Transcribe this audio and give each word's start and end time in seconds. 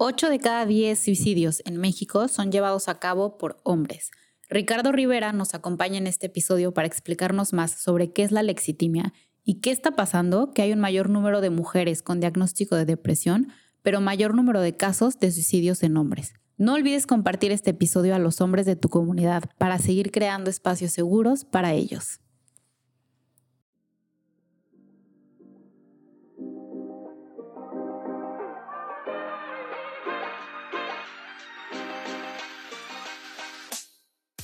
8 0.00 0.30
de 0.30 0.38
cada 0.38 0.64
10 0.64 0.96
suicidios 0.96 1.60
en 1.64 1.76
México 1.76 2.28
son 2.28 2.52
llevados 2.52 2.86
a 2.86 3.00
cabo 3.00 3.36
por 3.36 3.58
hombres. 3.64 4.12
Ricardo 4.48 4.92
Rivera 4.92 5.32
nos 5.32 5.54
acompaña 5.54 5.98
en 5.98 6.06
este 6.06 6.26
episodio 6.26 6.72
para 6.72 6.86
explicarnos 6.86 7.52
más 7.52 7.72
sobre 7.72 8.12
qué 8.12 8.22
es 8.22 8.30
la 8.30 8.44
lexitimia 8.44 9.12
y 9.42 9.54
qué 9.54 9.72
está 9.72 9.96
pasando 9.96 10.52
que 10.54 10.62
hay 10.62 10.72
un 10.72 10.78
mayor 10.78 11.10
número 11.10 11.40
de 11.40 11.50
mujeres 11.50 12.04
con 12.04 12.20
diagnóstico 12.20 12.76
de 12.76 12.84
depresión, 12.84 13.48
pero 13.82 14.00
mayor 14.00 14.36
número 14.36 14.60
de 14.60 14.76
casos 14.76 15.18
de 15.18 15.32
suicidios 15.32 15.82
en 15.82 15.96
hombres. 15.96 16.34
No 16.56 16.74
olvides 16.74 17.08
compartir 17.08 17.50
este 17.50 17.70
episodio 17.70 18.14
a 18.14 18.20
los 18.20 18.40
hombres 18.40 18.66
de 18.66 18.76
tu 18.76 18.88
comunidad 18.88 19.50
para 19.58 19.80
seguir 19.80 20.12
creando 20.12 20.48
espacios 20.48 20.92
seguros 20.92 21.44
para 21.44 21.74
ellos. 21.74 22.20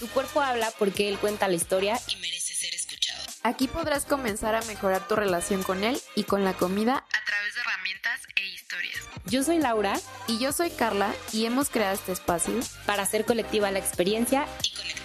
Tu 0.04 0.10
cuerpo 0.10 0.42
habla 0.42 0.70
porque 0.78 1.08
él 1.08 1.18
cuenta 1.18 1.48
la 1.48 1.54
historia 1.54 1.98
y 2.08 2.16
merece 2.16 2.52
ser 2.52 2.74
escuchado. 2.74 3.22
Aquí 3.42 3.68
podrás 3.68 4.04
comenzar 4.04 4.54
a 4.54 4.60
mejorar 4.64 5.08
tu 5.08 5.16
relación 5.16 5.62
con 5.62 5.82
él 5.82 5.96
y 6.14 6.24
con 6.24 6.44
la 6.44 6.52
comida 6.52 6.96
a 6.96 7.24
través 7.24 7.54
de 7.54 7.60
herramientas 7.62 8.20
e 8.36 8.46
historias. 8.46 9.00
Yo 9.24 9.42
soy 9.42 9.60
Laura 9.60 9.98
y 10.28 10.38
yo 10.38 10.52
soy 10.52 10.68
Carla 10.68 11.14
y 11.32 11.46
hemos 11.46 11.70
creado 11.70 11.94
este 11.94 12.12
espacio 12.12 12.52
para 12.84 13.04
hacer 13.04 13.24
colectiva 13.24 13.70
la 13.70 13.78
experiencia 13.78 14.46
y 14.62 14.76
conectar. 14.76 15.04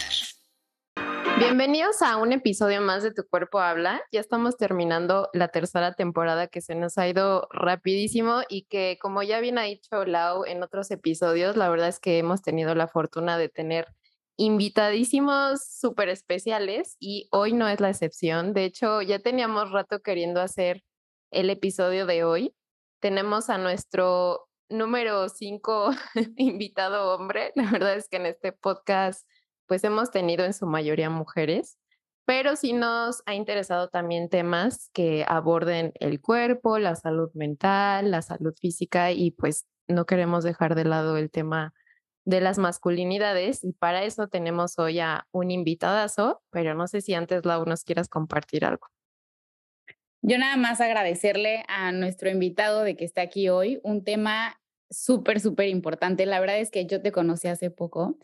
Bienvenidos 1.40 2.02
a 2.02 2.18
un 2.18 2.34
episodio 2.34 2.82
más 2.82 3.02
de 3.02 3.14
Tu 3.14 3.26
Cuerpo 3.26 3.62
Habla. 3.62 4.02
Ya 4.12 4.20
estamos 4.20 4.58
terminando 4.58 5.30
la 5.32 5.48
tercera 5.48 5.94
temporada 5.94 6.48
que 6.48 6.60
se 6.60 6.76
nos 6.76 6.98
ha 6.98 7.08
ido 7.08 7.48
rapidísimo 7.52 8.42
y 8.50 8.64
que 8.64 8.98
como 9.02 9.24
ya 9.24 9.40
bien 9.40 9.58
ha 9.58 9.64
dicho 9.64 10.04
Lau 10.04 10.44
en 10.44 10.62
otros 10.62 10.92
episodios, 10.92 11.56
la 11.56 11.70
verdad 11.70 11.88
es 11.88 12.02
que 12.02 12.18
hemos 12.18 12.42
tenido 12.42 12.76
la 12.76 12.90
fortuna 12.90 13.38
de 13.38 13.48
tener 13.48 13.88
invitadísimos 14.40 15.66
súper 15.66 16.08
especiales 16.08 16.96
y 16.98 17.28
hoy 17.30 17.52
no 17.52 17.68
es 17.68 17.82
la 17.82 17.90
excepción. 17.90 18.54
De 18.54 18.64
hecho, 18.64 19.02
ya 19.02 19.20
teníamos 19.20 19.72
rato 19.72 20.00
queriendo 20.00 20.40
hacer 20.40 20.82
el 21.30 21.50
episodio 21.50 22.06
de 22.06 22.24
hoy. 22.24 22.56
Tenemos 23.02 23.50
a 23.50 23.58
nuestro 23.58 24.48
número 24.70 25.28
cinco 25.28 25.92
invitado 26.38 27.14
hombre. 27.14 27.52
La 27.56 27.70
verdad 27.70 27.96
es 27.96 28.08
que 28.08 28.16
en 28.16 28.28
este 28.28 28.54
podcast 28.54 29.28
pues 29.68 29.84
hemos 29.84 30.10
tenido 30.10 30.46
en 30.46 30.54
su 30.54 30.66
mayoría 30.66 31.10
mujeres, 31.10 31.78
pero 32.26 32.56
sí 32.56 32.72
nos 32.72 33.22
ha 33.26 33.36
interesado 33.36 33.90
también 33.90 34.30
temas 34.30 34.90
que 34.94 35.26
aborden 35.28 35.92
el 36.00 36.22
cuerpo, 36.22 36.80
la 36.80 36.96
salud 36.96 37.30
mental, 37.34 38.10
la 38.10 38.22
salud 38.22 38.54
física 38.58 39.12
y 39.12 39.32
pues 39.32 39.68
no 39.90 40.06
queremos 40.06 40.46
dejar 40.46 40.76
de 40.76 40.86
lado 40.86 41.18
el 41.18 41.30
tema 41.30 41.74
de 42.30 42.42
las 42.42 42.60
masculinidades 42.60 43.64
y 43.64 43.74
para 43.74 44.04
eso 44.04 44.28
tenemos 44.28 44.78
hoy 44.78 45.00
a 45.00 45.28
un 45.32 45.50
invitadazo, 45.50 46.44
pero 46.52 46.76
no 46.76 46.88
sé 46.88 47.02
si 47.02 47.16
antes 47.16 47.44
Lau 47.44 47.66
nos 47.66 47.84
quieras 47.84 48.08
compartir 48.08 48.66
algo. 48.66 48.88
Yo 50.22 50.38
nada 50.38 50.56
más 50.56 50.80
agradecerle 50.80 51.64
a 51.68 51.92
nuestro 51.92 52.30
invitado 52.30 52.84
de 52.84 52.96
que 52.96 53.06
está 53.06 53.22
aquí 53.22 53.50
hoy, 53.50 53.80
un 53.84 54.04
tema 54.04 54.60
súper, 54.92 55.40
súper 55.40 55.70
importante. 55.70 56.26
La 56.26 56.40
verdad 56.40 56.60
es 56.60 56.70
que 56.70 56.86
yo 56.86 57.02
te 57.02 57.12
conocí 57.12 57.48
hace 57.48 57.72
poco 57.72 58.18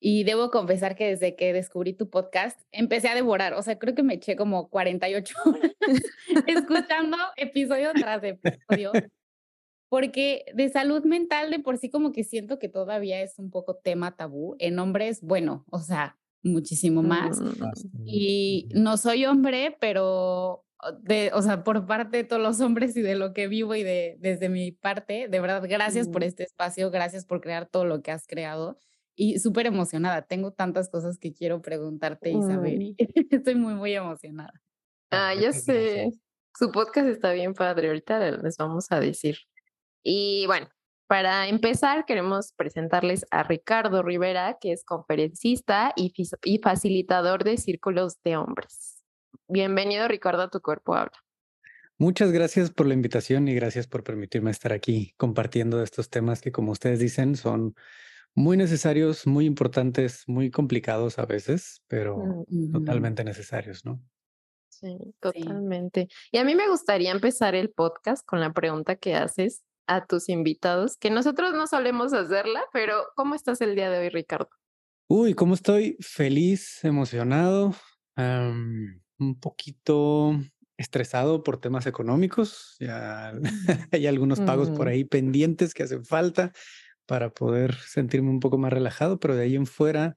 y 0.00 0.24
debo 0.24 0.50
confesar 0.50 0.96
que 0.96 1.08
desde 1.08 1.36
que 1.36 1.52
descubrí 1.52 1.92
tu 1.92 2.10
podcast 2.10 2.60
empecé 2.72 3.08
a 3.08 3.14
devorar, 3.14 3.54
o 3.54 3.62
sea, 3.62 3.78
creo 3.78 3.94
que 3.94 4.02
me 4.02 4.14
eché 4.14 4.34
como 4.34 4.70
48 4.70 5.34
horas 5.44 5.72
escuchando 6.48 7.16
episodio 7.36 7.92
tras 7.94 8.24
episodio 8.24 8.92
porque 9.92 10.46
de 10.54 10.70
salud 10.70 11.04
mental 11.04 11.50
de 11.50 11.58
por 11.58 11.76
sí 11.76 11.90
como 11.90 12.12
que 12.12 12.24
siento 12.24 12.58
que 12.58 12.70
todavía 12.70 13.20
es 13.20 13.38
un 13.38 13.50
poco 13.50 13.76
tema 13.76 14.16
tabú. 14.16 14.56
En 14.58 14.78
hombres, 14.78 15.20
bueno, 15.20 15.66
o 15.70 15.80
sea, 15.80 16.18
muchísimo 16.42 17.02
más. 17.02 17.38
Mm. 17.38 18.02
Y 18.06 18.70
no 18.74 18.96
soy 18.96 19.26
hombre, 19.26 19.76
pero 19.82 20.64
de, 21.02 21.30
o 21.34 21.42
sea, 21.42 21.62
por 21.62 21.84
parte 21.84 22.16
de 22.16 22.24
todos 22.24 22.40
los 22.40 22.62
hombres 22.62 22.96
y 22.96 23.02
de 23.02 23.16
lo 23.16 23.34
que 23.34 23.48
vivo 23.48 23.74
y 23.74 23.82
de 23.82 24.16
desde 24.18 24.48
mi 24.48 24.72
parte, 24.72 25.28
de 25.28 25.40
verdad, 25.40 25.62
gracias 25.68 26.08
por 26.08 26.24
este 26.24 26.44
espacio, 26.44 26.90
gracias 26.90 27.26
por 27.26 27.42
crear 27.42 27.66
todo 27.66 27.84
lo 27.84 28.00
que 28.00 28.12
has 28.12 28.26
creado 28.26 28.78
y 29.14 29.40
súper 29.40 29.66
emocionada. 29.66 30.22
Tengo 30.22 30.54
tantas 30.54 30.88
cosas 30.88 31.18
que 31.18 31.34
quiero 31.34 31.60
preguntarte 31.60 32.30
y 32.30 32.40
saber 32.40 32.78
estoy 33.30 33.56
muy, 33.56 33.74
muy 33.74 33.92
emocionada. 33.92 34.58
Ah, 35.10 35.34
ya 35.34 35.52
sé. 35.52 36.12
Su 36.58 36.72
podcast 36.72 37.08
está 37.08 37.34
bien 37.34 37.52
padre. 37.52 37.88
Ahorita 37.88 38.30
les 38.30 38.56
vamos 38.56 38.86
a 38.90 38.98
decir. 38.98 39.36
Y 40.02 40.46
bueno, 40.46 40.68
para 41.06 41.48
empezar, 41.48 42.04
queremos 42.06 42.52
presentarles 42.54 43.26
a 43.30 43.42
Ricardo 43.42 44.02
Rivera, 44.02 44.56
que 44.60 44.72
es 44.72 44.84
conferencista 44.84 45.92
y, 45.94 46.12
y 46.44 46.58
facilitador 46.58 47.44
de 47.44 47.58
círculos 47.58 48.16
de 48.24 48.36
hombres. 48.36 49.04
Bienvenido, 49.48 50.08
Ricardo, 50.08 50.42
a 50.42 50.50
Tu 50.50 50.60
Cuerpo 50.60 50.94
Habla. 50.94 51.12
Muchas 51.98 52.32
gracias 52.32 52.70
por 52.70 52.86
la 52.86 52.94
invitación 52.94 53.46
y 53.46 53.54
gracias 53.54 53.86
por 53.86 54.02
permitirme 54.02 54.50
estar 54.50 54.72
aquí 54.72 55.14
compartiendo 55.18 55.82
estos 55.82 56.08
temas 56.08 56.40
que, 56.40 56.50
como 56.50 56.72
ustedes 56.72 56.98
dicen, 56.98 57.36
son 57.36 57.74
muy 58.34 58.56
necesarios, 58.56 59.26
muy 59.26 59.44
importantes, 59.44 60.24
muy 60.26 60.50
complicados 60.50 61.18
a 61.18 61.26
veces, 61.26 61.82
pero 61.86 62.44
totalmente 62.72 63.22
necesarios, 63.22 63.84
¿no? 63.84 64.00
Sí, 64.70 65.14
totalmente. 65.20 66.08
Y 66.32 66.38
a 66.38 66.44
mí 66.44 66.54
me 66.54 66.68
gustaría 66.68 67.12
empezar 67.12 67.54
el 67.54 67.70
podcast 67.70 68.26
con 68.26 68.40
la 68.40 68.52
pregunta 68.52 68.96
que 68.96 69.14
haces 69.14 69.62
a 69.86 70.06
tus 70.06 70.28
invitados, 70.28 70.96
que 70.96 71.10
nosotros 71.10 71.54
no 71.54 71.66
solemos 71.66 72.12
hacerla, 72.12 72.62
pero 72.72 73.04
¿cómo 73.16 73.34
estás 73.34 73.60
el 73.60 73.74
día 73.74 73.90
de 73.90 73.98
hoy, 73.98 74.08
Ricardo? 74.08 74.50
Uy, 75.08 75.34
¿cómo 75.34 75.54
estoy? 75.54 75.96
Feliz, 76.00 76.82
emocionado, 76.84 77.74
un 78.16 79.40
poquito 79.40 80.38
estresado 80.76 81.42
por 81.42 81.60
temas 81.60 81.86
económicos. 81.86 82.76
Ya 82.80 83.32
hay 83.92 84.06
algunos 84.06 84.40
pagos 84.40 84.70
por 84.70 84.88
ahí 84.88 85.04
pendientes 85.04 85.74
que 85.74 85.82
hacen 85.82 86.04
falta 86.04 86.52
para 87.06 87.30
poder 87.30 87.74
sentirme 87.74 88.30
un 88.30 88.40
poco 88.40 88.58
más 88.58 88.72
relajado, 88.72 89.18
pero 89.18 89.34
de 89.34 89.42
ahí 89.42 89.56
en 89.56 89.66
fuera 89.66 90.16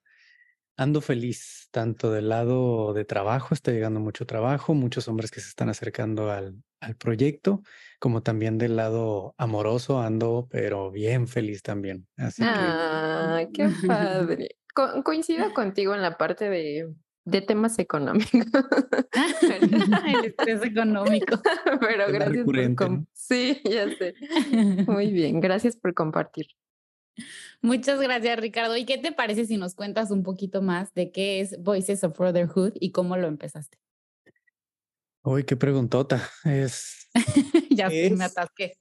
ando 0.77 1.01
feliz, 1.01 1.69
tanto 1.71 2.11
del 2.11 2.29
lado 2.29 2.93
de 2.93 3.05
trabajo, 3.05 3.53
está 3.53 3.71
llegando 3.71 3.99
mucho 3.99 4.25
trabajo, 4.25 4.73
muchos 4.73 5.07
hombres 5.07 5.31
que 5.31 5.39
se 5.39 5.47
están 5.47 5.69
acercando 5.69 6.31
al, 6.31 6.61
al 6.85 6.95
proyecto, 6.95 7.63
como 7.99 8.21
también 8.21 8.57
del 8.57 8.75
lado 8.75 9.33
amoroso 9.37 9.99
ando, 9.99 10.47
pero 10.51 10.91
bien 10.91 11.27
feliz 11.27 11.63
también. 11.63 12.07
Así 12.15 12.43
ah, 12.45 13.43
qué 13.53 13.69
padre. 13.87 14.49
coincido 15.03 15.53
contigo 15.53 15.95
en 15.95 16.01
la 16.01 16.17
parte 16.17 16.49
de, 16.49 16.93
de 17.25 17.41
temas 17.41 17.79
económicos. 17.79 18.29
El 19.41 20.25
estrés 20.25 20.63
económico. 20.63 21.41
Pero 21.81 22.11
gracias 22.11 22.45
por 22.45 23.05
Sí, 23.13 23.61
ya 23.63 23.89
sé. 23.97 24.13
Muy 24.87 25.11
bien, 25.11 25.39
gracias 25.39 25.75
por 25.75 25.93
compartir. 25.93 26.47
Muchas 27.61 27.99
gracias, 27.99 28.39
Ricardo. 28.39 28.77
¿Y 28.77 28.85
qué 28.85 28.97
te 28.97 29.11
parece 29.11 29.45
si 29.45 29.57
nos 29.57 29.73
cuentas 29.73 30.11
un 30.11 30.21
poquito 30.21 30.61
más 30.61 30.93
de 30.93 31.11
qué 31.11 31.39
es 31.39 31.57
Voices 31.63 32.03
of 32.03 32.17
Brotherhood 32.17 32.73
y 32.79 32.91
cómo 32.91 33.17
lo 33.17 33.27
empezaste? 33.27 33.79
Uy, 35.25 35.43
qué 35.43 35.57
preguntota. 35.57 36.29
Es. 36.43 37.09
ya 37.71 37.89
me 37.89 38.23
atasqué. 38.23 38.77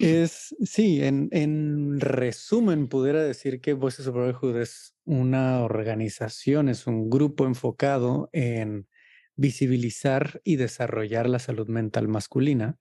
es, 0.00 0.54
sí, 0.64 1.02
en, 1.02 1.28
en 1.30 2.00
resumen, 2.00 2.88
pudiera 2.88 3.22
decir 3.22 3.60
que 3.60 3.74
Voices 3.74 4.08
of 4.08 4.14
Brotherhood 4.14 4.56
es 4.56 4.96
una 5.04 5.62
organización, 5.62 6.68
es 6.68 6.88
un 6.88 7.08
grupo 7.08 7.46
enfocado 7.46 8.28
en 8.32 8.88
visibilizar 9.36 10.40
y 10.42 10.56
desarrollar 10.56 11.28
la 11.28 11.38
salud 11.38 11.68
mental 11.68 12.08
masculina 12.08 12.76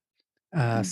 mm. 0.51 0.83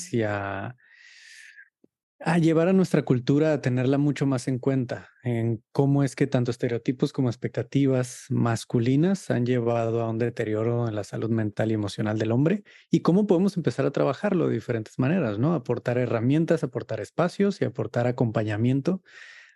A 2.23 2.37
llevar 2.37 2.67
a 2.67 2.73
nuestra 2.73 3.03
cultura 3.03 3.51
a 3.53 3.61
tenerla 3.61 3.97
mucho 3.97 4.27
más 4.27 4.47
en 4.47 4.59
cuenta, 4.59 5.09
en 5.23 5.63
cómo 5.71 6.03
es 6.03 6.15
que 6.15 6.27
tanto 6.27 6.51
estereotipos 6.51 7.13
como 7.13 7.29
expectativas 7.29 8.25
masculinas 8.29 9.31
han 9.31 9.45
llevado 9.45 10.01
a 10.01 10.09
un 10.09 10.19
deterioro 10.19 10.88
en 10.88 10.95
la 10.95 11.03
salud 11.03 11.31
mental 11.31 11.71
y 11.71 11.73
emocional 11.73 12.19
del 12.19 12.31
hombre 12.31 12.63
y 12.91 13.01
cómo 13.01 13.25
podemos 13.25 13.57
empezar 13.57 13.88
a 13.88 13.91
trabajarlo 13.91 14.47
de 14.47 14.53
diferentes 14.53 15.00
maneras, 15.00 15.39
¿no? 15.39 15.56
Aportar 15.56 15.97
herramientas, 15.97 16.63
aportar 16.63 17.00
espacios 17.00 17.59
y 17.59 17.65
aportar 17.65 18.06
acompañamiento 18.06 19.01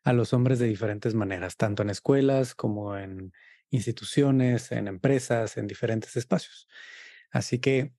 a 0.03 0.13
los 0.13 0.33
hombres 0.33 0.57
de 0.59 0.68
diferentes 0.68 1.13
maneras, 1.15 1.57
tanto 1.57 1.83
en 1.83 1.91
escuelas 1.91 2.56
como 2.56 2.97
en 2.97 3.31
instituciones, 3.69 4.71
en 4.71 4.88
empresas, 4.88 5.57
en 5.57 5.68
diferentes 5.68 6.15
espacios. 6.15 6.68
Así 7.31 7.59
que, 7.59 7.94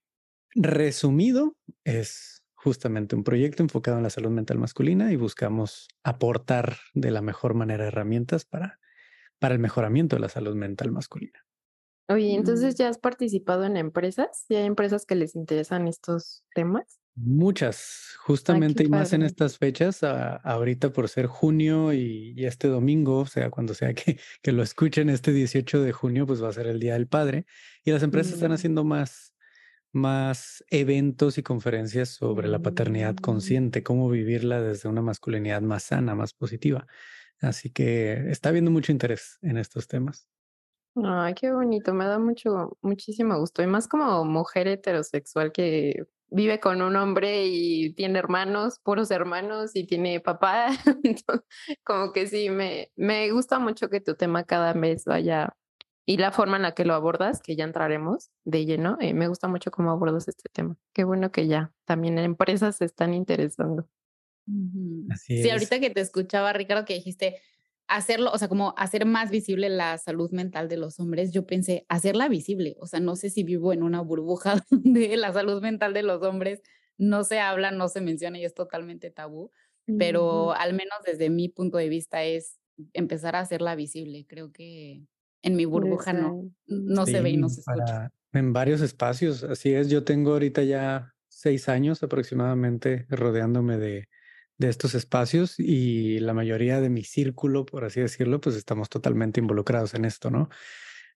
resumido, 0.55 1.57
es 1.85 2.36
justamente 2.57 3.15
un 3.15 3.23
proyecto 3.25 3.63
enfocado 3.63 3.99
en 3.99 4.03
la 4.03 4.11
salud 4.11 4.31
mental 4.31 4.59
masculina 4.59 5.13
y 5.13 5.17
buscamos 5.17 5.89
aportar 6.03 6.79
de 6.95 7.11
la 7.13 7.23
mejor 7.23 7.55
manera 7.55 7.87
herramientas 7.87 8.45
para, 8.45 8.81
para 9.39 9.55
el 9.55 9.61
mejoramiento 9.61 10.17
de 10.17 10.21
la 10.21 10.29
salud 10.29 10.57
mental 10.57 10.91
masculina. 10.91 11.47
Oye, 12.09 12.35
entonces 12.35 12.75
mm. 12.75 12.79
ya 12.79 12.89
has 12.89 12.99
participado 12.99 13.65
en 13.65 13.77
empresas, 13.77 14.47
¿ya 14.49 14.59
hay 14.59 14.67
empresas 14.67 15.07
que 15.07 15.17
les 15.17 15.35
interesan 15.37 15.89
estos 15.89 16.45
temas? 16.55 17.01
Muchas, 17.19 18.17
Ay, 18.51 18.61
justamente 18.61 18.85
y 18.85 18.89
más 18.89 19.13
en 19.15 19.23
estas 19.23 19.59
fechas, 19.59 20.03
a 20.03 20.37
ahorita 20.37 20.93
por 20.93 21.09
ser 21.09 21.27
junio 21.27 21.93
y 21.95 22.35
y 22.37 22.45
este 22.45 22.69
domingo, 22.69 23.21
o 23.21 23.27
sea, 23.27 23.51
cuando 23.51 23.75
sea 23.75 23.95
que 23.95 24.19
que 24.43 24.53
lo 24.53 24.63
escuchen 24.63 25.09
este 25.09 25.33
18 25.33 25.83
de 25.83 25.93
junio, 25.93 26.27
pues 26.27 26.43
va 26.43 26.49
a 26.49 26.53
ser 26.53 26.67
el 26.67 26.79
Día 26.79 26.95
del 26.95 27.09
Padre, 27.09 27.47
y 27.85 27.91
las 27.93 28.03
empresas 28.03 28.35
están 28.35 28.51
Mm. 28.51 28.55
haciendo 28.55 28.85
más 28.85 29.35
más 29.97 30.65
eventos 30.71 31.39
y 31.39 31.45
conferencias 31.45 32.11
sobre 32.11 32.49
la 32.49 32.63
paternidad 32.63 33.17
Mm. 33.19 33.19
consciente, 33.19 33.83
cómo 33.85 34.11
vivirla 34.11 34.63
desde 34.63 34.89
una 34.91 35.03
masculinidad 35.03 35.63
más 35.63 35.85
sana, 35.85 36.15
más 36.17 36.35
positiva. 36.35 36.87
Así 37.41 37.71
que 37.73 38.31
está 38.31 38.51
habiendo 38.51 38.71
mucho 38.73 38.93
interés 38.93 39.39
en 39.43 39.59
estos 39.59 39.89
temas. 39.89 40.27
Ay, 41.05 41.35
qué 41.35 41.53
bonito, 41.53 41.93
me 41.93 42.07
da 42.07 42.19
mucho 42.19 42.79
muchísimo 42.81 43.39
gusto, 43.39 43.63
y 43.63 43.67
más 43.67 43.87
como 43.87 44.25
mujer 44.25 44.67
heterosexual 44.67 45.53
que 45.53 46.07
vive 46.29 46.59
con 46.59 46.81
un 46.81 46.97
hombre 46.97 47.47
y 47.49 47.93
tiene 47.93 48.19
hermanos, 48.19 48.79
puros 48.83 49.11
hermanos, 49.11 49.77
y 49.77 49.85
tiene 49.87 50.21
papá. 50.21 50.69
Como 51.85 52.13
que 52.13 52.27
sí, 52.27 52.49
me 52.49 52.91
me 52.97 53.31
gusta 53.31 53.59
mucho 53.59 53.91
que 53.91 54.01
tu 54.01 54.15
tema 54.15 54.45
cada 54.45 54.73
vez 54.73 55.05
vaya 55.05 55.55
y 56.07 56.19
la 56.19 56.33
forma 56.33 56.57
en 56.57 56.63
la 56.63 56.73
que 56.75 56.85
lo 56.85 56.95
abordas, 56.95 57.43
que 57.43 57.57
ya 57.57 57.65
entraremos 57.65 58.31
de 58.45 58.65
lleno, 58.67 58.97
eh, 59.01 59.15
me 59.15 59.29
gusta 59.29 59.49
mucho 59.49 59.71
cómo 59.73 59.91
abordas 59.91 60.29
este 60.29 60.49
tema. 60.53 60.77
Qué 60.95 61.05
bueno 61.05 61.33
que 61.33 61.47
ya 61.49 61.75
también 61.85 62.19
empresas 62.19 62.77
se 62.77 62.85
están 62.87 63.15
interesando. 63.15 63.89
Así 65.09 65.35
Sí, 65.35 65.51
es. 65.51 65.51
ahorita 65.51 65.81
que 65.81 65.91
te 65.91 66.01
escuchaba, 66.01 66.53
Ricardo, 66.53 66.85
que 66.85 66.95
dijiste 66.95 67.41
hacerlo, 67.89 68.31
o 68.33 68.39
sea, 68.39 68.49
como 68.49 68.75
hacer 68.77 69.05
más 69.07 69.31
visible 69.31 69.69
la 69.69 69.97
salud 69.99 70.31
mental 70.33 70.69
de 70.69 70.77
los 70.77 70.99
hombres, 70.99 71.33
yo 71.33 71.47
pensé, 71.47 71.87
hacerla 71.89 72.29
visible, 72.29 72.77
o 72.81 72.87
sea, 72.87 73.01
no 73.01 73.15
sé 73.17 73.31
si 73.31 73.45
vivo 73.45 73.73
en 73.73 73.83
una 73.83 74.01
burbuja 74.01 74.57
donde 74.71 75.17
la 75.17 75.33
salud 75.33 75.63
mental 75.63 75.95
de 75.95 76.03
los 76.03 76.23
hombres 76.23 76.63
no 76.99 77.23
se 77.25 77.39
habla, 77.41 77.71
no 77.71 77.89
se 77.89 78.01
menciona 78.01 78.39
y 78.39 78.45
es 78.45 78.55
totalmente 78.55 79.11
tabú, 79.11 79.51
pero 79.97 80.53
Ujú. 80.53 80.55
al 80.55 80.73
menos 80.73 80.99
desde 81.05 81.31
mi 81.31 81.49
punto 81.49 81.79
de 81.79 81.89
vista 81.89 82.25
es 82.25 82.59
empezar 82.93 83.37
a 83.37 83.41
hacerla 83.41 83.75
visible. 83.77 84.27
Creo 84.29 84.53
que 84.53 85.05
en 85.47 85.57
mi 85.57 85.65
burbuja 85.67 86.13
no 86.13 86.51
no 86.67 87.07
se 87.07 87.21
ve 87.23 87.31
y 87.31 87.37
no 87.39 87.49
se 87.49 87.61
escucha. 87.63 87.95
para 87.95 88.11
en 88.33 88.53
varios 88.53 88.81
espacios, 88.83 89.43
así 89.45 89.73
es. 89.75 89.89
Yo 89.89 90.05
tengo 90.05 90.33
ahorita 90.33 90.63
ya 90.63 91.13
6 91.29 91.69
años 91.69 92.03
aproximadamente 92.03 93.07
rodeándome 93.11 93.79
de 93.79 94.07
de 94.59 94.71
estos 94.71 94.95
espacios 94.95 95.57
y 95.59 96.19
la 96.21 96.33
mayoría 96.33 96.81
de 96.81 96.89
mi 96.89 97.05
círculo, 97.05 97.67
por 97.67 97.85
así 97.85 98.01
decirlo, 98.01 98.41
pues 98.41 98.57
estamos 98.57 98.89
totalmente 98.89 99.39
involucrados 99.41 99.93
en 99.95 100.07
esto, 100.07 100.31
¿no? 100.31 100.49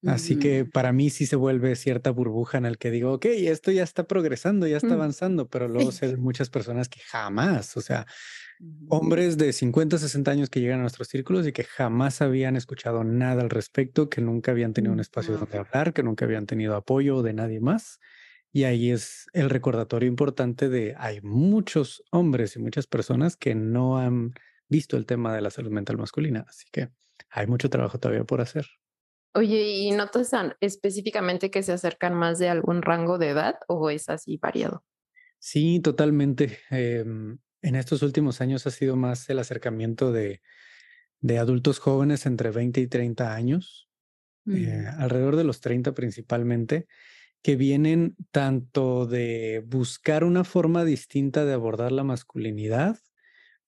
Así 0.04 0.36
que 0.38 0.64
Ujú. 0.64 0.70
para 0.70 0.92
mí 0.92 1.10
sí 1.10 1.26
se 1.26 1.36
vuelve 1.36 1.76
cierta 1.76 2.10
burbuja 2.10 2.58
en 2.58 2.66
el 2.66 2.78
que 2.78 2.90
digo: 2.90 3.12
"Okey, 3.14 3.48
esto 3.48 3.70
ya 3.72 3.82
está 3.84 4.04
progresando, 4.06 4.66
ya 4.66 4.76
está 4.78 4.94
Mm. 4.94 4.96
avanzando", 4.96 5.48
pero 5.50 5.68
luego 5.68 5.92
sé 5.92 6.08
de 6.08 6.16
muchas 6.18 6.50
personas 6.50 6.88
que 6.88 7.00
jamás, 7.00 7.76
o 7.76 7.80
sea. 7.82 8.06
Hombres 8.86 9.38
de 9.38 9.52
50, 9.52 9.98
60 9.98 10.30
años 10.32 10.50
que 10.50 10.60
llegan 10.60 10.80
a 10.80 10.82
nuestros 10.82 11.08
círculos 11.08 11.46
y 11.46 11.52
que 11.52 11.64
jamás 11.64 12.22
habían 12.22 12.56
escuchado 12.56 13.04
nada 13.04 13.42
al 13.42 13.50
respecto, 13.50 14.08
que 14.10 14.20
nunca 14.20 14.50
habían 14.52 14.72
tenido 14.74 14.92
un 14.92 15.00
Mm, 15.00 15.00
espacio 15.00 15.38
donde 15.38 15.58
hablar, 15.58 15.92
que 15.92 16.02
nunca 16.02 16.24
habían 16.24 16.46
tenido 16.46 16.74
apoyo 16.76 17.22
de 17.22 17.32
nadie 17.34 17.60
más. 17.60 17.98
Y 18.52 18.64
ahí 18.64 18.90
es 18.90 19.26
el 19.32 19.48
recordatorio 19.50 20.08
importante 20.08 20.68
de 20.68 20.94
hay 20.98 21.20
muchos 21.22 22.02
hombres 22.10 22.56
y 22.56 22.60
muchas 22.60 22.86
personas 22.88 23.36
que 23.36 23.54
no 23.54 23.98
han 23.98 24.32
visto 24.68 24.96
el 24.96 25.06
tema 25.06 25.34
de 25.34 25.40
la 25.42 25.50
salud 25.50 25.70
mental 25.70 25.98
masculina, 25.98 26.44
así 26.48 26.66
que 26.72 26.90
hay 27.30 27.46
mucho 27.46 27.70
trabajo 27.70 27.98
todavía 28.00 28.24
por 28.24 28.40
hacer. 28.40 28.66
Oye, 29.34 29.62
¿y 29.70 29.90
notas 29.90 30.30
específicamente 30.60 31.50
que 31.50 31.64
se 31.64 31.72
acercan 31.72 32.14
más 32.14 32.38
de 32.38 32.48
algún 32.48 32.80
rango 32.80 33.18
de 33.18 33.30
edad 33.30 33.56
o 33.66 33.90
es 33.90 34.08
así 34.08 34.36
variado? 34.36 34.84
Sí, 35.38 35.80
totalmente. 35.80 36.58
Em, 36.70 37.38
en 37.62 37.76
estos 37.76 38.02
últimos 38.02 38.40
años 38.40 38.66
ha 38.66 38.70
sido 38.70 38.96
más 38.96 39.28
el 39.30 39.38
acercamiento 39.38 40.12
de 40.12 40.40
de 41.20 41.38
adultos 41.38 41.78
jóvenes 41.78 42.26
entre 42.26 42.50
20 42.50 42.80
y 42.80 42.86
30 42.86 43.34
años, 43.34 43.88
eh, 44.50 44.86
alrededor 44.98 45.36
de 45.36 45.44
los 45.44 45.60
30 45.60 45.94
principalmente, 45.94 46.86
que 47.42 47.56
vienen 47.56 48.16
tanto 48.32 49.06
de 49.06 49.64
buscar 49.66 50.24
una 50.24 50.44
forma 50.44 50.84
distinta 50.84 51.44
de 51.44 51.54
abordar 51.54 51.92
la 51.92 52.04
masculinidad, 52.04 52.98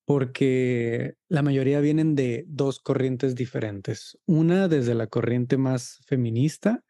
porque 0.05 1.15
la 1.29 1.41
mayoría 1.41 1.79
vienen 1.79 2.15
de 2.15 2.45
2 2.47 2.79
corrientes 2.79 3.35
diferentes. 3.35 4.17
Una 4.25 4.67
desde 4.67 4.95
la 4.95 5.07
corriente 5.07 5.57
más 5.57 5.99
feminista, 6.07 6.83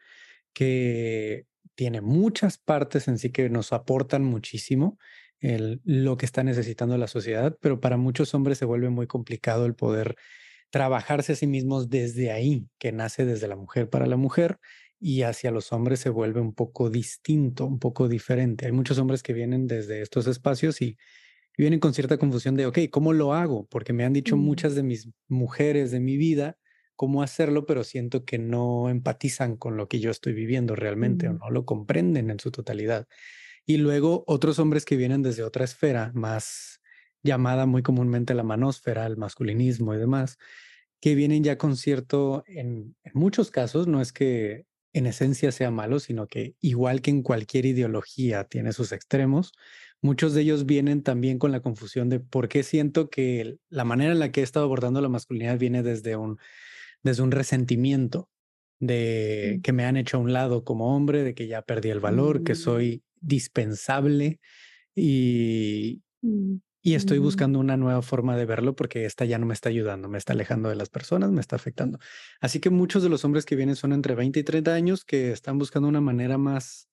que 0.53 1.47
tiene 1.75 2.01
muchas 2.01 2.57
partes 2.59 3.07
en 3.07 3.17
sí 3.19 3.31
que 3.31 3.49
nos 3.49 3.73
aportan 3.73 4.23
muchísimo 4.25 4.97
el 5.43 5.81
lo 5.85 6.17
que 6.17 6.25
está 6.27 6.43
necesitando 6.43 6.97
la 6.97 7.07
sociedad, 7.07 7.57
pero 7.61 7.81
para 7.81 7.97
muchos 7.97 8.33
hombres 8.35 8.57
se 8.59 8.65
vuelve 8.65 8.89
muy 8.89 9.07
complicado 9.07 9.65
el 9.67 9.75
poder 9.75 10.17
trabajarse 10.71 11.33
a 11.33 11.37
sí 11.37 11.47
mismos 11.47 11.89
desde 11.89 12.31
ahí, 12.31 12.67
que 12.79 12.91
nace 12.93 13.25
desde 13.25 13.47
la 13.49 13.55
mujer 13.57 13.89
para 13.89 14.07
la 14.07 14.17
mujer, 14.17 14.59
y 14.99 15.23
hacia 15.23 15.51
los 15.51 15.73
hombres 15.73 15.99
se 16.01 16.09
vuelve 16.11 16.41
un 16.41 16.53
poco 16.55 16.89
distinto, 16.91 17.65
un 17.67 17.79
poco 17.79 18.09
diferente. 18.09 18.67
Hay 18.67 18.73
muchos 18.73 18.99
hombres 18.99 19.23
que 19.23 19.33
vienen 19.33 19.67
desde 19.67 20.01
estos 20.01 20.27
espacios 20.27 20.81
y 20.81 20.97
vienen 21.57 21.79
con 21.81 21.93
cierta 21.93 22.17
confusión 22.17 22.55
de: 22.57 22.65
"Okey, 22.67 22.89
¿cómo 22.89 23.13
lo 23.13 23.33
hago?". 23.33 23.67
Porque 23.69 23.93
me 23.93 24.05
han 24.05 24.13
dicho 24.13 24.37
Mm. 24.37 24.37
muchas 24.37 24.75
de 24.75 24.83
mis 24.83 25.09
mujeres 25.29 25.91
de 25.91 25.99
mi 26.01 26.17
vida 26.17 26.57
cómo 26.97 27.23
hacerlo, 27.23 27.65
pero 27.65 27.83
siento 27.83 28.25
que 28.25 28.39
no 28.39 28.89
empatizan 28.89 29.57
con 29.57 29.77
lo 29.77 29.87
que 29.89 29.99
yo 29.99 30.11
estoy 30.11 30.33
viviendo 30.33 30.75
realmente, 30.75 31.29
o 31.29 31.33
Mm. 31.33 31.43
no 31.43 31.49
lo 31.51 31.65
comprenden 31.65 32.29
en 32.31 32.39
su 32.39 32.51
totalidad. 32.51 33.07
Y 33.67 33.77
luego 33.77 34.23
otros 34.27 34.59
hombres 34.59 34.85
que 34.85 34.97
vienen 34.97 35.21
desde 35.23 35.43
otra 35.43 35.63
esfera, 35.65 36.11
más 36.13 36.81
llamada 37.23 37.65
muy 37.65 37.81
comúnmente 37.83 38.33
la 38.33 38.43
manósfera, 38.43 39.05
el 39.07 39.17
masculinismo 39.17 39.93
y 39.95 39.97
demás, 39.97 40.37
que 41.01 41.15
vienen 41.15 41.43
ya 41.43 41.57
con 41.57 41.75
cierto 41.77 42.43
en 42.47 42.95
en 43.03 43.11
muchos 43.13 43.51
casos, 43.51 43.87
no 43.87 44.01
es 44.01 44.13
que 44.13 44.65
en 44.93 45.05
esencia 45.07 45.51
sea 45.51 45.71
malo, 45.71 45.99
sino 45.99 46.27
que 46.27 46.55
igual 46.61 47.01
que 47.01 47.11
en 47.11 47.23
cualquier 47.23 47.65
ideología 47.65 48.43
tiene 48.45 48.73
sus 48.73 48.91
extremos, 48.91 49.53
muchos 50.01 50.33
de 50.33 50.41
ellos 50.41 50.65
vienen 50.65 51.01
también 51.03 51.39
con 51.39 51.51
la 51.51 51.61
confusión 51.61 52.09
de 52.09 52.19
por 52.19 52.47
qué 52.49 52.63
siento 52.63 53.09
que 53.09 53.57
la 53.69 53.85
manera 53.85 54.11
en 54.13 54.19
la 54.19 54.31
que 54.31 54.41
he 54.41 54.43
estado 54.43 54.65
abordando 54.65 55.01
la 55.01 55.09
masculinidad 55.09 55.57
viene 55.59 55.83
desde 55.83 56.15
un 56.17 56.37
desde 57.03 57.23
un 57.23 57.31
resentimiento 57.31 58.29
de 58.79 59.59
que 59.63 59.73
me 59.73 59.85
han 59.85 59.97
hecho 59.97 60.17
a 60.17 60.19
un 60.21 60.33
lado 60.33 60.63
como 60.65 60.95
hombre, 60.95 61.23
de 61.23 61.33
que 61.35 61.47
ya 61.47 61.61
perdí 61.63 61.89
el 61.89 61.99
valor, 62.01 62.43
que 62.43 62.55
Mm. 62.55 62.55
soy 62.55 63.03
dispensable 63.23 64.39
y 64.95 66.03
Mm, 66.23 66.59
y 66.81 66.95
estoy 66.95 67.17
ujú. 67.17 67.19
buscando 67.19 67.59
una 67.59 67.77
nueva 67.77 68.01
forma 68.01 68.35
de 68.37 68.45
verlo 68.45 68.75
porque 68.75 69.05
esta 69.05 69.23
ya 69.25 69.37
no 69.39 69.45
me 69.45 69.53
está 69.53 69.69
ayudando, 69.69 70.09
me 70.09 70.17
está 70.17 70.33
alejando 70.33 70.69
de 70.69 70.75
las 70.75 70.89
personas, 70.89 71.31
me 71.31 71.39
está 71.41 71.55
afectando. 71.55 71.99
Así 72.41 72.59
que 72.59 72.69
muchos 72.69 73.03
de 73.03 73.09
los 73.09 73.23
hombres 73.25 73.45
que 73.45 73.55
vienen 73.55 73.75
son 73.77 73.93
entre 73.93 74.15
20 74.15 74.39
y 74.41 74.43
30 74.43 74.73
años 74.73 75.05
que 75.05 75.31
están 75.31 75.57
buscando 75.59 75.87
una 75.87 76.01
manera 76.01 76.37
más 76.37 76.89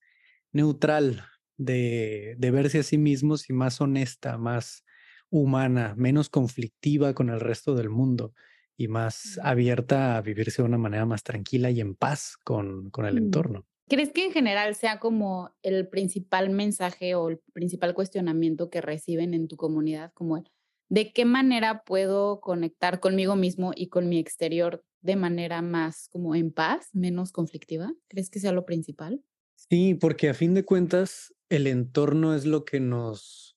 neutral 0.53 1.25
de 1.57 2.37
de 2.39 2.51
verse 2.51 2.81
a 2.81 2.83
sí 2.83 2.99
mismos 2.99 3.51
y 3.51 3.53
más 3.53 3.81
honesta, 3.81 4.39
más 4.39 4.85
humana, 5.31 5.95
menos 5.97 6.29
conflictiva 6.31 7.15
con 7.15 7.29
el 7.31 7.41
resto 7.41 7.75
del 7.75 7.91
mundo 7.91 8.35
y 8.77 8.89
más 8.89 9.39
Mm. 9.39 9.41
abierta 9.43 10.17
a 10.17 10.23
vivirse 10.23 10.63
de 10.63 10.69
una 10.69 10.79
manera 10.79 11.07
más 11.07 11.23
tranquila 11.23 11.71
y 11.71 11.81
en 11.81 11.95
paz 11.97 12.37
con 12.45 12.91
con 12.91 13.07
el 13.07 13.19
Mm. 13.19 13.19
entorno. 13.19 13.67
¿Crees 13.91 14.13
que 14.13 14.25
en 14.25 14.31
general 14.33 14.77
sea 14.77 15.01
como 15.01 15.51
el 15.63 15.89
principal 15.89 16.49
mensaje 16.51 17.17
o 17.17 17.29
el 17.29 17.41
principal 17.53 17.93
cuestionamiento 17.93 18.71
que 18.71 18.81
reciben 18.81 19.35
en 19.35 19.49
tu 19.49 19.57
comunidad? 19.57 20.13
Como 20.15 20.37
el, 20.37 20.45
¿de 20.89 21.13
qué 21.13 21.25
manera 21.25 21.83
puedo 21.83 22.41
conectar 22.41 23.01
conmigo 23.01 23.35
mismo 23.35 23.73
y 23.75 23.89
con 23.89 24.09
mi 24.09 24.19
exterior 24.21 24.85
de 25.01 25.17
manera 25.17 25.61
más 25.61 26.09
como 26.09 26.37
en 26.37 26.53
paz, 26.53 26.91
menos 26.93 27.33
conflictiva? 27.33 27.93
¿Crees 28.09 28.31
que 28.31 28.39
sea 28.39 28.53
lo 28.53 28.65
principal? 28.65 29.25
Sí, 29.57 29.95
porque 29.95 30.29
a 30.29 30.35
fin 30.35 30.55
de 30.55 30.65
cuentas, 30.65 31.35
el 31.49 31.67
entorno 31.67 32.35
es 32.35 32.45
lo 32.47 32.65
que 32.65 32.81
nos 32.81 33.57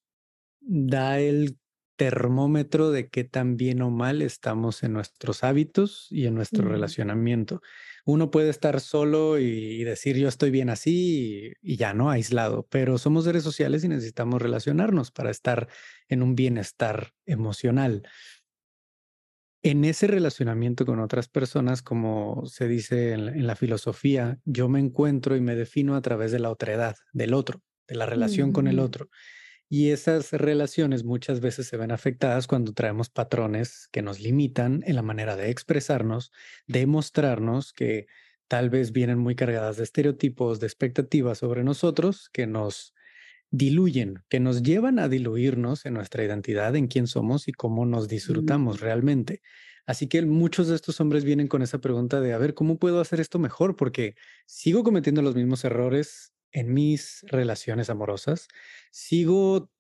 da 0.61 1.19
el 1.19 1.59
termómetro 1.97 2.91
de 2.91 3.09
qué 3.09 3.23
tan 3.25 3.57
bien 3.57 3.81
o 3.81 3.91
mal 3.91 4.21
estamos 4.21 4.83
en 4.83 4.93
nuestros 4.93 5.43
hábitos 5.43 6.07
y 6.11 6.27
en 6.27 6.35
nuestro 6.35 6.67
Mm. 6.67 6.69
relacionamiento. 6.69 7.61
Uno 8.07 8.31
puede 8.31 8.49
estar 8.49 8.81
solo 8.81 9.39
y 9.39 9.81
decir: 9.85 10.17
"Yo 10.17 10.27
estoy 10.27 10.51
bien 10.51 10.69
así", 10.69 11.53
y 11.61 11.73
y 11.73 11.77
ya, 11.77 11.93
¿no?, 11.93 12.09
aislado, 12.09 12.67
pero 12.69 12.97
somos 12.97 13.23
seres 13.23 13.43
sociales 13.43 13.83
y 13.85 13.87
necesitamos 13.87 14.41
relacionarnos 14.41 15.11
para 15.11 15.31
estar 15.31 15.69
en 16.09 16.21
un 16.21 16.35
bienestar 16.35 17.13
emocional. 17.25 18.03
En 19.65 19.85
ese 19.85 20.07
relacionamiento 20.07 20.85
con 20.85 20.99
otras 20.99 21.29
personas, 21.29 21.81
como 21.81 22.45
se 22.47 22.67
dice 22.67 23.13
en 23.13 23.25
la 23.27 23.31
en 23.31 23.47
la 23.47 23.55
filosofía, 23.55 24.37
yo 24.43 24.67
me 24.67 24.81
encuentro 24.81 25.37
y 25.37 25.41
me 25.41 25.55
defino 25.55 25.95
a 25.95 26.01
través 26.01 26.33
de 26.33 26.39
la 26.39 26.49
otredad, 26.51 26.97
del 27.13 27.33
otro, 27.33 27.61
de 27.87 27.95
la 27.95 28.05
relación 28.05 28.51
con 28.51 28.67
el 28.67 28.77
Ujú. 28.77 28.81
otro. 28.81 29.07
Y 29.75 29.89
esas 29.89 30.31
relaciones 30.31 31.03
muchas 31.03 31.39
veces 31.39 31.65
se 31.65 31.77
ven 31.77 31.91
afectadas 31.91 32.45
cuando 32.45 32.73
traemos 32.73 33.09
patrones 33.09 33.89
que 33.91 34.03
nos 34.03 34.19
limitan 34.19 34.83
en 34.85 34.95
la 34.95 35.01
manera 35.01 35.35
de 35.35 35.49
expresarnos, 35.49 36.31
de 36.67 36.85
mostrarnos, 36.85 37.73
que 37.73 38.05
tal 38.47 38.69
vez 38.69 38.91
vienen 38.91 39.17
muy 39.17 39.35
cargadas 39.35 39.77
de 39.77 39.83
estereotipos, 39.83 40.59
de 40.59 40.67
expectativas 40.67 41.39
sobre 41.39 41.63
nosotros, 41.63 42.29
que 42.31 42.45
nos 42.45 42.93
diluyen, 43.49 44.23
que 44.29 44.39
nos 44.39 44.61
llevan 44.61 44.99
a 44.99 45.09
diluirnos 45.09 45.87
en 45.87 45.95
nuestra 45.95 46.23
identidad, 46.23 46.75
en 46.75 46.85
quién 46.85 47.07
somos 47.07 47.47
y 47.47 47.51
cómo 47.51 47.87
nos 47.87 48.07
disfrutamos 48.07 48.79
realmente. 48.79 49.41
Así 49.87 50.07
que 50.07 50.21
muchos 50.23 50.67
de 50.67 50.75
estos 50.75 51.01
hombres 51.01 51.23
vienen 51.23 51.47
con 51.47 51.63
esa 51.63 51.79
pregunta 51.81 52.21
de, 52.21 52.33
a 52.33 52.37
ver, 52.37 52.53
¿cómo 52.53 52.77
puedo 52.77 53.01
hacer 53.01 53.19
esto 53.19 53.39
mejor? 53.39 53.75
Porque 53.75 54.13
sigo 54.45 54.83
cometiendo 54.83 55.23
los 55.23 55.33
mismos 55.33 55.65
errores 55.65 56.32
en 56.53 56.73
mis 56.73 57.25
relaciones 57.29 57.89
amorosas, 57.89 58.47
sigo 58.91 59.71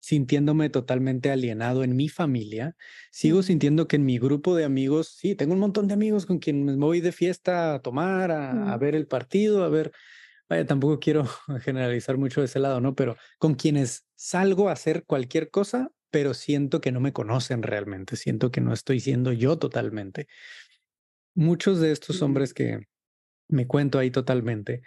sintiéndome 0.00 0.70
totalmente 0.70 1.30
alienado 1.30 1.82
en 1.82 1.96
mi 1.96 2.08
familia, 2.08 2.76
sigo 3.10 3.42
sintiendo 3.42 3.88
que 3.88 3.96
en 3.96 4.04
mi 4.04 4.18
grupo 4.18 4.54
de 4.54 4.64
amigos, 4.64 5.08
sí, 5.18 5.34
tengo 5.34 5.54
un 5.54 5.60
montón 5.60 5.88
de 5.88 5.94
amigos 5.94 6.26
con 6.26 6.38
quienes 6.38 6.76
me 6.76 6.84
voy 6.84 7.00
de 7.00 7.12
fiesta 7.12 7.74
a 7.74 7.82
tomar, 7.82 8.30
a, 8.30 8.72
a 8.72 8.78
ver 8.78 8.94
el 8.94 9.08
partido, 9.08 9.64
a 9.64 9.68
ver, 9.68 9.92
vaya, 10.48 10.66
tampoco 10.66 11.00
quiero 11.00 11.24
generalizar 11.62 12.18
mucho 12.18 12.40
de 12.40 12.46
ese 12.46 12.60
lado, 12.60 12.80
¿no? 12.80 12.94
Pero 12.94 13.16
con 13.38 13.54
quienes 13.54 14.06
salgo 14.14 14.68
a 14.68 14.72
hacer 14.72 15.04
cualquier 15.06 15.50
cosa, 15.50 15.90
pero 16.10 16.34
siento 16.34 16.80
que 16.80 16.92
no 16.92 17.00
me 17.00 17.12
conocen 17.12 17.62
realmente, 17.62 18.16
siento 18.16 18.50
que 18.50 18.60
no 18.60 18.72
estoy 18.72 19.00
siendo 19.00 19.32
yo 19.32 19.58
totalmente. 19.58 20.28
Muchos 21.34 21.80
de 21.80 21.92
estos 21.92 22.22
hombres 22.22 22.54
que 22.54 22.80
me 23.48 23.66
cuento 23.66 23.98
ahí 23.98 24.10
totalmente, 24.10 24.82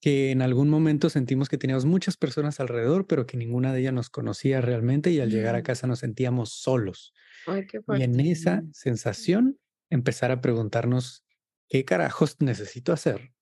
que 0.00 0.30
en 0.30 0.42
algún 0.42 0.68
momento 0.70 1.10
sentimos 1.10 1.48
que 1.48 1.58
teníamos 1.58 1.86
muchas 1.86 2.16
personas 2.16 2.60
alrededor, 2.60 3.06
pero 3.06 3.26
que 3.26 3.36
ninguna 3.36 3.72
de 3.72 3.80
ellas 3.80 3.94
nos 3.94 4.10
conocía 4.10 4.60
realmente 4.60 5.10
y 5.10 5.20
al 5.20 5.30
llegar 5.30 5.54
a 5.56 5.62
casa 5.62 5.86
nos 5.86 6.00
sentíamos 6.00 6.50
solos. 6.52 7.12
Ay, 7.44 7.66
qué 7.66 7.80
Y 7.88 8.02
en 8.02 8.20
esa 8.20 8.64
sensación 8.72 9.58
empezar 9.90 10.30
a 10.32 10.40
preguntarnos, 10.40 11.24
¿qué 11.68 11.84
carajos 11.84 12.36
necesito 12.40 12.92
hacer 12.92 13.34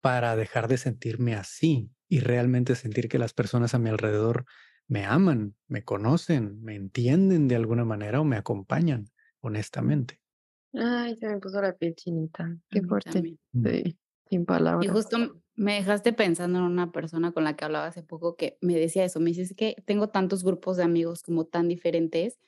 para 0.00 0.36
dejar 0.36 0.68
de 0.68 0.78
sentirme 0.78 1.34
así 1.34 1.92
y 2.08 2.20
realmente 2.20 2.74
sentir 2.76 3.08
que 3.08 3.18
las 3.18 3.34
personas 3.34 3.74
a 3.74 3.78
mi 3.78 3.90
alrededor 3.90 4.46
me 4.88 5.04
aman, 5.04 5.56
me 5.68 5.84
conocen, 5.84 6.62
me 6.62 6.74
entienden 6.74 7.48
de 7.48 7.56
alguna 7.56 7.84
manera 7.84 8.20
o 8.20 8.24
me 8.24 8.36
acompañan, 8.36 9.06
honestamente. 9.40 10.20
Ay, 10.74 11.14
se 11.16 11.28
me 11.28 11.38
puso 11.38 11.60
la 11.62 11.76
piel 11.76 11.94
chinita. 11.94 12.58
Qué 12.70 12.82
fuerte. 12.82 13.24
Sí, 13.62 13.96
sin 14.28 14.44
Y 14.80 14.88
palabras. 14.88 14.88
justo 14.88 15.39
me 15.60 15.74
dejaste 15.74 16.12
pensando 16.14 16.58
en 16.58 16.64
una 16.64 16.92
persona 16.92 17.32
con 17.32 17.44
la 17.44 17.56
que 17.56 17.64
hablaba 17.66 17.86
hace 17.86 18.02
poco 18.02 18.36
que 18.36 18.56
me 18.62 18.74
decía 18.76 19.04
eso, 19.04 19.20
me 19.20 19.30
dice, 19.30 19.42
es 19.42 19.54
que 19.54 19.76
tengo 19.86 20.08
tantos 20.08 20.44
grupos 20.44 20.76
de 20.78 20.84
amigos 20.84 21.22
como 21.22 21.44
tan 21.46 21.68
diferentes, 21.68 22.38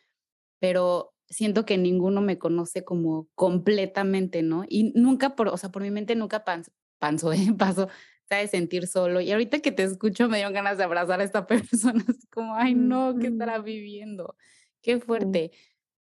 pero 0.60 1.14
siento 1.28 1.64
que 1.66 1.78
ninguno 1.78 2.20
me 2.22 2.38
conoce 2.38 2.84
como 2.84 3.28
completamente, 3.34 4.42
¿no? 4.42 4.64
Y 4.68 4.92
nunca, 4.94 5.36
por, 5.36 5.48
o 5.48 5.56
sea, 5.56 5.70
por 5.70 5.82
mi 5.82 5.90
mente 5.90 6.14
nunca 6.16 6.44
pans- 6.44 6.70
pasó, 6.98 7.32
¿eh? 7.32 7.54
Pasó, 7.58 7.88
¿sabes? 8.28 8.50
Sentir 8.52 8.86
solo. 8.86 9.20
Y 9.20 9.32
ahorita 9.32 9.60
que 9.60 9.72
te 9.72 9.82
escucho 9.84 10.28
me 10.28 10.38
dieron 10.38 10.52
ganas 10.54 10.78
de 10.78 10.84
abrazar 10.84 11.20
a 11.20 11.24
esta 11.24 11.46
persona, 11.48 12.04
así 12.08 12.26
como, 12.28 12.54
ay, 12.56 12.74
no, 12.74 13.16
¿qué 13.18 13.28
estará 13.28 13.58
viviendo? 13.60 14.36
Qué 14.82 15.00
fuerte. 15.00 15.52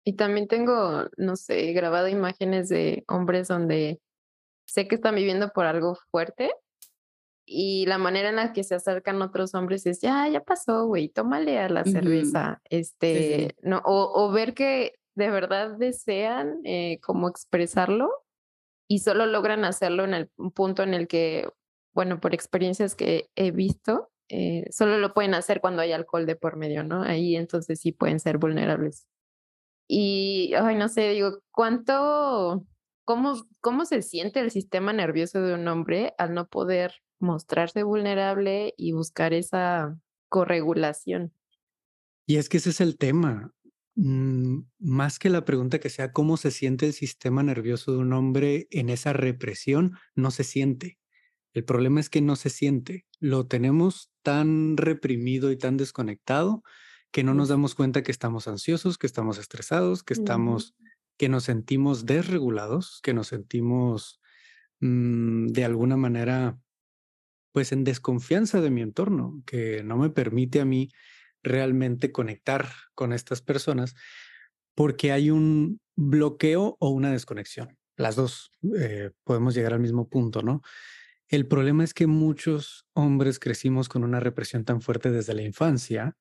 Y 0.05 0.15
también 0.15 0.49
tengo, 0.49 1.09
no 1.19 1.37
sé, 1.37 1.73
grabado 1.73 2.09
imágenes 2.09 2.69
de 2.69 3.05
hombres 3.09 3.49
donde 3.49 4.01
sé 4.67 4.89
que 4.89 4.97
están 4.97 5.15
viviendo 5.17 5.51
por 5.53 5.67
algo 5.67 5.97
fuerte 6.11 6.53
y 7.53 7.85
la 7.87 7.99
manera 7.99 8.29
en 8.29 8.37
la 8.37 8.53
que 8.53 8.63
se 8.63 8.77
acercan 8.77 9.21
otros 9.23 9.55
hombres 9.55 9.85
es, 9.87 10.01
ya, 10.01 10.29
ya 10.29 10.41
pasó, 10.41 10.87
güey, 10.87 11.09
tómale 11.09 11.59
a 11.59 11.69
la 11.69 11.83
Ujú. 11.83 11.91
cerveza, 11.91 12.63
Sí, 12.71 12.77
sí. 12.77 12.77
este, 12.79 13.57
no, 13.63 13.83
o, 13.85 14.25
o 14.25 14.31
ver 14.31 14.55
que 14.55 14.95
de 15.17 15.31
verdad 15.31 15.77
desean 15.77 16.61
eh, 16.65 17.01
como 17.03 17.29
expresarlo 17.29 18.09
y 18.89 19.01
solo 19.01 19.27
logran 19.27 19.65
hacerlo 19.65 20.05
en 20.05 20.15
el 20.15 20.31
un 20.37 20.53
punto 20.53 20.85
en 20.85 20.95
el 20.95 21.09
que, 21.09 21.49
bueno, 21.93 22.21
por 22.21 22.35
experiencias 22.35 22.95
que 22.95 23.29
he 23.35 23.51
visto, 23.51 24.11
eh, 24.29 24.67
solo 24.71 24.99
lo 24.99 25.13
pueden 25.13 25.35
hacer 25.35 25.61
cuando 25.61 25.83
hay 25.83 25.91
alcohol 25.91 26.27
de 26.27 26.37
por 26.37 26.57
medio, 26.57 26.85
¿no? 26.85 27.03
Ahí 27.03 27.35
entonces 27.35 27.81
sí 27.81 27.91
pueden 27.91 28.21
ser 28.21 28.39
vulnerables. 28.39 29.09
Y, 29.89 30.55
ay, 30.57 30.77
no 30.77 30.89
sé, 30.89 31.09
digo, 31.11 31.41
¿cuánto, 31.51 32.65
cómo, 33.05 33.35
cómo 33.61 33.85
se 33.85 34.03
siente 34.03 34.39
el 34.39 34.53
sistema 34.53 34.93
nervioso 34.93 35.43
de 35.43 35.55
un 35.55 35.67
hombre 35.67 36.15
al 36.17 36.33
no 36.33 36.47
poder 36.47 36.95
mostrarse 37.21 37.83
vulnerable 37.85 38.75
y 38.77 38.93
buscar 38.93 39.33
esa 39.35 39.99
corregulación? 40.29 41.35
Y 42.27 42.37
es 42.37 42.49
que 42.49 42.59
ese 42.59 42.71
es 42.71 42.81
el 42.81 42.97
tema. 42.99 43.55
Mm, 43.97 44.61
más 44.79 45.19
que 45.19 45.31
la 45.31 45.45
pregunta 45.45 45.81
que 45.81 45.91
sea 45.91 46.13
cómo 46.13 46.37
se 46.37 46.51
siente 46.51 46.87
el 46.87 46.93
sistema 46.93 47.43
nervioso 47.43 47.93
de 47.93 47.99
un 47.99 48.13
hombre 48.13 48.69
en 48.71 48.89
esa 48.89 49.13
represión, 49.13 49.97
no 50.15 50.31
se 50.31 50.45
siente. 50.45 50.99
El 51.55 51.65
problema 51.65 52.01
es 52.01 52.11
que 52.11 52.23
no 52.23 52.37
se 52.37 52.51
siente. 52.51 53.07
Lo 53.21 53.47
tenemos 53.49 54.13
tan 54.23 54.77
reprimido 54.77 55.53
y 55.53 55.59
tan 55.59 55.77
desconectado 55.77 56.63
que 57.13 57.25
no 57.25 57.35
nos 57.35 57.49
damos 57.49 57.75
cuenta 57.75 58.03
que 58.03 58.13
estamos 58.13 58.49
ansiosos, 58.49 58.99
que 58.99 59.07
estamos 59.07 59.39
estresados, 59.39 60.05
que 60.05 60.15
Ujú. 60.15 60.15
estamos, 60.15 60.77
que 61.19 61.29
nos 61.29 61.45
sentimos 61.45 62.07
desregulados, 62.07 63.01
que 63.03 63.15
nos 63.15 63.29
sentimos 63.29 64.21
mm, 64.81 65.49
de 65.49 65.65
alguna 65.65 65.97
manera, 65.97 66.61
pues 67.53 67.73
en 67.73 67.85
desconfianza 67.85 68.61
de 68.61 68.71
mi 68.71 68.83
entorno, 68.83 69.43
que 69.47 69.83
no 69.83 69.97
me 69.97 70.11
permite 70.11 70.61
a 70.61 70.65
mí 70.65 70.91
realmente 71.43 72.13
conectar 72.13 72.69
con 72.95 73.13
estas 73.13 73.43
personas 73.43 73.95
porque 74.75 75.13
hay 75.13 75.31
un 75.31 75.81
bloqueo 75.97 76.77
o 76.81 76.91
una 76.91 77.11
desconexión. 77.11 77.77
Las 77.97 78.17
dos 78.17 78.51
eh, 78.79 79.11
podemos 79.25 79.55
llegar 79.55 79.75
al 79.75 79.81
mismo 79.81 80.09
punto, 80.09 80.43
¿no? 80.43 80.63
El 81.29 81.47
problema 81.47 81.85
es 81.85 81.95
que 81.95 82.07
muchos 82.07 82.87
hombres 82.93 83.39
crecimos 83.39 83.89
con 83.89 84.05
una 84.05 84.21
represión 84.21 84.65
tan 84.65 84.81
fuerte 84.81 85.11
desde 85.11 85.35
la 85.35 85.43
infancia 85.43 86.17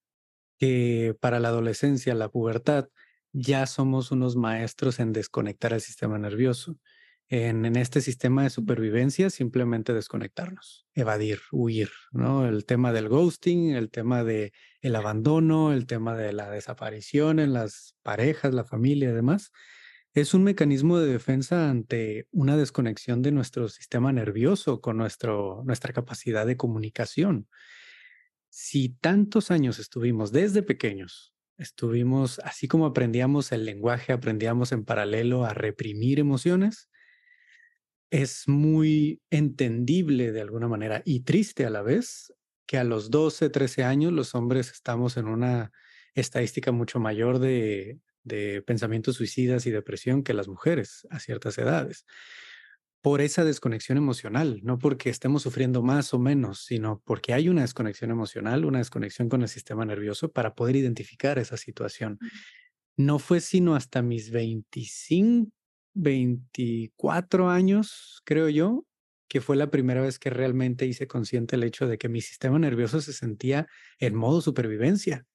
que 0.59 1.15
para 1.19 1.39
la 1.39 1.47
adolescencia, 1.47 2.13
la 2.13 2.29
pubertad, 2.29 2.89
ya 3.31 3.65
somos 3.65 4.11
unos 4.11 4.35
maestros 4.35 4.99
en 4.99 5.13
desconectar 5.13 5.73
el 5.73 5.81
sistema 5.81 6.17
nervioso. 6.19 6.77
En, 7.31 7.75
este 7.75 8.01
sistema 8.01 8.41
de 8.41 8.49
supervivencia, 8.49 9.29
simplemente 9.29 9.93
desconectarnos, 9.93 10.87
evadir, 10.95 11.41
huir, 11.51 11.91
¿no? 12.11 12.47
El 12.47 12.65
tema 12.65 12.91
del 12.91 13.07
ghosting, 13.07 13.75
el 13.75 13.91
tema 13.91 14.23
de 14.23 14.51
el 14.81 14.95
abandono, 14.95 15.71
el 15.71 15.85
tema 15.85 16.15
de 16.15 16.33
la 16.33 16.49
desaparición 16.49 17.39
en 17.39 17.53
las 17.53 17.95
parejas, 18.01 18.55
la 18.55 18.63
familia 18.63 19.09
y 19.09 19.13
demás, 19.13 19.51
es 20.13 20.33
un 20.33 20.43
mecanismo 20.43 20.97
de 20.97 21.11
defensa 21.11 21.69
ante 21.69 22.27
una 22.31 22.57
desconexión 22.57 23.21
de 23.21 23.31
nuestro 23.31 23.69
sistema 23.69 24.11
nervioso 24.11 24.81
con 24.81 24.97
nuestro, 24.97 25.61
nuestra 25.65 25.93
capacidad 25.93 26.47
de 26.47 26.57
comunicación. 26.57 27.47
Si 28.49 28.89
tantos 28.89 29.51
años 29.51 29.77
estuvimos 29.77 30.31
desde 30.31 30.63
pequeños, 30.63 31.35
estuvimos, 31.57 32.39
así 32.39 32.67
como 32.67 32.87
aprendíamos 32.87 33.51
el 33.51 33.65
lenguaje, 33.65 34.13
aprendíamos 34.13 34.71
en 34.71 34.83
paralelo 34.83 35.45
a 35.45 35.53
reprimir 35.53 36.19
emociones, 36.19 36.88
es 38.11 38.47
muy 38.47 39.21
entendible 39.29 40.31
de 40.31 40.41
alguna 40.41 40.67
manera 40.67 41.01
y 41.05 41.21
triste 41.21 41.65
a 41.65 41.69
la 41.69 41.81
vez 41.81 42.33
que 42.65 42.77
a 42.77 42.83
los 42.83 43.09
12, 43.11 43.49
13 43.49 43.83
años 43.83 44.13
los 44.13 44.35
hombres 44.35 44.71
estamos 44.71 45.17
en 45.17 45.27
una 45.27 45.71
estadística 46.13 46.71
mucho 46.71 46.99
mayor 46.99 47.39
de, 47.39 47.99
de 48.23 48.61
pensamientos 48.61 49.15
suicidas 49.15 49.65
y 49.65 49.71
depresión 49.71 50.23
que 50.23 50.33
las 50.33 50.47
mujeres 50.47 51.07
a 51.09 51.19
ciertas 51.19 51.57
edades 51.57 52.05
por 53.01 53.21
esa 53.21 53.45
desconexión 53.45 53.97
emocional, 53.97 54.59
no 54.63 54.77
porque 54.77 55.09
estemos 55.09 55.43
sufriendo 55.43 55.81
más 55.81 56.13
o 56.13 56.19
menos, 56.19 56.65
sino 56.65 57.01
porque 57.05 57.33
hay 57.33 57.47
una 57.47 57.61
desconexión 57.61 58.11
emocional, 58.11 58.65
una 58.65 58.79
desconexión 58.79 59.29
con 59.29 59.41
el 59.41 59.47
sistema 59.47 59.85
nervioso 59.85 60.31
para 60.31 60.53
poder 60.53 60.75
identificar 60.75 61.39
esa 61.39 61.55
situación. 61.55 62.19
No 62.97 63.19
fue 63.19 63.39
sino 63.39 63.75
hasta 63.75 64.01
mis 64.01 64.31
25, 64.31 65.51
24 65.93 67.49
años, 67.49 68.21
creo 68.25 68.49
yo, 68.49 68.85
que 69.29 69.41
fue 69.41 69.55
la 69.55 69.69
primera 69.69 70.01
vez 70.01 70.19
que 70.19 70.31
realmente 70.31 70.87
hice 70.87 71.07
consciente 71.07 71.55
el 71.55 71.63
hecho 71.63 71.87
de 71.87 71.97
que 71.97 72.09
mi 72.09 72.19
sistema 72.19 72.57
nervioso 72.57 72.99
se 72.99 73.13
sentía 73.13 73.67
en 73.99 74.15
modo 74.15 74.41
supervivencia 74.41 75.25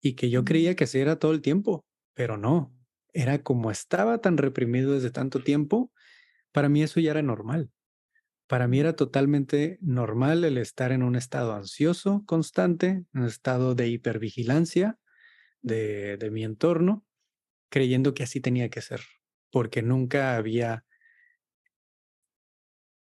y 0.00 0.14
que 0.14 0.30
yo 0.30 0.44
creía 0.44 0.76
que 0.76 0.84
así 0.84 0.98
era 0.98 1.18
todo 1.18 1.32
el 1.32 1.42
tiempo, 1.42 1.84
pero 2.14 2.36
no, 2.36 2.72
era 3.12 3.42
como 3.42 3.70
estaba 3.70 4.18
tan 4.18 4.38
reprimido 4.38 4.94
desde 4.94 5.10
tanto 5.10 5.42
tiempo, 5.42 5.92
para 6.52 6.68
mí 6.68 6.82
eso 6.82 7.00
ya 7.00 7.10
era 7.10 7.22
normal. 7.22 7.70
Para 8.46 8.68
mí 8.68 8.78
era 8.78 8.94
totalmente 8.94 9.78
normal 9.80 10.44
el 10.44 10.58
estar 10.58 10.92
en 10.92 11.02
un 11.02 11.16
estado 11.16 11.54
ansioso 11.54 12.22
constante, 12.26 13.04
un 13.14 13.24
estado 13.24 13.74
de 13.74 13.88
hipervigilancia 13.88 14.98
de, 15.62 16.16
de 16.16 16.30
mi 16.30 16.44
entorno, 16.44 17.04
creyendo 17.70 18.14
que 18.14 18.24
así 18.24 18.40
tenía 18.40 18.68
que 18.68 18.82
ser, 18.82 19.00
porque 19.52 19.82
nunca 19.82 20.36
había, 20.36 20.84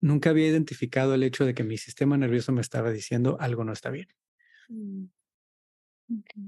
nunca 0.01 0.31
había 0.31 0.49
identificado 0.49 1.15
el 1.15 1.23
hecho 1.23 1.45
de 1.45 1.55
que 1.55 1.63
mi 1.63 1.77
sistema 1.77 2.17
nervioso 2.17 2.51
me 2.51 2.63
estaba 2.63 2.91
diciendo 2.91 3.37
algo 3.39 3.63
no 3.63 3.73
está 3.73 3.91
bien. 3.91 4.09
Mm. 4.69 5.05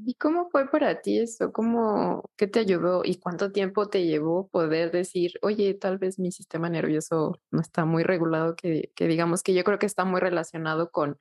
¿Y 0.06 0.14
cómo 0.14 0.48
fue 0.48 0.70
para 0.70 1.02
ti 1.02 1.18
eso? 1.18 1.52
¿Cómo, 1.52 2.24
qué 2.36 2.46
te 2.46 2.60
ayudó 2.60 3.02
y 3.04 3.16
cuánto 3.16 3.52
tiempo 3.52 3.90
te 3.90 4.06
llevó 4.06 4.48
poder 4.48 4.90
decir, 4.90 5.34
oye, 5.42 5.74
tal 5.74 5.98
vez 5.98 6.18
mi 6.18 6.32
sistema 6.32 6.70
nervioso 6.70 7.38
no 7.50 7.60
está 7.60 7.84
muy 7.84 8.02
regulado, 8.02 8.56
que, 8.56 8.90
que 8.94 9.06
digamos 9.06 9.42
que 9.42 9.52
yo 9.52 9.62
creo 9.62 9.78
que 9.78 9.84
está 9.84 10.06
muy 10.06 10.20
relacionado 10.20 10.90
con 10.90 11.18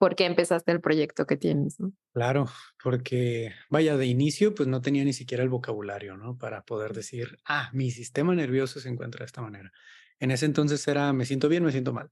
por 0.00 0.16
qué 0.16 0.24
empezaste 0.24 0.72
el 0.72 0.80
proyecto 0.80 1.26
que 1.26 1.36
tienes, 1.36 1.78
¿no? 1.78 1.92
Claro, 2.14 2.48
porque 2.82 3.52
vaya, 3.68 3.98
de 3.98 4.06
inicio, 4.06 4.54
pues 4.54 4.66
no 4.66 4.80
tenía 4.80 5.04
ni 5.04 5.12
siquiera 5.12 5.42
el 5.42 5.50
vocabulario, 5.50 6.16
¿no? 6.16 6.38
Para 6.38 6.64
poder 6.64 6.94
decir, 6.94 7.36
ah, 7.44 7.68
mi 7.74 7.90
sistema 7.90 8.34
nervioso 8.34 8.80
se 8.80 8.88
encuentra 8.88 9.18
de 9.18 9.26
esta 9.26 9.42
manera. 9.42 9.72
En 10.18 10.30
ese 10.30 10.46
entonces 10.46 10.88
era, 10.88 11.12
me 11.12 11.26
siento 11.26 11.50
bien, 11.50 11.62
me 11.64 11.70
siento 11.70 11.92
mal. 11.92 12.08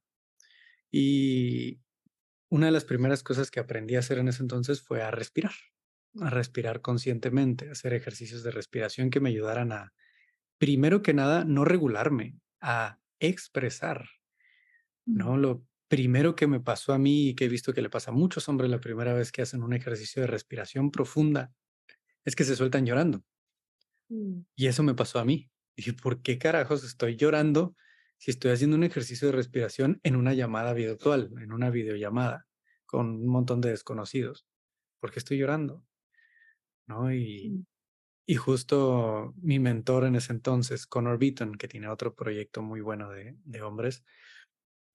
Y 0.91 1.81
una 2.51 2.67
de 2.67 2.73
las 2.73 2.85
primeras 2.85 3.23
cosas 3.23 3.51
que 3.51 3.59
aprendí 3.59 3.97
a 3.97 4.01
hacer 4.01 4.19
en 4.19 4.29
ese 4.29 4.43
entonces 4.43 4.83
fue 4.83 5.01
a 5.01 5.11
respirar, 5.11 5.55
a 6.21 6.29
respirar 6.29 6.83
conscientemente, 6.83 7.71
hacer 7.71 7.95
ejercicios 7.95 8.43
de 8.43 8.51
respiración 8.51 9.09
que 9.09 9.21
me 9.21 9.31
ayudaran 9.31 9.73
a, 9.73 9.95
primero 10.59 11.01
que 11.01 11.15
nada, 11.15 11.47
no 11.47 11.65
regularme, 11.65 12.37
a 12.61 12.99
expresar, 13.19 14.11
¿no? 15.07 15.39
Lo 15.39 15.68
primero 15.89 16.37
que 16.37 16.47
me 16.47 16.61
pasó 16.61 16.93
a 16.93 16.99
mí 16.99 17.31
y 17.31 17.35
que 17.35 17.47
he 17.47 17.49
visto 17.49 17.73
que 17.73 17.83
le 17.83 17.91
pasa 17.91 18.11
a 18.11 18.15
muchos 18.15 18.49
hombres 18.49 18.71
la 18.71 18.81
primera 18.81 19.15
vez 19.15 19.33
que 19.33 19.43
hacen 19.43 19.63
un 19.63 19.73
ejercicio 19.75 20.23
de 20.23 20.29
respiración 20.29 20.91
profunda 20.91 21.53
es 22.25 22.37
que 22.37 22.45
se 22.45 22.57
sueltan 22.57 22.87
llorando. 22.87 23.25
Mm. 24.11 24.45
Y 24.57 24.67
eso 24.67 24.83
me 24.83 24.95
pasó 24.95 25.19
a 25.19 25.25
mí. 25.25 25.51
Dije, 25.77 25.93
¿por 25.93 26.23
qué 26.23 26.39
carajos 26.39 26.85
estoy 26.85 27.17
llorando 27.17 27.77
si 28.19 28.31
estoy 28.31 28.51
haciendo 28.51 28.77
un 28.77 28.85
ejercicio 28.85 29.29
de 29.29 29.33
respiración 29.37 30.01
en 30.03 30.17
una 30.17 30.35
llamada 30.35 30.73
virtual, 30.75 31.31
en 31.41 31.53
una 31.53 31.71
videollamada 31.71 32.47
con 32.87 33.09
un 33.11 33.29
montón 33.29 33.61
de 33.61 33.71
desconocidos? 33.71 34.47
¿Por 35.01 35.13
qué 35.13 35.21
estoy 35.21 35.39
llorando? 35.39 35.85
¿No? 36.87 37.13
Y, 37.13 37.55
Mm. 37.55 37.65
y 38.27 38.37
justo 38.37 39.35
mi 39.39 39.59
mentor 39.61 40.05
en 40.07 40.17
ese 40.17 40.33
entonces, 40.33 40.87
Connor 40.87 41.19
Beaton, 41.19 41.55
que 41.57 41.69
tiene 41.69 41.89
otro 41.89 42.15
proyecto 42.17 42.63
muy 42.63 42.81
bueno 42.83 43.11
de, 43.11 43.37
de 43.45 43.63
hombres, 43.63 44.05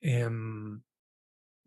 em, 0.04 0.84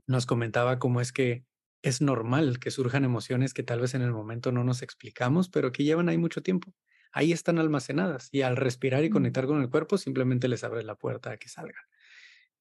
nos 0.06 0.26
comentaba 0.26 0.78
cómo 0.78 1.00
es 1.00 1.12
que 1.12 1.46
es 1.82 2.00
normal 2.00 2.58
que 2.60 2.70
surjan 2.70 3.04
emociones 3.04 3.54
que 3.54 3.62
tal 3.62 3.80
vez 3.80 3.94
en 3.94 4.02
el 4.02 4.12
momento 4.12 4.52
no 4.52 4.64
nos 4.64 4.82
explicamos, 4.82 5.48
pero 5.48 5.72
que 5.72 5.84
llevan 5.84 6.08
ahí 6.08 6.18
mucho 6.18 6.42
tiempo. 6.42 6.74
Ahí 7.12 7.32
están 7.32 7.58
almacenadas 7.58 8.28
y 8.32 8.42
al 8.42 8.56
respirar 8.56 9.04
y 9.04 9.10
Mm. 9.10 9.10
conectar 9.10 9.46
con 9.46 9.62
el 9.62 9.70
cuerpo 9.70 9.98
simplemente 9.98 10.48
les 10.48 10.64
abre 10.64 10.82
la 10.84 10.96
puerta 10.96 11.32
a 11.32 11.36
que 11.38 11.48
salgan. 11.48 11.84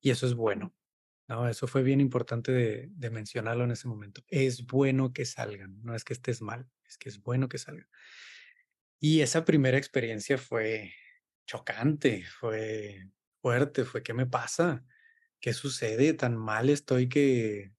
Y 0.01 0.11
eso 0.11 0.25
es 0.27 0.35
bueno. 0.35 0.75
¿no? 1.27 1.49
Eso 1.49 1.67
fue 1.67 1.83
bien 1.83 2.01
importante 2.01 2.51
de, 2.51 2.89
de 2.91 3.09
mencionarlo 3.11 3.63
en 3.65 3.71
ese 3.71 3.87
momento. 3.87 4.23
Es 4.29 4.65
bueno 4.67 5.13
que 5.13 5.25
salgan, 5.25 5.81
no 5.83 5.95
es 5.95 6.03
que 6.05 6.13
estés 6.13 6.41
mal, 6.41 6.69
es 6.87 6.97
que 6.97 7.09
es 7.09 7.21
bueno 7.21 7.49
que 7.49 7.57
salgan. 7.59 7.87
Y 8.99 9.21
esa 9.21 9.45
primera 9.45 9.77
experiencia 9.77 10.37
fue 10.37 10.93
chocante, 11.45 12.23
fue 12.25 13.11
fuerte, 13.41 13.85
fue 13.85 14.01
¿qué 14.03 14.13
me 14.13 14.25
pasa? 14.25 14.85
¿Qué 15.45 15.53
sucede? 15.53 16.15
Tan 16.15 16.35
mal 16.35 16.71
estoy 16.71 17.07
que, 17.07 17.71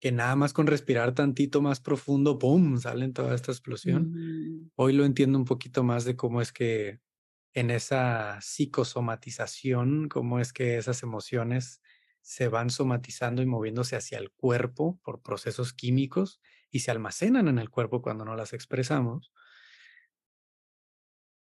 que 0.00 0.12
nada 0.12 0.36
más 0.36 0.52
con 0.52 0.66
respirar 0.66 1.14
tantito 1.14 1.62
más 1.62 1.80
profundo, 1.80 2.38
¡pum!, 2.38 2.76
salen 2.76 3.14
toda 3.14 3.34
esta 3.34 3.52
explosión. 3.52 4.10
Mm. 4.10 4.70
Hoy 4.74 4.92
lo 4.92 5.06
entiendo 5.06 5.38
un 5.38 5.46
poquito 5.46 5.82
más 5.82 6.04
de 6.04 6.14
cómo 6.14 6.42
es 6.42 6.52
que 6.52 7.00
en 7.54 7.70
esa 7.70 8.38
psicosomatización, 8.42 10.10
cómo 10.10 10.40
es 10.40 10.52
que 10.52 10.76
esas 10.76 11.02
emociones 11.02 11.80
se 12.20 12.48
van 12.48 12.68
somatizando 12.68 13.40
y 13.40 13.46
moviéndose 13.46 13.96
hacia 13.96 14.18
el 14.18 14.30
cuerpo 14.30 15.00
por 15.02 15.22
procesos 15.22 15.72
químicos 15.72 16.42
y 16.70 16.80
se 16.80 16.90
almacenan 16.90 17.48
en 17.48 17.58
el 17.58 17.70
cuerpo 17.70 18.02
cuando 18.02 18.26
no 18.26 18.36
las 18.36 18.52
expresamos. 18.52 19.32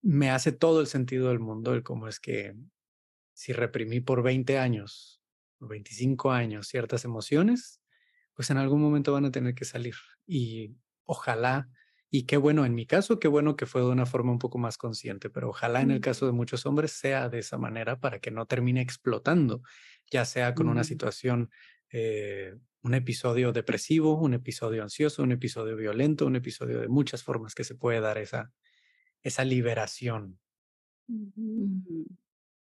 Me 0.02 0.30
hace 0.30 0.52
todo 0.52 0.80
el 0.80 0.86
sentido 0.86 1.30
del 1.30 1.40
mundo 1.40 1.74
el 1.74 1.82
cómo 1.82 2.06
es 2.06 2.20
que 2.20 2.54
si 3.32 3.52
reprimí 3.52 3.98
por 3.98 4.22
20 4.22 4.56
años 4.60 5.20
o 5.64 5.68
25 5.68 6.30
años 6.30 6.68
ciertas 6.68 7.04
emociones, 7.04 7.80
pues 8.34 8.50
en 8.50 8.58
algún 8.58 8.82
momento 8.82 9.12
van 9.12 9.24
a 9.24 9.30
tener 9.30 9.54
que 9.54 9.64
salir. 9.64 9.94
Y 10.26 10.76
ojalá, 11.04 11.68
y 12.10 12.24
qué 12.24 12.36
bueno 12.36 12.64
en 12.64 12.74
mi 12.74 12.86
caso, 12.86 13.18
qué 13.18 13.28
bueno 13.28 13.56
que 13.56 13.66
fue 13.66 13.80
de 13.80 13.88
una 13.88 14.06
forma 14.06 14.32
un 14.32 14.38
poco 14.38 14.58
más 14.58 14.76
consciente, 14.78 15.30
pero 15.30 15.50
ojalá 15.50 15.80
en 15.80 15.90
el 15.90 16.00
caso 16.00 16.26
de 16.26 16.32
muchos 16.32 16.66
hombres 16.66 16.92
sea 16.92 17.28
de 17.28 17.40
esa 17.40 17.58
manera 17.58 18.00
para 18.00 18.20
que 18.20 18.30
no 18.30 18.46
termine 18.46 18.80
explotando, 18.80 19.62
ya 20.10 20.24
sea 20.24 20.54
con 20.54 20.68
una 20.68 20.84
situación, 20.84 21.50
eh, 21.90 22.54
un 22.82 22.94
episodio 22.94 23.52
depresivo, 23.52 24.20
un 24.20 24.34
episodio 24.34 24.82
ansioso, 24.82 25.22
un 25.22 25.32
episodio 25.32 25.76
violento, 25.76 26.26
un 26.26 26.36
episodio 26.36 26.80
de 26.80 26.88
muchas 26.88 27.22
formas 27.22 27.54
que 27.54 27.64
se 27.64 27.74
puede 27.74 28.00
dar 28.00 28.18
esa, 28.18 28.52
esa 29.22 29.44
liberación. 29.44 30.38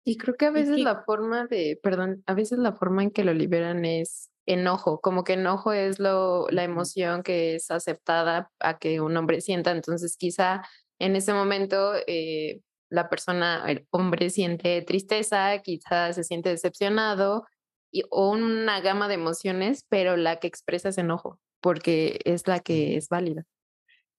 Y 0.08 0.16
creo 0.16 0.36
que 0.36 0.46
a 0.46 0.50
veces 0.50 0.76
que 0.76 0.82
la 0.82 1.02
forma 1.04 1.46
de, 1.46 1.78
perdón, 1.82 2.22
a 2.26 2.34
veces 2.34 2.58
la 2.58 2.72
forma 2.72 3.02
en 3.02 3.10
que 3.10 3.24
lo 3.24 3.34
liberan 3.34 3.84
es 3.84 4.30
enojo, 4.46 5.00
como 5.00 5.22
que 5.24 5.34
enojo 5.34 5.72
es 5.72 5.98
lo, 5.98 6.46
la 6.50 6.64
emoción 6.64 7.22
que 7.22 7.56
es 7.56 7.70
aceptada 7.70 8.50
a 8.60 8.78
que 8.78 9.00
un 9.02 9.14
hombre 9.18 9.40
sienta. 9.42 9.70
Entonces, 9.72 10.16
quizá 10.16 10.62
en 10.98 11.14
ese 11.16 11.34
momento 11.34 11.92
eh, 12.06 12.60
la 12.90 13.10
persona, 13.10 13.64
el 13.68 13.86
hombre 13.90 14.30
siente 14.30 14.80
tristeza, 14.82 15.58
quizá 15.62 16.12
se 16.14 16.24
siente 16.24 16.48
decepcionado 16.48 17.44
y, 17.92 18.04
o 18.10 18.30
una 18.30 18.80
gama 18.80 19.08
de 19.08 19.14
emociones, 19.14 19.84
pero 19.90 20.16
la 20.16 20.36
que 20.40 20.46
expresa 20.46 20.88
es 20.88 20.96
enojo, 20.98 21.38
porque 21.60 22.20
es 22.24 22.46
la 22.46 22.56
Sí. 22.56 22.62
que 22.64 22.96
es 22.96 23.08
válida. 23.08 23.44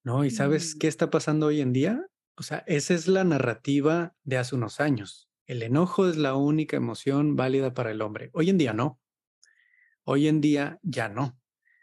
¿No? 0.04 0.23
¿Y 0.23 0.30
sabes 0.30 0.75
Mm. 0.75 0.80
qué 0.80 0.88
está 0.88 1.10
pasando 1.10 1.47
hoy 1.47 1.62
en 1.62 1.73
día? 1.73 2.06
O 2.38 2.43
sea, 2.43 2.63
esa 2.67 2.93
es 2.93 3.08
la 3.08 3.23
narrativa 3.23 4.13
de 4.23 4.38
hace 4.38 4.56
unos 4.56 4.80
años. 4.80 5.29
El 5.49 5.63
enojo 5.63 6.07
es 6.07 6.15
la 6.15 6.35
única 6.35 6.77
emoción 6.77 7.35
válida 7.35 7.73
para 7.73 7.89
el 7.89 8.03
hombre. 8.03 8.29
Hoy 8.33 8.51
en 8.51 8.59
día 8.59 8.71
no. 8.71 9.01
Hoy 10.03 10.27
en 10.27 10.41
día 10.41 10.77
ya 10.83 11.09
no. 11.09 11.39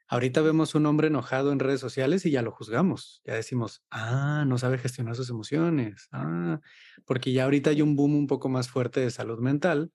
Ahorita 0.07 0.41
vemos 0.41 0.77
un 0.77 0.87
hombre 0.87 1.09
enojado 1.09 1.51
en 1.51 1.59
redes 1.59 1.81
sociales 1.81 2.25
y 2.27 2.31
ya 2.31 2.43
lo 2.43 2.53
juzgamos. 2.53 3.23
Ya 3.25 3.35
decimos, 3.35 3.83
ah, 3.91 4.45
no 4.47 4.57
sabe 4.57 4.79
gestionar 4.79 5.17
sus 5.17 5.31
emociones. 5.31 6.07
Ah, 6.13 6.61
porque 7.07 7.33
ya 7.33 7.43
ahorita 7.43 7.71
hay 7.71 7.83
un 7.83 7.97
boom 7.97 8.15
un 8.15 8.29
poco 8.29 8.49
más 8.49 8.69
fuerte 8.69 9.01
de 9.01 9.11
salud 9.11 9.41
mental 9.41 9.91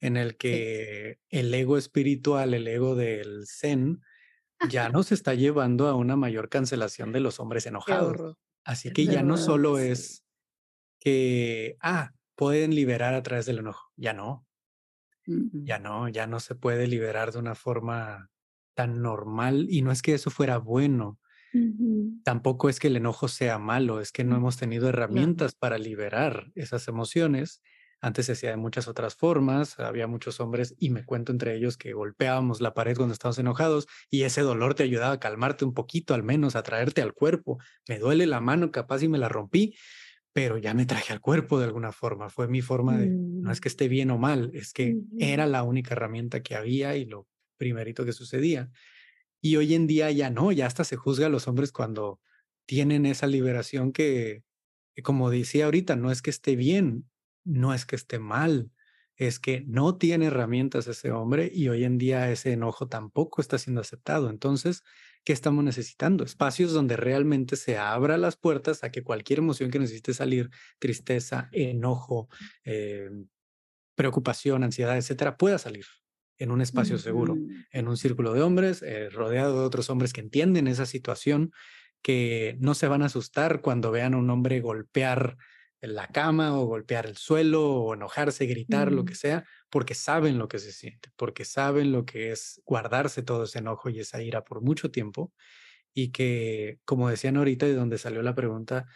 en 0.00 0.16
el 0.16 0.30
Sí. 0.30 0.36
que 0.38 1.18
el 1.28 1.52
ego 1.52 1.78
espiritual, 1.78 2.54
el 2.54 2.68
ego 2.68 2.94
del 2.94 3.44
zen, 3.48 4.02
ya 4.70 4.88
nos 4.88 5.10
está 5.10 5.34
llevando 5.34 5.88
a 5.88 5.96
una 5.96 6.14
mayor 6.14 6.48
cancelación 6.48 7.10
de 7.10 7.18
los 7.18 7.40
hombres 7.40 7.66
enojados. 7.66 8.36
Así 8.62 8.92
que 8.92 9.06
ya 9.06 9.24
no 9.24 9.36
solo 9.36 9.80
es 9.80 10.24
que, 11.00 11.76
ah, 11.80 12.12
pueden 12.36 12.74
liberar 12.74 13.14
a 13.14 13.22
través 13.22 13.46
del 13.46 13.58
enojo. 13.60 13.90
Ya 13.96 14.12
no, 14.14 14.46
ya 15.64 15.78
Mm. 15.78 15.78
no, 15.78 16.08
ya 16.08 16.26
no 16.26 16.40
se 16.40 16.54
puede 16.54 16.86
liberar 16.86 17.32
de 17.32 17.38
una 17.38 17.54
forma 17.54 18.30
tan 18.74 19.02
normal. 19.02 19.66
Y 19.70 19.82
no 19.82 19.92
es 19.92 20.02
que 20.02 20.14
eso 20.14 20.30
fuera 20.30 20.58
bueno, 20.58 21.18
tampoco 22.24 22.68
es 22.68 22.80
que 22.80 22.88
el 22.88 22.96
enojo 22.96 23.28
sea 23.28 23.58
malo, 23.58 24.00
es 24.00 24.12
que 24.12 24.24
no 24.24 24.36
Mm, 24.36 24.36
hemos 24.36 24.56
tenido 24.56 24.88
herramientas 24.88 25.54
para 25.54 25.78
liberar 25.78 26.50
esas 26.54 26.88
emociones. 26.88 27.62
Antes 28.00 28.26
se 28.26 28.32
hacía 28.32 28.50
de 28.50 28.56
muchas 28.56 28.88
otras 28.88 29.14
formas, 29.14 29.78
había 29.78 30.06
muchos 30.06 30.38
hombres, 30.40 30.74
y 30.78 30.90
me 30.90 31.04
cuento 31.04 31.32
entre 31.32 31.56
ellos, 31.56 31.78
que 31.78 31.92
golpeábamos 31.94 32.60
la 32.60 32.74
pared 32.74 32.94
cuando 32.96 33.14
estábamos 33.14 33.38
enojados 33.38 33.86
y 34.10 34.22
ese 34.24 34.42
dolor 34.42 34.74
te 34.74 34.82
ayudaba 34.82 35.12
a 35.14 35.20
calmarte 35.20 35.64
un 35.64 35.72
poquito, 35.74 36.12
al 36.14 36.22
menos 36.22 36.56
a 36.56 36.62
traerte 36.62 37.00
al 37.00 37.14
cuerpo. 37.14 37.58
Me 37.88 37.98
duele 37.98 38.26
la 38.26 38.40
mano, 38.40 38.70
capaz 38.70 39.02
y 39.02 39.08
me 39.08 39.18
la 39.18 39.28
rompí, 39.30 39.76
pero 40.36 40.58
ya 40.58 40.74
me 40.74 40.84
traje 40.86 41.14
al 41.14 41.22
cuerpo 41.22 41.58
de 41.58 41.64
alguna 41.64 41.92
forma. 41.92 42.28
Fue 42.30 42.46
mi 42.46 42.60
forma 42.60 42.98
de, 42.98 43.16
no 43.40 43.50
es 43.52 43.58
Mm. 43.58 43.62
que 43.62 43.68
esté 43.68 43.88
bien 43.88 44.10
o 44.10 44.18
mal, 44.18 44.50
es 44.54 44.74
que 44.74 44.98
era 45.18 45.46
la 45.46 45.62
única 45.62 45.94
herramienta 45.94 46.42
que 46.42 46.54
había 46.56 46.94
y 46.96 47.06
lo 47.06 47.26
primerito 47.56 48.04
que 48.04 48.12
sucedía. 48.12 48.70
Y 49.40 49.56
hoy 49.56 49.74
en 49.74 49.86
día 49.86 50.10
ya 50.10 50.30
no, 50.30 50.52
ya 50.52 50.66
hasta 50.66 50.84
se 50.84 50.96
juzga 50.96 51.26
a 51.26 51.30
los 51.30 51.48
hombres 51.48 51.72
cuando 51.72 52.20
tienen 52.66 53.06
esa 53.06 53.26
liberación 53.26 53.92
que, 53.92 54.44
que 54.94 55.02
como 55.02 55.30
decía 55.30 55.66
ahorita, 55.66 55.96
no 55.96 56.10
es 56.12 56.22
que 56.22 56.30
esté 56.30 56.56
bien, 56.56 57.10
no 57.44 57.74
es 57.74 57.86
que 57.86 57.96
esté 57.96 58.18
mal, 58.18 58.72
es 59.16 59.38
que 59.40 59.62
no 59.66 59.96
tiene 59.98 60.26
herramientas 60.26 60.88
ese 60.88 61.12
hombre 61.12 61.50
y 61.52 61.68
hoy 61.68 61.84
en 61.84 61.98
día 61.98 62.30
ese 62.30 62.52
enojo 62.52 62.88
tampoco 62.88 63.40
está 63.40 63.58
siendo 63.58 63.80
aceptado. 63.82 64.30
Entonces, 64.30 64.82
¿qué 65.26 65.32
estamos 65.32 65.64
necesitando? 65.64 66.24
Espacios 66.24 66.72
donde 66.72 66.96
realmente 66.96 67.56
se 67.56 67.76
abra 67.76 68.16
las 68.16 68.36
puertas 68.36 68.84
a 68.84 68.92
que 68.92 69.02
cualquier 69.02 69.40
emoción 69.40 69.72
que 69.72 69.80
necesite 69.80 70.14
salir, 70.14 70.50
tristeza, 70.78 71.48
enojo, 71.50 72.28
eh, 72.64 73.10
preocupación, 73.96 74.62
ansiedad, 74.62 74.96
etcétera, 74.96 75.36
pueda 75.36 75.58
salir 75.58 75.84
en 76.38 76.52
un 76.52 76.60
espacio 76.60 76.96
seguro, 76.98 77.36
en 77.72 77.88
un 77.88 77.96
círculo 77.96 78.34
de 78.34 78.42
hombres, 78.42 78.82
eh, 78.82 79.10
rodeado 79.10 79.58
de 79.58 79.66
otros 79.66 79.90
hombres 79.90 80.12
que 80.12 80.20
entienden 80.20 80.68
esa 80.68 80.86
situación, 80.86 81.50
que 82.02 82.56
no 82.60 82.74
se 82.74 82.86
van 82.86 83.02
a 83.02 83.06
asustar 83.06 83.62
cuando 83.62 83.90
vean 83.90 84.14
a 84.14 84.18
un 84.18 84.30
hombre 84.30 84.60
golpear 84.60 85.36
la 85.80 86.06
cama 86.06 86.56
o 86.56 86.66
golpear 86.66 87.06
el 87.06 87.16
suelo 87.16 87.68
o 87.68 87.94
enojarse, 87.94 88.46
gritar, 88.46 88.92
lo 88.92 89.04
que 89.04 89.16
sea, 89.16 89.44
porque 89.70 89.94
saben 89.94 90.38
lo 90.38 90.48
que 90.48 90.58
se 90.58 90.72
siente, 90.72 91.10
porque 91.16 91.44
saben 91.44 91.92
lo 91.92 92.04
que 92.06 92.30
es 92.32 92.62
guardarse 92.66 93.22
todo 93.22 93.44
ese 93.44 93.58
enojo 93.60 93.90
y 93.90 94.00
esa 94.00 94.22
ira 94.22 94.44
por 94.44 94.62
mucho 94.62 94.90
tiempo 94.90 95.32
y 95.94 96.12
que, 96.12 96.80
como 96.84 97.08
decían 97.10 97.36
ahorita, 97.38 97.66
de 97.66 97.74
donde 97.74 97.98
salió 97.98 98.22
la 98.22 98.34
pregunta, 98.34 98.86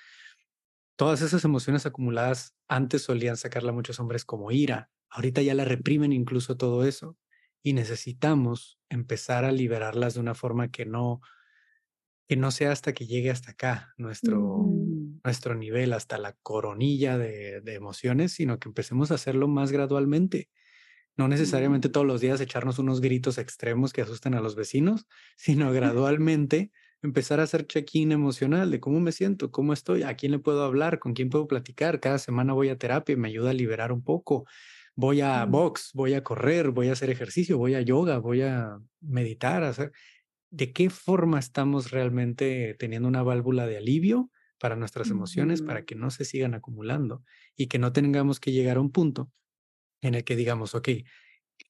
todas 0.96 1.22
esas 1.22 1.44
emociones 1.44 1.86
acumuladas 1.86 2.56
antes 2.68 3.02
solían 3.02 3.36
sacarla 3.36 3.72
muchos 3.72 3.98
hombres 4.00 4.24
como 4.24 4.50
ira. 4.52 4.90
Ahorita 5.08 5.42
ya 5.42 5.54
la 5.54 5.64
reprimen 5.64 6.12
incluso 6.12 6.56
todo 6.56 6.84
eso. 6.84 7.16
y 7.62 7.74
necesitamos 7.74 8.78
empezar 8.88 9.44
a 9.44 9.52
liberarlas 9.52 10.14
de 10.14 10.20
una 10.20 10.34
forma 10.34 10.70
que 10.70 10.86
no, 10.86 11.20
que 12.30 12.36
no 12.36 12.52
sea 12.52 12.70
hasta 12.70 12.92
que 12.92 13.08
llegue 13.08 13.28
hasta 13.28 13.50
acá, 13.50 13.92
nuestro, 13.96 14.64
nuestro 15.24 15.56
nivel, 15.56 15.92
hasta 15.92 16.16
la 16.16 16.36
coronilla 16.44 17.18
de, 17.18 17.60
de, 17.60 17.74
emociones, 17.74 18.30
sino 18.30 18.60
que 18.60 18.68
empecemos 18.68 19.10
a 19.10 19.14
hacerlo 19.14 19.48
más 19.48 19.72
gradualmente. 19.72 20.48
No 21.16 21.26
necesariamente 21.26 21.88
todos 21.88 22.06
los 22.06 22.20
días 22.20 22.40
echarnos 22.40 22.78
unos 22.78 23.00
gritos 23.00 23.36
extremos 23.36 23.92
que 23.92 24.02
asusten 24.02 24.34
a 24.34 24.40
los 24.40 24.54
vecinos, 24.54 25.08
sino 25.36 25.72
gradualmente 25.72 26.70
empezar 27.02 27.40
a 27.40 27.42
hacer 27.42 27.66
check-in 27.66 28.12
emocional 28.12 28.70
de 28.70 28.78
cómo 28.78 29.00
me 29.00 29.10
siento, 29.10 29.50
cómo 29.50 29.72
estoy, 29.72 30.04
a 30.04 30.14
quién 30.14 30.30
le 30.30 30.38
puedo 30.38 30.62
hablar, 30.62 31.00
con 31.00 31.14
quién 31.14 31.30
puedo 31.30 31.48
platicar. 31.48 31.98
Cada 31.98 32.18
semana 32.18 32.52
voy 32.52 32.68
a 32.68 32.78
terapia 32.78 33.14
y 33.14 33.16
me 33.16 33.26
ayuda 33.26 33.50
a 33.50 33.54
liberar 33.54 33.90
un 33.90 34.04
poco 34.04 34.44
voy 34.94 35.20
a 35.22 35.44
box, 35.46 35.92
voy 35.94 36.14
a 36.14 36.22
correr, 36.22 36.70
voy 36.70 36.88
a 36.88 36.92
hacer 36.92 37.10
ejercicio, 37.10 37.56
voy 37.56 37.74
a 37.74 37.80
yoga, 37.80 38.18
voy 38.18 38.42
a 38.42 38.78
meditar, 39.00 39.64
hacer. 39.64 39.92
¿De 40.50 40.72
qué 40.72 40.90
forma 40.90 41.38
estamos 41.38 41.90
realmente 41.90 42.74
teniendo 42.78 43.08
una 43.08 43.22
válvula 43.22 43.66
de 43.66 43.76
alivio 43.76 44.30
para 44.58 44.76
nuestras 44.76 45.08
emociones 45.10 45.62
para 45.62 45.84
que 45.84 45.94
no 45.94 46.10
se 46.10 46.24
sigan 46.24 46.54
acumulando 46.54 47.24
y 47.56 47.68
que 47.68 47.78
no 47.78 47.92
tengamos 47.92 48.40
que 48.40 48.52
llegar 48.52 48.76
a 48.76 48.80
un 48.80 48.92
punto 48.92 49.32
en 50.02 50.14
el 50.14 50.24
que 50.24 50.36
digamos, 50.36 50.74
ok, 50.74 50.88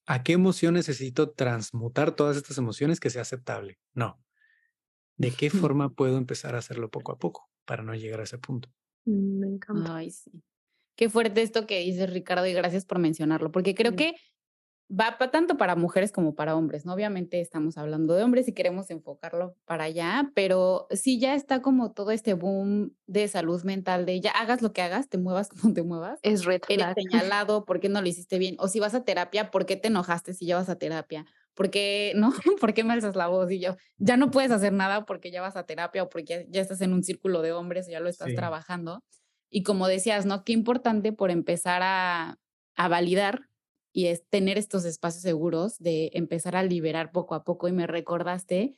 ¿a 0.05 0.23
qué 0.23 0.33
emoción 0.33 0.73
necesito 0.73 1.31
transmutar 1.31 2.15
todas 2.15 2.37
estas 2.37 2.57
emociones 2.57 2.99
que 2.99 3.09
sea 3.09 3.21
aceptable? 3.21 3.79
No. 3.93 4.21
¿De 5.17 5.31
qué 5.31 5.49
forma 5.73 5.93
puedo 5.93 6.17
empezar 6.17 6.55
a 6.55 6.59
hacerlo 6.59 6.89
poco 6.89 7.13
a 7.13 7.17
poco 7.17 7.49
para 7.65 7.83
no 7.83 7.95
llegar 7.95 8.19
a 8.19 8.23
ese 8.23 8.37
punto? 8.37 8.69
Mm, 9.05 9.39
me 9.39 9.47
encanta. 9.47 9.95
Ay, 9.95 10.11
sí. 10.11 10.43
Qué 10.95 11.09
fuerte 11.09 11.41
esto 11.41 11.65
que 11.65 11.79
dices, 11.79 12.11
Ricardo, 12.11 12.45
y 12.45 12.53
gracias 12.53 12.85
por 12.85 12.99
mencionarlo, 12.99 13.51
porque 13.51 13.73
creo 13.73 13.95
que 13.95 14.15
va 14.91 15.17
tanto 15.31 15.57
para 15.57 15.75
mujeres 15.75 16.11
como 16.11 16.35
para 16.35 16.55
hombres, 16.55 16.85
¿no? 16.85 16.93
Obviamente 16.93 17.39
estamos 17.39 17.77
hablando 17.77 18.13
de 18.13 18.23
hombres 18.23 18.47
y 18.47 18.53
queremos 18.53 18.89
enfocarlo 18.89 19.55
para 19.65 19.85
allá, 19.85 20.31
pero 20.35 20.87
sí 20.91 21.19
ya 21.19 21.33
está 21.33 21.61
como 21.61 21.93
todo 21.93 22.11
este 22.11 22.33
boom 22.33 22.93
de 23.07 23.27
salud 23.29 23.63
mental, 23.63 24.05
de 24.05 24.19
ya 24.19 24.31
hagas 24.31 24.61
lo 24.61 24.73
que 24.73 24.81
hagas, 24.81 25.07
te 25.07 25.17
muevas 25.17 25.49
como 25.61 25.73
te 25.73 25.83
muevas. 25.83 26.19
Es 26.23 26.43
red 26.43 26.61
Eres 26.67 26.87
señalado, 26.95 27.65
¿por 27.65 27.79
qué 27.79 27.87
no 27.87 28.01
lo 28.01 28.07
hiciste 28.07 28.37
bien? 28.37 28.55
O 28.59 28.67
si 28.67 28.79
vas 28.79 28.93
a 28.93 29.05
terapia, 29.05 29.49
¿por 29.49 29.65
qué 29.65 29.77
te 29.77 29.87
enojaste 29.87 30.33
si 30.33 30.45
ya 30.45 30.57
vas 30.57 30.69
a 30.69 30.77
terapia? 30.77 31.25
¿Por 31.53 31.69
qué 31.69 32.13
no? 32.15 32.33
¿Por 32.59 32.73
qué 32.73 32.83
me 32.83 32.93
alzas 32.93 33.15
la 33.15 33.27
voz? 33.27 33.49
Y 33.51 33.59
yo, 33.59 33.77
ya 33.97 34.17
no 34.17 34.29
puedes 34.29 34.51
hacer 34.51 34.73
nada 34.73 35.05
porque 35.05 35.31
ya 35.31 35.41
vas 35.41 35.55
a 35.55 35.65
terapia 35.65 36.03
o 36.03 36.09
porque 36.09 36.47
ya, 36.49 36.61
estás 36.61 36.81
en 36.81 36.93
un 36.93 37.03
círculo 37.03 37.41
de 37.41 37.53
hombres 37.53 37.87
o 37.87 37.91
ya 37.91 37.99
lo 38.01 38.09
estás 38.09 38.33
trabajando. 38.35 39.03
Y 39.49 39.63
como 39.63 39.87
decías, 39.87 40.25
¿no? 40.25 40.43
Qué 40.43 40.53
importante 40.53 41.11
por 41.11 41.29
empezar 41.29 41.81
a, 41.83 42.39
a 42.75 42.87
validar 42.87 43.50
y 43.93 44.07
es 44.07 44.27
tener 44.29 44.57
estos 44.57 44.85
espacios 44.85 45.23
seguros 45.23 45.77
de 45.79 46.11
empezar 46.13 46.55
a 46.55 46.63
liberar 46.63 47.11
poco 47.11 47.35
a 47.35 47.43
poco. 47.43 47.67
Y 47.67 47.71
me 47.71 47.87
recordaste, 47.87 48.75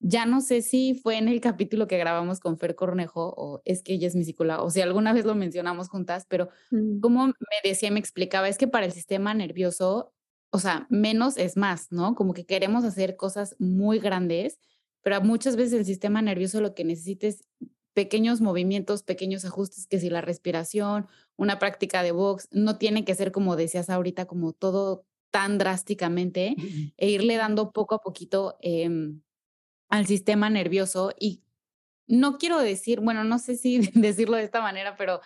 ya 0.00 0.26
no 0.26 0.40
sé 0.40 0.62
si 0.62 0.94
fue 0.94 1.16
en 1.16 1.28
el 1.28 1.40
capítulo 1.40 1.86
que 1.86 1.98
grabamos 1.98 2.40
con 2.40 2.58
Fer 2.58 2.74
Cornejo 2.74 3.34
o 3.36 3.62
es 3.64 3.82
que 3.82 3.94
ella 3.94 4.06
es 4.06 4.14
mi 4.16 4.24
psicóloga, 4.24 4.62
o 4.62 4.70
si 4.70 4.80
alguna 4.80 5.12
vez 5.12 5.24
lo 5.24 5.34
mencionamos 5.34 5.88
juntas, 5.88 6.26
pero 6.28 6.48
mm. 6.70 7.00
como 7.00 7.26
me 7.28 7.34
decía, 7.62 7.90
me 7.90 8.00
explicaba, 8.00 8.48
es 8.48 8.58
que 8.58 8.68
para 8.68 8.86
el 8.86 8.92
sistema 8.92 9.32
nervioso, 9.34 10.12
o 10.50 10.58
sea, 10.58 10.86
menos 10.90 11.36
es 11.36 11.56
más, 11.56 11.90
¿no? 11.90 12.14
Como 12.14 12.34
que 12.34 12.46
queremos 12.46 12.84
hacer 12.84 13.16
cosas 13.16 13.56
muy 13.58 13.98
grandes, 13.98 14.58
pero 15.02 15.20
muchas 15.20 15.56
veces 15.56 15.72
el 15.74 15.84
sistema 15.84 16.22
nervioso 16.22 16.60
lo 16.60 16.74
que 16.74 16.84
necesita 16.84 17.26
es 17.26 17.44
pequeños 17.94 18.40
movimientos, 18.40 19.02
pequeños 19.02 19.44
ajustes, 19.44 19.86
que 19.86 20.00
si 20.00 20.10
la 20.10 20.20
respiración, 20.20 21.06
una 21.36 21.58
práctica 21.58 22.02
de 22.02 22.12
box, 22.12 22.48
no 22.52 22.76
tiene 22.76 23.04
que 23.04 23.14
ser 23.14 23.32
como 23.32 23.56
decías 23.56 23.88
ahorita, 23.88 24.26
como 24.26 24.52
todo 24.52 25.06
tan 25.30 25.58
drásticamente, 25.58 26.54
e 26.96 27.10
irle 27.10 27.36
dando 27.36 27.72
poco 27.72 27.94
a 27.94 28.00
poquito 28.00 28.56
em, 28.60 29.22
al 29.88 30.06
sistema 30.06 30.50
nervioso. 30.50 31.12
Y 31.18 31.42
no 32.06 32.38
quiero 32.38 32.58
decir, 32.58 33.00
bueno, 33.00 33.24
no 33.24 33.38
sé 33.38 33.56
si 33.56 33.78
decirlo 33.94 34.36
de 34.36 34.44
esta 34.44 34.60
manera, 34.60 34.96
pero 34.96 35.20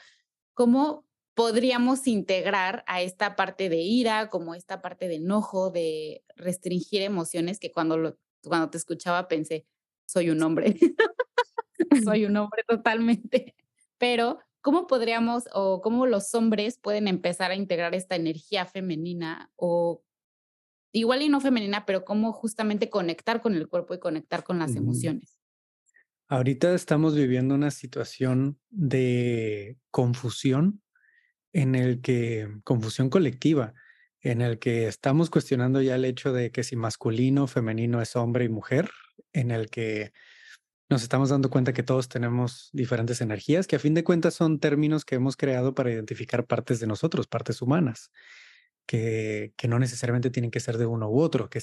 ¿cómo 0.54 1.06
podríamos 1.34 2.06
integrar 2.08 2.84
a 2.88 3.00
esta 3.00 3.36
parte 3.36 3.68
de 3.68 3.76
ira, 3.76 4.28
como 4.28 4.56
esta 4.56 4.82
parte 4.82 5.06
de 5.06 5.16
enojo, 5.16 5.70
de 5.70 6.24
restringir 6.34 7.02
emociones, 7.02 7.60
que 7.60 7.70
cuando, 7.70 7.96
lo, 7.96 8.18
cuando 8.42 8.70
te 8.70 8.78
escuchaba 8.78 9.28
pensé, 9.28 9.64
soy 10.04 10.30
un 10.30 10.42
hombre. 10.42 10.74
soy 12.04 12.24
un 12.24 12.36
hombre 12.36 12.62
totalmente, 12.66 13.54
pero 13.98 14.38
¿cómo 14.60 14.86
podríamos 14.86 15.44
o 15.52 15.80
cómo 15.80 16.06
los 16.06 16.34
hombres 16.34 16.78
pueden 16.78 17.08
empezar 17.08 17.50
a 17.50 17.56
integrar 17.56 17.94
esta 17.94 18.16
energía 18.16 18.66
femenina 18.66 19.50
o 19.56 20.02
igual 20.92 21.22
y 21.22 21.28
no 21.28 21.40
femenina, 21.40 21.86
pero 21.86 22.04
cómo 22.04 22.32
justamente 22.32 22.90
conectar 22.90 23.40
con 23.40 23.54
el 23.54 23.68
cuerpo 23.68 23.94
y 23.94 23.98
conectar 23.98 24.44
con 24.44 24.58
las 24.58 24.74
emociones? 24.74 25.38
Ahorita 26.28 26.74
estamos 26.74 27.14
viviendo 27.14 27.54
una 27.54 27.70
situación 27.70 28.58
de 28.68 29.78
confusión 29.90 30.82
en 31.52 31.74
el 31.74 32.00
que, 32.00 32.48
confusión 32.64 33.08
colectiva, 33.08 33.74
en 34.20 34.42
el 34.42 34.58
que 34.58 34.88
estamos 34.88 35.30
cuestionando 35.30 35.80
ya 35.80 35.94
el 35.94 36.04
hecho 36.04 36.32
de 36.32 36.50
que 36.50 36.64
si 36.64 36.76
masculino, 36.76 37.46
femenino 37.46 38.02
es 38.02 38.16
hombre 38.16 38.44
y 38.44 38.48
mujer, 38.48 38.90
en 39.32 39.50
el 39.50 39.70
que 39.70 40.12
nos 40.88 41.02
estamos 41.02 41.28
dando 41.28 41.50
cuenta 41.50 41.72
que 41.72 41.82
todos 41.82 42.08
tenemos 42.08 42.70
diferentes 42.72 43.20
energías, 43.20 43.66
que 43.66 43.76
a 43.76 43.78
fin 43.78 43.94
de 43.94 44.04
cuentas 44.04 44.34
son 44.34 44.58
términos 44.58 45.04
que 45.04 45.16
hemos 45.16 45.36
creado 45.36 45.74
para 45.74 45.92
identificar 45.92 46.46
partes 46.46 46.80
de 46.80 46.86
nosotros, 46.86 47.26
partes 47.26 47.60
humanas, 47.60 48.10
que, 48.86 49.52
no 49.68 49.78
necesariamente 49.78 50.30
tienen 50.30 50.50
que 50.50 50.60
ser 50.60 50.78
de 50.78 50.86
uno 50.86 51.10
u 51.10 51.20
otro, 51.20 51.50
que 51.50 51.60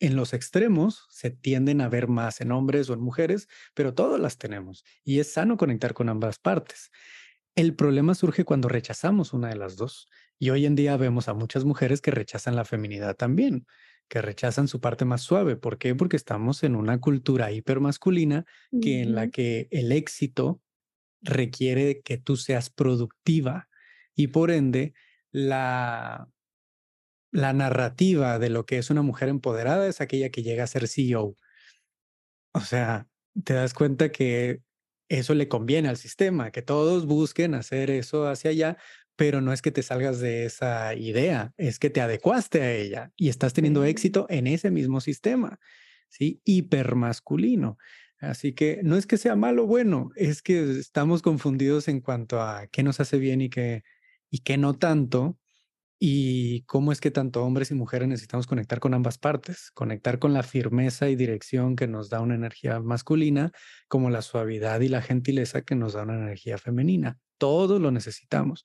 en 0.00 0.16
los 0.16 0.34
extremos 0.34 1.06
se 1.10 1.30
tienden 1.30 1.80
a 1.80 1.88
ver 1.88 2.08
más 2.08 2.40
en 2.40 2.52
hombres 2.52 2.90
o 2.90 2.94
en 2.94 3.00
mujeres, 3.00 3.48
pero 3.72 3.94
todas 3.94 4.20
las 4.20 4.36
tenemos 4.36 4.84
y 5.04 5.20
es 5.20 5.32
sano 5.32 5.56
conectar 5.56 5.94
con 5.94 6.08
ambas 6.08 6.38
partes. 6.38 6.90
El 7.54 7.74
problema 7.74 8.14
surge 8.14 8.44
cuando 8.44 8.68
rechazamos 8.68 9.32
una 9.32 9.48
de 9.48 9.56
las 9.56 9.76
dos 9.76 10.08
y 10.38 10.50
hoy 10.50 10.66
en 10.66 10.74
día 10.74 10.96
vemos 10.98 11.28
a 11.28 11.34
muchas 11.34 11.64
mujeres 11.64 12.02
que 12.02 12.10
rechazan 12.10 12.56
la 12.56 12.66
feminidad 12.66 13.16
también 13.16 13.66
que 14.08 14.22
rechazan 14.22 14.68
su 14.68 14.80
parte 14.80 15.04
más 15.04 15.22
suave. 15.22 15.56
¿Por 15.56 15.78
qué? 15.78 15.94
Porque 15.94 16.16
estamos 16.16 16.62
en 16.62 16.76
una 16.76 17.00
cultura 17.00 17.50
hipermasculina 17.52 18.44
que 18.80 19.02
en 19.02 19.14
la 19.14 19.28
que 19.28 19.68
el 19.70 19.92
éxito 19.92 20.60
requiere 21.22 22.02
que 22.02 22.18
tú 22.18 22.36
seas 22.36 22.70
productiva 22.70 23.68
y 24.14 24.28
por 24.28 24.50
ende 24.50 24.94
la, 25.32 26.28
la 27.32 27.52
narrativa 27.52 28.38
de 28.38 28.50
lo 28.50 28.64
que 28.64 28.78
es 28.78 28.90
una 28.90 29.02
mujer 29.02 29.28
empoderada 29.28 29.86
es 29.88 30.00
aquella 30.00 30.30
que 30.30 30.42
llega 30.42 30.64
a 30.64 30.68
ser 30.68 30.88
CEO. 30.88 31.36
O 32.52 32.60
sea, 32.60 33.08
te 33.44 33.54
das 33.54 33.74
cuenta 33.74 34.10
que 34.10 34.62
eso 35.08 35.34
le 35.34 35.48
conviene 35.48 35.88
al 35.88 35.96
sistema, 35.96 36.50
que 36.50 36.62
todos 36.62 37.06
busquen 37.06 37.54
hacer 37.54 37.90
eso 37.90 38.26
hacia 38.26 38.50
allá, 38.50 38.78
pero 39.16 39.40
no 39.40 39.52
es 39.52 39.62
que 39.62 39.72
te 39.72 39.82
salgas 39.82 40.20
de 40.20 40.44
esa 40.44 40.94
idea, 40.94 41.52
es 41.56 41.78
que 41.78 41.90
te 41.90 42.00
adecuaste 42.00 42.62
a 42.62 42.72
ella 42.72 43.12
y 43.16 43.28
estás 43.28 43.52
teniendo 43.54 43.84
éxito 43.84 44.26
en 44.28 44.46
ese 44.46 44.70
mismo 44.70 45.00
sistema, 45.00 45.58
¿sí? 46.08 46.40
Hipermasculino. 46.44 47.78
Así 48.18 48.52
que 48.52 48.80
no 48.82 48.96
es 48.96 49.06
que 49.06 49.18
sea 49.18 49.36
malo 49.36 49.64
o 49.64 49.66
bueno, 49.66 50.10
es 50.16 50.42
que 50.42 50.78
estamos 50.78 51.22
confundidos 51.22 51.88
en 51.88 52.00
cuanto 52.00 52.40
a 52.40 52.66
qué 52.68 52.82
nos 52.82 53.00
hace 53.00 53.18
bien 53.18 53.40
y 53.40 53.50
qué, 53.50 53.82
y 54.30 54.40
qué 54.40 54.56
no 54.58 54.74
tanto, 54.74 55.38
y 55.98 56.62
cómo 56.62 56.92
es 56.92 57.00
que 57.00 57.10
tanto 57.10 57.42
hombres 57.44 57.70
y 57.70 57.74
mujeres 57.74 58.08
necesitamos 58.08 58.46
conectar 58.46 58.80
con 58.80 58.94
ambas 58.94 59.18
partes, 59.18 59.70
conectar 59.72 60.18
con 60.18 60.34
la 60.34 60.42
firmeza 60.42 61.08
y 61.08 61.16
dirección 61.16 61.74
que 61.76 61.88
nos 61.88 62.10
da 62.10 62.20
una 62.20 62.34
energía 62.34 62.80
masculina, 62.80 63.52
como 63.88 64.10
la 64.10 64.22
suavidad 64.22 64.80
y 64.80 64.88
la 64.88 65.02
gentileza 65.02 65.62
que 65.62 65.74
nos 65.74 65.94
da 65.94 66.02
una 66.02 66.16
energía 66.16 66.58
femenina. 66.58 67.18
Todos 67.38 67.80
lo 67.80 67.90
necesitamos. 67.90 68.64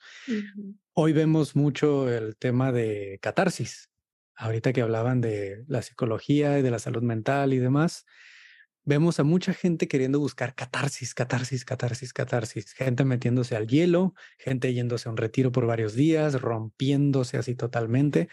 Hoy 0.93 1.13
vemos 1.13 1.55
mucho 1.55 2.09
el 2.09 2.37
tema 2.37 2.71
de 2.71 3.19
catarsis. 3.21 3.89
Ahorita 4.35 4.73
que 4.73 4.81
hablaban 4.81 5.21
de 5.21 5.63
la 5.67 5.81
psicología 5.81 6.57
y 6.57 6.61
de 6.61 6.71
la 6.71 6.79
salud 6.79 7.03
mental 7.03 7.53
y 7.53 7.59
demás, 7.59 8.05
vemos 8.83 9.19
a 9.19 9.23
mucha 9.23 9.53
gente 9.53 9.87
queriendo 9.87 10.19
buscar 10.19 10.55
catarsis, 10.55 11.13
catarsis, 11.13 11.65
catarsis, 11.65 12.13
catarsis, 12.13 12.73
gente 12.73 13.05
metiéndose 13.05 13.55
al 13.55 13.67
hielo, 13.67 14.13
gente 14.39 14.73
yéndose 14.73 15.07
a 15.07 15.11
un 15.11 15.17
retiro 15.17 15.51
por 15.51 15.65
varios 15.65 15.93
días, 15.93 16.41
rompiéndose 16.41 17.37
así 17.37 17.55
totalmente. 17.55 18.29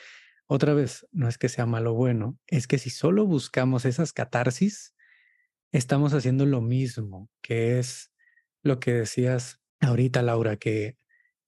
Otra 0.46 0.72
vez, 0.72 1.06
no 1.12 1.28
es 1.28 1.36
que 1.36 1.48
sea 1.48 1.66
malo 1.66 1.92
o 1.92 1.94
bueno, 1.94 2.38
es 2.46 2.66
que 2.66 2.78
si 2.78 2.90
solo 2.90 3.26
buscamos 3.26 3.84
esas 3.84 4.12
catarsis, 4.12 4.94
estamos 5.72 6.14
haciendo 6.14 6.46
lo 6.46 6.62
mismo, 6.62 7.28
que 7.42 7.78
es 7.78 8.10
lo 8.62 8.80
que 8.80 8.94
decías 8.94 9.60
ahorita, 9.80 10.22
Laura, 10.22 10.56
que 10.56 10.96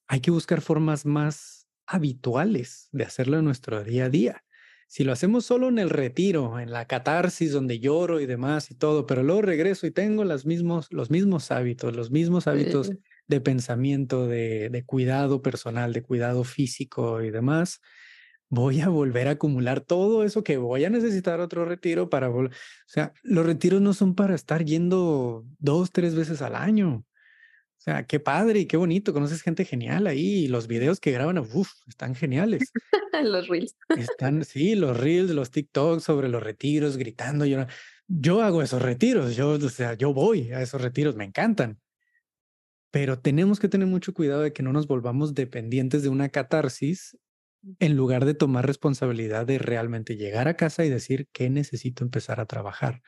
hay 0.07 0.21
que 0.21 0.31
buscar 0.31 0.61
formas 0.61 1.07
más 1.07 1.69
habituales 1.87 2.89
de 2.93 3.05
hacerlo 3.05 3.39
en 3.39 3.45
nuestro 3.45 3.83
día 3.85 4.07
a 4.07 4.11
día. 4.11 4.45
Si 4.89 5.05
lo 5.05 5.13
hacemos 5.13 5.45
solo 5.45 5.69
en 5.69 5.79
el 5.79 5.89
retiro, 5.89 6.59
en 6.59 6.73
la 6.73 6.87
catarsis 6.87 7.53
donde 7.53 7.79
lloro 7.79 8.19
y 8.21 8.27
demás 8.27 8.71
y 8.73 8.75
todo, 8.75 9.07
pero 9.07 9.23
luego 9.23 9.43
regreso 9.43 9.87
y 9.87 9.93
tengo 9.93 10.25
los 10.25 10.47
mismos, 10.47 10.93
los 10.93 11.11
mismos 11.11 11.53
hábitos, 11.53 11.95
los 11.95 12.11
mismos 12.11 12.49
hábitos 12.49 12.91
de 13.29 13.41
pensamiento, 13.41 14.27
de, 14.27 14.69
de 14.69 14.85
cuidado 14.85 15.43
personal, 15.43 15.93
de 15.93 16.03
cuidado 16.03 16.43
físico 16.43 17.23
y 17.23 17.31
demás, 17.31 17.81
voy 18.49 18.81
a 18.81 18.89
volver 18.89 19.29
a 19.29 19.33
acumular 19.33 19.81
todo 19.81 20.25
eso 20.25 20.43
que 20.43 20.57
voy 20.57 20.85
a 20.85 20.91
necesitar 20.91 21.41
otro 21.41 21.65
retiro 21.65 22.11
para 22.11 22.29
volver. 22.29 22.51
O 22.53 22.89
sea, 22.89 23.15
los 23.23 23.47
retiros 23.47 23.81
no 23.81 23.95
son 23.95 24.17
para 24.17 24.35
estar 24.35 24.65
yendo 24.65 25.47
dos, 25.59 25.93
tres 25.93 26.17
veces 26.17 26.43
al 26.43 26.57
año. 26.57 27.05
O 27.81 27.83
sea, 27.83 28.07
qué 28.07 28.21
padre 28.21 28.61
y 28.61 28.67
qué 28.67 28.77
bonito, 28.77 29.15
conoces 29.15 29.41
gente 29.41 29.65
genial 29.65 30.07
ahí 30.07 30.45
y 30.45 30.49
los 30.49 30.67
videos 30.67 31.01
que 31.01 31.13
graban, 31.13 31.39
uff, 31.39 31.71
están 31.89 32.15
geniales. 32.15 32.71
los 33.25 33.49
reels. 33.49 33.75
Están, 33.97 34.45
sí, 34.45 34.75
los 34.75 34.99
reels, 34.99 35.31
los 35.31 35.51
TikToks 35.51 36.05
sobre 36.05 36.29
los 36.29 36.43
retiros, 36.43 36.99
gritando. 36.99 37.47
Yo, 37.47 37.65
yo 38.07 38.43
hago 38.43 38.61
esos 38.61 38.83
retiros, 38.83 39.35
yo, 39.35 39.53
o 39.53 39.69
sea, 39.71 39.95
yo 39.95 40.13
voy 40.13 40.53
a 40.53 40.61
esos 40.61 40.83
retiros, 40.83 41.17
me 41.17 41.25
encantan. 41.25 41.81
Pero 42.91 43.19
tenemos 43.19 43.59
que 43.59 43.69
tener 43.69 43.89
mucho 43.89 44.13
cuidado 44.13 44.43
de 44.43 44.53
que 44.53 44.63
no 44.63 44.75
nos 44.75 44.87
volvamos 44.87 45.35
dependientes 45.35 46.03
de 46.03 46.11
una 46.11 46.29
catarsis 46.29 47.17
en 47.79 47.97
lugar 47.97 48.27
de 48.27 48.35
tomar 48.35 48.67
responsabilidad 48.67 49.47
de 49.47 49.59
realmente 49.59 50.17
llegar 50.17 50.49
a 50.49 50.55
casa 50.55 50.85
y 50.85 50.91
decir 50.91 51.29
qué 51.33 51.49
necesito 51.49 52.05
empezar 52.05 52.41
a 52.41 52.47
trabajar, 52.47 53.01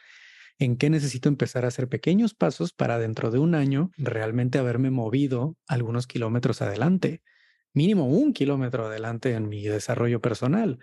en 0.58 0.76
qué 0.76 0.90
necesito 0.90 1.28
empezar 1.28 1.64
a 1.64 1.68
hacer 1.68 1.88
pequeños 1.88 2.34
pasos 2.34 2.72
para 2.72 2.98
dentro 2.98 3.30
de 3.30 3.38
un 3.38 3.54
año 3.54 3.90
realmente 3.96 4.58
haberme 4.58 4.90
movido 4.90 5.56
algunos 5.66 6.06
kilómetros 6.06 6.62
adelante, 6.62 7.22
mínimo 7.72 8.06
un 8.06 8.32
kilómetro 8.32 8.86
adelante 8.86 9.32
en 9.32 9.48
mi 9.48 9.62
desarrollo 9.64 10.20
personal. 10.20 10.78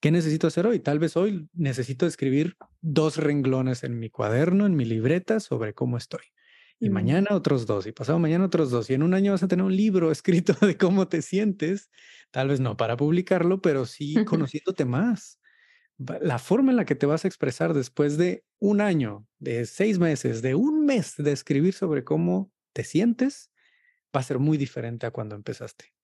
¿Qué 0.00 0.10
necesito 0.10 0.46
hacer 0.46 0.66
hoy? 0.66 0.80
Tal 0.80 0.98
vez 0.98 1.16
hoy 1.16 1.48
necesito 1.54 2.06
escribir 2.06 2.56
dos 2.80 3.16
renglones 3.16 3.82
en 3.82 3.98
mi 3.98 4.10
cuaderno, 4.10 4.66
en 4.66 4.76
mi 4.76 4.84
libreta 4.84 5.40
sobre 5.40 5.74
cómo 5.74 5.96
estoy. 5.96 6.20
Y 6.78 6.90
mañana 6.90 7.34
otros 7.34 7.64
dos, 7.66 7.86
y 7.86 7.92
pasado 7.92 8.18
mañana 8.18 8.44
otros 8.44 8.70
dos. 8.70 8.90
Y 8.90 8.94
en 8.94 9.02
un 9.02 9.14
año 9.14 9.32
vas 9.32 9.42
a 9.42 9.48
tener 9.48 9.64
un 9.64 9.74
libro 9.74 10.10
escrito 10.12 10.52
de 10.66 10.76
cómo 10.76 11.08
te 11.08 11.22
sientes 11.22 11.90
Tal 12.30 12.48
vez 12.48 12.60
no 12.60 12.76
para 12.76 12.96
publicarlo, 12.96 13.60
pero 13.60 13.86
sí 13.86 14.14
conociéndote 14.26 14.84
más. 14.84 15.40
La 15.98 16.38
forma 16.38 16.72
en 16.72 16.76
la 16.76 16.84
que 16.84 16.94
te 16.94 17.06
vas 17.06 17.24
a 17.24 17.28
expresar 17.28 17.72
después 17.72 18.18
de 18.18 18.44
un 18.58 18.80
año, 18.80 19.26
de 19.38 19.64
seis 19.64 19.98
meses, 19.98 20.42
de 20.42 20.54
un 20.54 20.84
mes 20.84 21.14
de 21.16 21.32
escribir 21.32 21.72
sobre 21.72 22.04
cómo 22.04 22.52
te 22.74 22.84
sientes, 22.84 23.50
va 24.14 24.20
a 24.20 24.24
ser 24.24 24.38
muy 24.38 24.58
diferente 24.58 25.06
a 25.06 25.10
cuando 25.10 25.36
empezaste. 25.36 25.94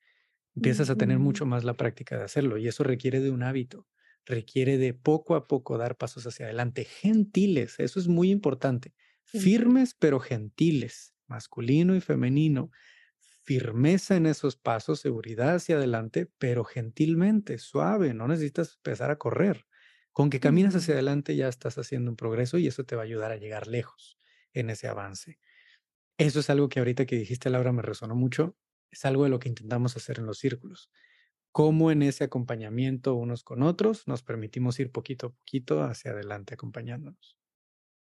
Empiezas 0.57 0.91
a 0.91 0.97
tener 0.97 1.19
mucho 1.19 1.47
más 1.47 1.65
la 1.65 1.77
práctica 1.77 2.19
de 2.19 2.25
hacerlo 2.25 2.59
y 2.59 2.69
eso 2.69 2.85
requiere 2.85 3.21
de 3.21 3.31
un 3.31 3.43
hábito, 3.43 3.89
requiere 4.27 4.79
de 4.79 4.95
poco 4.95 5.35
a 5.35 5.49
poco 5.49 5.79
dar 5.79 5.97
pasos 5.97 6.27
hacia 6.27 6.47
adelante, 6.47 6.85
gentiles, 6.85 7.77
eso 7.79 8.01
es 8.01 8.09
muy 8.09 8.31
importante, 8.31 8.95
firmes 9.25 9.95
pero 9.99 10.21
gentiles, 10.21 11.15
masculino 11.27 11.97
y 11.97 12.01
femenino, 12.01 12.71
firmeza 13.45 14.17
en 14.17 14.27
esos 14.27 14.57
pasos, 14.57 15.01
seguridad 15.01 15.57
hacia 15.57 15.77
adelante, 15.77 16.31
pero 16.39 16.65
gentilmente, 16.65 17.59
suave, 17.59 18.15
no 18.15 18.29
necesitas 18.29 18.77
empezar 18.77 19.11
a 19.11 19.17
correr. 19.19 19.67
Con 20.13 20.31
que 20.31 20.41
caminas 20.41 20.75
hacia 20.75 20.95
adelante 20.95 21.37
ya 21.37 21.49
estás 21.49 21.79
haciendo 21.79 22.11
un 22.11 22.17
progreso 22.17 22.59
y 22.59 22.67
eso 22.67 22.85
te 22.85 22.97
va 22.97 23.03
a 23.03 23.05
ayudar 23.05 23.33
a 23.33 23.37
llegar 23.37 23.67
lejos 23.67 24.19
en 24.53 24.71
ese 24.71 24.89
avance. 24.89 25.39
Eso 26.19 26.41
es 26.41 26.51
algo 26.51 26.69
que 26.69 26.79
ahorita 26.79 27.07
que 27.07 27.17
dijiste, 27.17 27.51
Laura, 27.51 27.73
me 27.73 27.83
resonó 27.83 28.15
mucho. 28.15 28.57
Es 28.91 29.05
algo 29.05 29.25
de 29.25 29.31
lo 29.31 29.39
que 29.39 29.49
intentamos 29.49 29.97
hacer 29.97 30.19
en 30.19 30.27
los 30.27 30.39
círculos. 30.39 30.91
Cómo 31.53 31.91
en 31.91 32.03
ese 32.03 32.25
acompañamiento 32.25 33.15
unos 33.15 33.45
con 33.45 33.63
otros 33.63 34.07
nos 34.09 34.23
permitimos 34.23 34.79
ir 34.81 34.93
poquito 34.93 35.29
a 35.29 35.31
poquito 35.31 35.83
hacia 35.83 36.13
adelante 36.13 36.55
acompañándonos. 36.55 37.37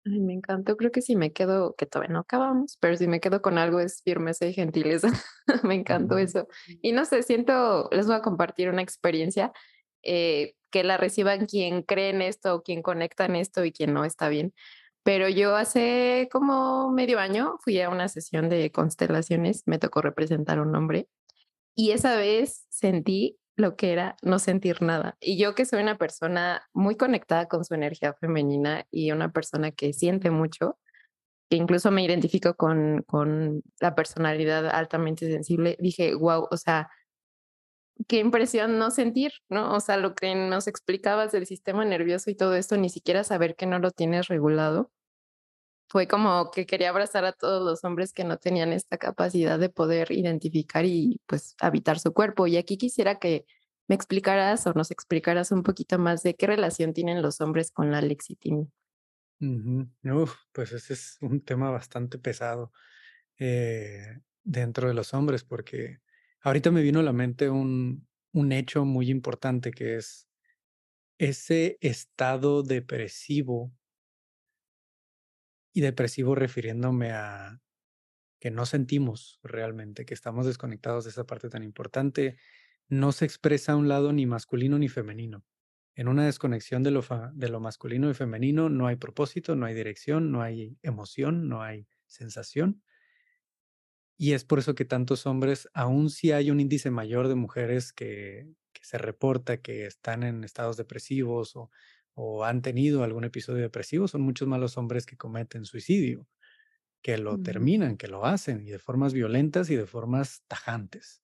Ay, 0.06 0.20
me 0.20 0.34
encantó. 0.34 0.76
Creo 0.76 0.90
que 0.90 1.00
si 1.00 1.16
me 1.16 1.32
quedo, 1.32 1.74
que 1.76 1.86
todavía 1.86 2.12
no 2.12 2.20
acabamos, 2.20 2.76
pero 2.78 2.96
si 2.96 3.08
me 3.08 3.20
quedo 3.20 3.40
con 3.40 3.56
algo 3.56 3.80
es 3.80 4.02
firmeza 4.02 4.46
y 4.46 4.52
gentileza. 4.52 5.08
me 5.64 5.74
encantó 5.74 6.18
eso. 6.18 6.46
Y 6.82 6.92
no 6.92 7.06
sé, 7.06 7.22
siento, 7.22 7.88
les 7.90 8.06
voy 8.06 8.16
a 8.16 8.20
compartir 8.22 8.68
una 8.68 8.82
experiencia 8.82 9.52
eh, 10.04 10.54
que 10.70 10.84
la 10.84 10.96
reciban 10.96 11.46
quien 11.46 11.82
cree 11.82 12.10
en 12.10 12.22
esto, 12.22 12.62
quien 12.62 12.82
conecta 12.82 13.26
en 13.26 13.36
esto 13.36 13.64
y 13.64 13.72
quien 13.72 13.94
no 13.94 14.04
está 14.04 14.28
bien. 14.28 14.54
Pero 15.04 15.28
yo 15.28 15.54
hace 15.56 16.28
como 16.32 16.90
medio 16.90 17.20
año 17.20 17.56
fui 17.60 17.80
a 17.80 17.90
una 17.90 18.08
sesión 18.08 18.48
de 18.48 18.72
constelaciones, 18.72 19.62
me 19.66 19.78
tocó 19.78 20.00
representar 20.02 20.60
un 20.60 20.74
hombre 20.74 21.08
y 21.76 21.90
esa 21.90 22.16
vez 22.16 22.66
sentí 22.70 23.38
lo 23.56 23.76
que 23.76 23.92
era 23.92 24.16
no 24.22 24.38
sentir 24.38 24.82
nada. 24.82 25.16
Y 25.20 25.38
yo 25.38 25.54
que 25.54 25.66
soy 25.66 25.82
una 25.82 25.98
persona 25.98 26.62
muy 26.72 26.96
conectada 26.96 27.46
con 27.46 27.64
su 27.64 27.74
energía 27.74 28.14
femenina 28.14 28.86
y 28.90 29.12
una 29.12 29.32
persona 29.32 29.70
que 29.70 29.92
siente 29.92 30.30
mucho, 30.30 30.78
que 31.50 31.56
incluso 31.56 31.90
me 31.90 32.04
identifico 32.04 32.54
con, 32.54 33.02
con 33.06 33.62
la 33.80 33.94
personalidad 33.94 34.66
altamente 34.68 35.30
sensible, 35.30 35.76
dije, 35.80 36.14
wow, 36.14 36.48
o 36.50 36.56
sea, 36.56 36.90
qué 38.08 38.18
impresión 38.18 38.78
no 38.78 38.90
sentir, 38.90 39.32
¿no? 39.48 39.74
O 39.74 39.80
sea, 39.80 39.96
lo 39.96 40.14
que 40.14 40.34
nos 40.34 40.66
explicabas 40.66 41.32
del 41.32 41.46
sistema 41.46 41.84
nervioso 41.84 42.30
y 42.30 42.34
todo 42.34 42.54
esto, 42.54 42.76
ni 42.76 42.90
siquiera 42.90 43.24
saber 43.24 43.56
que 43.56 43.66
no 43.66 43.78
lo 43.78 43.90
tienes 43.90 44.28
regulado 44.28 44.90
fue 45.88 46.08
como 46.08 46.50
que 46.50 46.66
quería 46.66 46.90
abrazar 46.90 47.24
a 47.24 47.32
todos 47.32 47.62
los 47.62 47.84
hombres 47.84 48.12
que 48.12 48.24
no 48.24 48.36
tenían 48.36 48.72
esta 48.72 48.98
capacidad 48.98 49.58
de 49.60 49.68
poder 49.68 50.10
identificar 50.10 50.84
y 50.84 51.20
pues 51.26 51.54
habitar 51.60 52.00
su 52.00 52.12
cuerpo. 52.12 52.48
Y 52.48 52.56
aquí 52.56 52.76
quisiera 52.76 53.20
que 53.20 53.44
me 53.86 53.94
explicaras 53.94 54.66
o 54.66 54.72
nos 54.72 54.90
explicaras 54.90 55.52
un 55.52 55.62
poquito 55.62 55.98
más 55.98 56.22
de 56.22 56.34
qué 56.34 56.48
relación 56.48 56.94
tienen 56.94 57.22
los 57.22 57.40
hombres 57.40 57.70
con 57.70 57.92
la 57.92 58.00
lexitimia. 58.00 58.66
pues 60.52 60.72
ese 60.72 60.94
es 60.94 61.18
un 61.20 61.44
tema 61.44 61.70
bastante 61.70 62.18
pesado 62.18 62.72
eh, 63.38 64.18
dentro 64.42 64.88
de 64.88 64.94
los 64.94 65.12
hombres, 65.14 65.44
porque 65.44 66.00
ahorita 66.44 66.70
me 66.70 66.82
vino 66.82 67.00
a 67.00 67.02
la 67.02 67.12
mente 67.12 67.50
un, 67.50 68.06
un 68.32 68.52
hecho 68.52 68.84
muy 68.84 69.10
importante 69.10 69.72
que 69.72 69.96
es 69.96 70.28
ese 71.18 71.78
estado 71.80 72.62
depresivo 72.62 73.72
y 75.72 75.80
depresivo 75.80 76.34
refiriéndome 76.34 77.12
a 77.12 77.60
que 78.40 78.50
no 78.50 78.66
sentimos 78.66 79.40
realmente, 79.42 80.04
que 80.04 80.12
estamos 80.12 80.44
desconectados 80.44 81.04
de 81.04 81.10
esa 81.10 81.24
parte 81.24 81.48
tan 81.48 81.62
importante, 81.62 82.36
no 82.88 83.12
se 83.12 83.24
expresa 83.24 83.72
a 83.72 83.76
un 83.76 83.88
lado 83.88 84.12
ni 84.12 84.26
masculino 84.26 84.78
ni 84.78 84.88
femenino. 84.88 85.46
En 85.94 86.08
una 86.08 86.26
desconexión 86.26 86.82
de 86.82 86.90
lo, 86.90 87.02
de 87.32 87.48
lo 87.48 87.60
masculino 87.60 88.10
y 88.10 88.14
femenino 88.14 88.68
no 88.68 88.86
hay 88.86 88.96
propósito, 88.96 89.56
no 89.56 89.64
hay 89.64 89.74
dirección, 89.74 90.30
no 90.30 90.42
hay 90.42 90.76
emoción, 90.82 91.48
no 91.48 91.62
hay 91.62 91.88
sensación. 92.06 92.82
Y 94.16 94.32
es 94.32 94.44
por 94.44 94.58
eso 94.60 94.74
que 94.74 94.84
tantos 94.84 95.26
hombres, 95.26 95.68
aún 95.74 96.10
si 96.10 96.32
hay 96.32 96.50
un 96.50 96.60
índice 96.60 96.90
mayor 96.90 97.28
de 97.28 97.34
mujeres 97.34 97.92
que, 97.92 98.48
que 98.72 98.84
se 98.84 98.98
reporta 98.98 99.60
que 99.60 99.86
están 99.86 100.22
en 100.22 100.44
estados 100.44 100.76
depresivos 100.76 101.56
o 101.56 101.70
o 102.16 102.44
han 102.44 102.62
tenido 102.62 103.02
algún 103.02 103.24
episodio 103.24 103.62
depresivo, 103.62 104.06
son 104.06 104.20
muchos 104.22 104.46
más 104.46 104.60
los 104.60 104.78
hombres 104.78 105.04
que 105.04 105.16
cometen 105.16 105.64
suicidio, 105.64 106.28
que 107.02 107.18
lo 107.18 107.38
terminan, 107.38 107.96
que 107.96 108.08
lo 108.08 108.24
hacen 108.26 108.66
y 108.66 108.70
de 108.70 108.78
formas 108.78 109.12
violentas 109.14 109.70
y 109.70 109.76
de 109.76 109.86
formas 109.86 110.42
tajantes. 110.48 111.22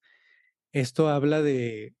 Esto 0.73 1.09
habla 1.09 1.41
de 1.41 1.95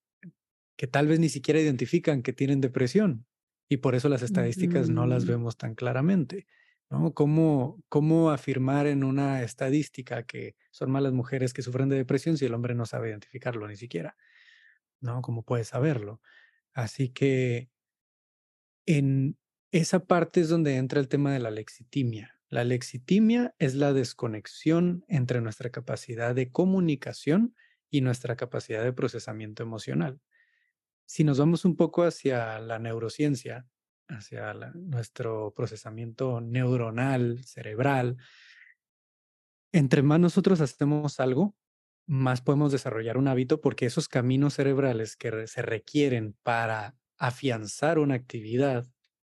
que 0.77 0.87
tal 0.87 1.07
vez 1.07 1.19
ni 1.19 1.29
siquiera 1.29 1.59
identifican 1.59 2.23
que 2.23 2.33
tienen 2.33 2.61
depresión 2.61 3.27
y 3.69 3.77
por 3.77 3.95
eso 3.95 4.09
las 4.09 4.23
estadísticas 4.23 4.89
no 4.89 5.07
las 5.07 5.25
vemos 5.25 5.57
tan 5.57 5.75
claramente. 5.75 6.47
¿No? 6.91 7.13
¿Cómo, 7.13 7.81
¿Cómo 7.89 8.31
afirmar 8.31 8.85
en 8.85 9.03
una 9.03 9.41
estadística 9.43 10.23
que 10.23 10.55
son 10.71 10.91
malas 10.91 11.13
mujeres 11.13 11.53
que 11.53 11.61
sufren 11.61 11.89
de 11.89 11.95
depresión 11.95 12.37
si 12.37 12.45
el 12.45 12.53
hombre 12.53 12.75
no 12.75 12.85
sabe 12.85 13.09
identificarlo 13.09 13.67
ni 13.67 13.77
siquiera? 13.77 14.17
¿No? 14.99 15.21
¿Cómo 15.21 15.43
puede 15.43 15.63
saberlo? 15.63 16.21
Así 16.73 17.09
que 17.09 17.69
en 18.85 19.37
esa 19.71 20.05
parte 20.05 20.41
es 20.41 20.49
donde 20.49 20.75
entra 20.75 20.99
el 20.99 21.07
tema 21.07 21.31
de 21.31 21.39
la 21.39 21.49
lexitimia. 21.49 22.37
La 22.49 22.65
lexitimia 22.65 23.55
es 23.57 23.75
la 23.75 23.93
desconexión 23.93 25.05
entre 25.07 25.39
nuestra 25.39 25.69
capacidad 25.69 26.35
de 26.35 26.51
comunicación 26.51 27.55
y 27.89 28.01
nuestra 28.01 28.35
capacidad 28.35 28.83
de 28.83 28.91
procesamiento 28.91 29.63
emocional. 29.63 30.19
Si 31.05 31.23
nos 31.23 31.39
vamos 31.39 31.63
un 31.63 31.77
poco 31.77 32.03
hacia 32.03 32.59
la 32.59 32.79
neurociencia, 32.79 33.65
hacia 34.11 34.53
nuestro 34.73 35.53
procesamiento 35.55 36.41
neuronal, 36.41 37.43
cerebral, 37.43 38.17
entre 39.71 40.01
más 40.01 40.19
nosotros 40.19 40.61
hacemos 40.61 41.19
algo, 41.19 41.55
más 42.05 42.41
podemos 42.41 42.71
desarrollar 42.71 43.17
un 43.17 43.27
hábito 43.27 43.61
porque 43.61 43.85
esos 43.85 44.09
caminos 44.09 44.55
cerebrales 44.55 45.15
que 45.15 45.47
se 45.47 45.61
requieren 45.61 46.35
para 46.43 46.97
afianzar 47.17 47.99
una 47.99 48.15
actividad, 48.15 48.85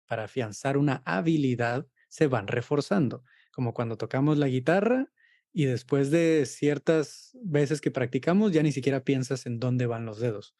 para 0.06 0.24
afianzar 0.24 0.76
una 0.76 1.02
habilidad, 1.04 1.86
se 2.08 2.26
van 2.26 2.46
reforzando, 2.46 3.22
como 3.52 3.74
cuando 3.74 3.96
tocamos 3.96 4.38
la 4.38 4.48
guitarra 4.48 5.12
y 5.52 5.64
después 5.64 6.10
de 6.10 6.46
ciertas 6.46 7.36
veces 7.42 7.80
que 7.80 7.90
practicamos 7.90 8.52
ya 8.52 8.62
ni 8.62 8.72
siquiera 8.72 9.04
piensas 9.04 9.46
en 9.46 9.58
dónde 9.58 9.86
van 9.86 10.06
los 10.06 10.18
dedos. 10.18 10.54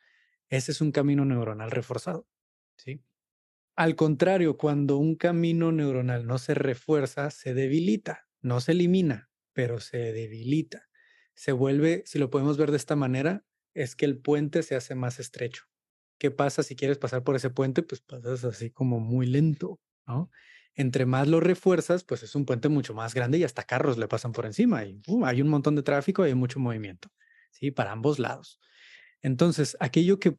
Ese 0.48 0.72
es 0.72 0.80
un 0.80 0.92
camino 0.92 1.24
neuronal 1.24 1.70
reforzado, 1.70 2.26
¿sí? 2.76 3.02
Al 3.80 3.96
contrario, 3.96 4.58
cuando 4.58 4.98
un 4.98 5.14
camino 5.14 5.72
neuronal 5.72 6.26
no 6.26 6.36
se 6.36 6.52
refuerza, 6.52 7.30
se 7.30 7.54
debilita, 7.54 8.28
no 8.42 8.60
se 8.60 8.72
elimina, 8.72 9.30
pero 9.54 9.80
se 9.80 10.12
debilita. 10.12 10.90
Se 11.32 11.52
vuelve, 11.52 12.02
si 12.04 12.18
lo 12.18 12.28
podemos 12.28 12.58
ver 12.58 12.72
de 12.72 12.76
esta 12.76 12.94
manera, 12.94 13.42
es 13.72 13.96
que 13.96 14.04
el 14.04 14.18
puente 14.18 14.62
se 14.64 14.76
hace 14.76 14.94
más 14.94 15.18
estrecho 15.18 15.64
¿qué 16.18 16.30
pasa 16.30 16.62
si 16.62 16.76
quieres 16.76 16.98
pasar 16.98 17.24
por 17.24 17.36
ese 17.36 17.48
puente? 17.48 17.82
Pues 17.82 18.02
pasas 18.02 18.44
así 18.44 18.70
como 18.70 19.00
muy 19.00 19.24
lento, 19.24 19.80
¿no? 20.06 20.30
Entre 20.74 21.06
más 21.06 21.26
lo 21.26 21.40
refuerzas, 21.40 22.04
pues 22.04 22.22
es 22.22 22.34
un 22.34 22.44
puente 22.44 22.68
mucho 22.68 22.92
más 22.92 23.14
grande 23.14 23.38
y 23.38 23.44
hasta 23.44 23.62
carros 23.62 23.96
le 23.96 24.08
pasan 24.08 24.32
por 24.32 24.44
encima 24.44 24.84
y 24.84 25.00
hay 25.24 25.40
un 25.40 25.48
montón 25.48 25.76
de 25.76 25.82
tráfico 25.82 26.26
y 26.26 26.28
hay 26.28 26.34
mucho 26.34 26.60
movimiento, 26.60 27.08
¿sí? 27.50 27.70
Para 27.70 27.92
ambos 27.92 28.18
lados. 28.18 28.60
Entonces, 29.22 29.76
aquello 29.80 30.18
que, 30.18 30.36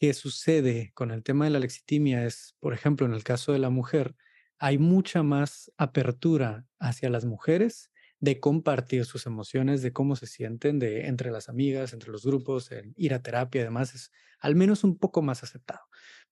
que 0.00 0.14
sucede 0.14 0.92
con 0.94 1.10
el 1.10 1.22
tema 1.22 1.44
de 1.44 1.50
la 1.50 1.58
lexitimia 1.58 2.24
es, 2.24 2.56
por 2.58 2.72
ejemplo, 2.72 3.06
en 3.06 3.12
el 3.12 3.22
caso 3.22 3.52
de 3.52 3.58
la 3.58 3.68
mujer, 3.68 4.16
hay 4.58 4.78
mucha 4.78 5.22
más 5.22 5.70
apertura 5.76 6.66
hacia 6.78 7.10
las 7.10 7.26
mujeres 7.26 7.90
de 8.18 8.40
compartir 8.40 9.04
sus 9.04 9.26
emociones, 9.26 9.82
de 9.82 9.92
cómo 9.92 10.16
se 10.16 10.26
sienten, 10.26 10.78
de 10.78 11.06
entre 11.06 11.30
las 11.30 11.50
amigas, 11.50 11.92
entre 11.92 12.10
los 12.10 12.24
grupos, 12.24 12.70
ir 12.96 13.12
a 13.12 13.22
terapia, 13.22 13.60
además 13.60 13.94
es 13.94 14.10
al 14.38 14.56
menos 14.56 14.84
un 14.84 14.96
poco 14.96 15.20
más 15.20 15.42
aceptado. 15.42 15.82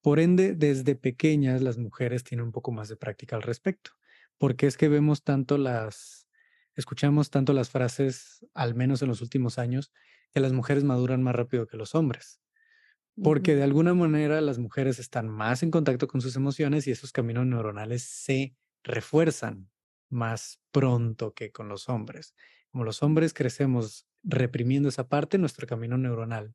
Por 0.00 0.18
ende, 0.18 0.54
desde 0.54 0.96
pequeñas 0.96 1.60
las 1.60 1.76
mujeres 1.76 2.24
tienen 2.24 2.46
un 2.46 2.52
poco 2.52 2.72
más 2.72 2.88
de 2.88 2.96
práctica 2.96 3.36
al 3.36 3.42
respecto, 3.42 3.90
porque 4.38 4.66
es 4.66 4.78
que 4.78 4.88
vemos 4.88 5.24
tanto 5.24 5.58
las, 5.58 6.26
escuchamos 6.74 7.28
tanto 7.28 7.52
las 7.52 7.68
frases, 7.68 8.46
al 8.54 8.74
menos 8.74 9.02
en 9.02 9.08
los 9.08 9.20
últimos 9.20 9.58
años, 9.58 9.92
que 10.32 10.40
las 10.40 10.54
mujeres 10.54 10.84
maduran 10.84 11.22
más 11.22 11.34
rápido 11.34 11.66
que 11.66 11.76
los 11.76 11.94
hombres. 11.94 12.40
Porque 13.22 13.56
de 13.56 13.62
alguna 13.64 13.94
manera 13.94 14.40
las 14.40 14.58
mujeres 14.58 14.98
están 14.98 15.28
más 15.28 15.62
en 15.62 15.70
contacto 15.70 16.06
con 16.06 16.20
sus 16.20 16.36
emociones 16.36 16.86
y 16.86 16.92
esos 16.92 17.12
caminos 17.12 17.46
neuronales 17.46 18.02
se 18.02 18.54
refuerzan 18.84 19.68
más 20.08 20.60
pronto 20.70 21.34
que 21.34 21.50
con 21.50 21.68
los 21.68 21.88
hombres. 21.88 22.34
Como 22.70 22.84
los 22.84 23.02
hombres 23.02 23.34
crecemos 23.34 24.06
reprimiendo 24.22 24.88
esa 24.88 25.08
parte, 25.08 25.38
nuestro 25.38 25.66
camino 25.66 25.98
neuronal 25.98 26.54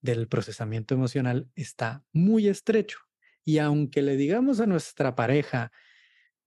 del 0.00 0.28
procesamiento 0.28 0.94
emocional 0.94 1.50
está 1.54 2.04
muy 2.12 2.48
estrecho. 2.48 2.98
Y 3.44 3.58
aunque 3.58 4.02
le 4.02 4.16
digamos 4.16 4.60
a 4.60 4.66
nuestra 4.66 5.14
pareja, 5.14 5.72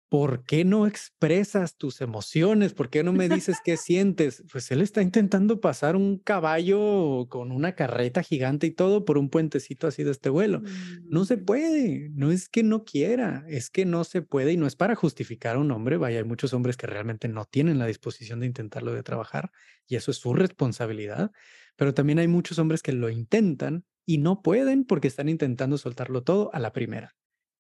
¿por 0.08 0.44
qué 0.44 0.64
no 0.64 0.86
expresas 0.86 1.76
tus 1.76 2.00
emociones? 2.00 2.72
¿Por 2.72 2.88
qué 2.88 3.02
no 3.02 3.12
me 3.12 3.28
dices 3.28 3.58
qué 3.64 3.76
sientes? 3.76 4.42
Pues 4.50 4.70
él 4.70 4.80
está 4.80 5.02
intentando 5.02 5.60
pasar 5.60 5.96
un 5.96 6.18
caballo 6.18 7.26
con 7.28 7.52
una 7.52 7.74
carreta 7.74 8.22
gigante 8.22 8.66
y 8.66 8.70
todo 8.70 9.04
por 9.04 9.18
un 9.18 9.28
puentecito 9.28 9.86
así 9.86 10.04
de 10.04 10.10
este 10.10 10.30
vuelo. 10.30 10.62
No 11.04 11.24
se 11.24 11.36
mm. 11.36 11.44
puede, 11.44 12.10
no 12.14 12.30
es 12.30 12.48
que 12.48 12.62
no 12.62 12.84
quiera, 12.84 13.44
es 13.48 13.70
que 13.70 13.84
no 13.84 14.04
se 14.04 14.22
puede 14.22 14.52
y 14.52 14.56
no 14.56 14.66
es 14.66 14.76
para 14.76 14.94
justificar 14.94 15.56
a 15.56 15.58
un 15.58 15.70
hombre. 15.70 15.98
Vaya, 15.98 16.18
hay 16.18 16.24
muchos 16.24 16.54
hombres 16.54 16.76
que 16.76 16.86
realmente 16.86 17.28
no 17.28 17.44
tienen 17.44 17.78
la 17.78 17.86
disposición 17.86 18.40
de 18.40 18.46
intentarlo 18.46 18.94
de 18.94 19.02
trabajar 19.02 19.50
y 19.86 19.96
eso 19.96 20.10
es 20.10 20.16
su 20.16 20.32
responsabilidad, 20.32 21.32
pero 21.76 21.92
también 21.92 22.18
hay 22.18 22.28
muchos 22.28 22.58
hombres 22.58 22.82
que 22.82 22.92
lo 22.92 23.10
intentan 23.10 23.84
y 24.06 24.18
no 24.18 24.40
pueden 24.40 24.84
porque 24.84 25.08
están 25.08 25.28
intentando 25.28 25.76
soltarlo 25.76 26.22
todo 26.22 26.50
a 26.54 26.60
la 26.60 26.72
primera. 26.72 27.14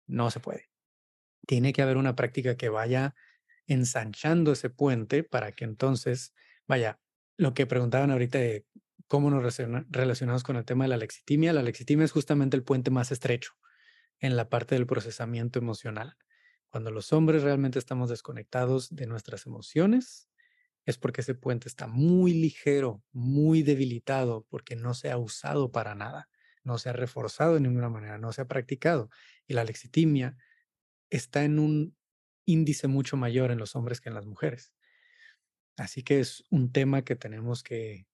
No 0.06 0.30
se 0.30 0.40
puede 0.40 0.77
tiene 1.46 1.72
que 1.72 1.82
haber 1.82 1.96
una 1.96 2.16
práctica 2.16 2.56
que 2.56 2.68
vaya 2.68 3.14
ensanchando 3.66 4.52
ese 4.52 4.70
puente 4.70 5.24
para 5.24 5.52
que 5.52 5.64
entonces, 5.64 6.34
vaya, 6.66 7.00
lo 7.36 7.54
que 7.54 7.66
preguntaban 7.66 8.10
ahorita 8.10 8.38
de 8.38 8.66
cómo 9.06 9.30
nos 9.30 9.56
relacionamos 9.90 10.42
con 10.42 10.56
el 10.56 10.64
tema 10.64 10.84
de 10.84 10.88
la 10.88 10.96
lexitimia, 10.96 11.52
la 11.52 11.62
lexitimia 11.62 12.04
es 12.04 12.12
justamente 12.12 12.56
el 12.56 12.64
puente 12.64 12.90
más 12.90 13.10
estrecho 13.12 13.52
en 14.20 14.36
la 14.36 14.48
parte 14.48 14.74
del 14.74 14.86
procesamiento 14.86 15.58
emocional. 15.58 16.16
Cuando 16.68 16.90
los 16.90 17.12
hombres 17.12 17.42
realmente 17.42 17.78
estamos 17.78 18.10
desconectados 18.10 18.94
de 18.94 19.06
nuestras 19.06 19.46
emociones, 19.46 20.28
es 20.84 20.98
porque 20.98 21.20
ese 21.20 21.34
puente 21.34 21.68
está 21.68 21.86
muy 21.86 22.32
ligero, 22.32 23.02
muy 23.12 23.62
debilitado, 23.62 24.46
porque 24.48 24.76
no 24.76 24.94
se 24.94 25.10
ha 25.10 25.18
usado 25.18 25.70
para 25.70 25.94
nada, 25.94 26.28
no 26.64 26.78
se 26.78 26.90
ha 26.90 26.92
reforzado 26.92 27.54
de 27.54 27.60
ninguna 27.60 27.88
manera, 27.88 28.18
no 28.18 28.32
se 28.32 28.42
ha 28.42 28.48
practicado. 28.48 29.10
Y 29.46 29.54
la 29.54 29.64
lexitimia 29.64 30.36
está 31.10 31.44
en 31.44 31.58
un 31.58 31.96
índice 32.44 32.88
mucho 32.88 33.16
mayor 33.16 33.50
en 33.50 33.58
los 33.58 33.76
hombres 33.76 34.00
que 34.00 34.08
en 34.08 34.14
las 34.14 34.26
mujeres. 34.26 34.72
Así 35.76 36.02
que 36.02 36.20
es 36.20 36.44
un 36.50 36.72
tema 36.72 37.02
que 37.02 37.16
tenemos 37.16 37.62
que 37.62 38.06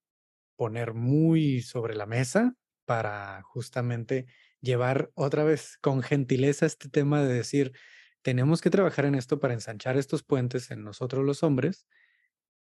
poner 0.55 0.93
muy 0.93 1.61
sobre 1.61 1.95
la 1.95 2.05
mesa 2.05 2.55
para 2.85 3.41
justamente 3.43 4.27
llevar 4.61 5.11
otra 5.15 5.43
vez 5.43 5.77
con 5.81 6.01
gentileza 6.01 6.65
este 6.65 6.89
tema 6.89 7.23
de 7.23 7.33
decir, 7.33 7.73
tenemos 8.21 8.61
que 8.61 8.69
trabajar 8.69 9.05
en 9.05 9.15
esto 9.15 9.39
para 9.39 9.53
ensanchar 9.53 9.97
estos 9.97 10.23
puentes 10.23 10.71
en 10.71 10.83
nosotros 10.83 11.25
los 11.25 11.43
hombres 11.43 11.87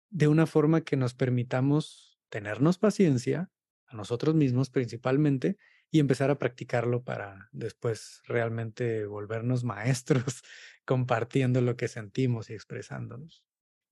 de 0.09 0.27
una 0.27 0.45
forma 0.45 0.81
que 0.81 0.97
nos 0.97 1.13
permitamos 1.13 2.17
tenernos 2.29 2.77
paciencia, 2.77 3.51
a 3.88 3.95
nosotros 3.95 4.36
mismos 4.36 4.69
principalmente, 4.69 5.58
y 5.91 6.00
empezar 6.00 6.30
a 6.30 6.38
practicarlo 6.38 7.04
para 7.04 7.50
después 7.52 8.21
realmente 8.26 9.06
volvernos 9.06 9.63
maestros 9.63 10.43
compartiendo 10.86 11.62
lo 11.62 11.78
que 11.78 11.88
sentimos 11.88 12.50
y 12.50 12.54
expresándonos. 12.54 13.43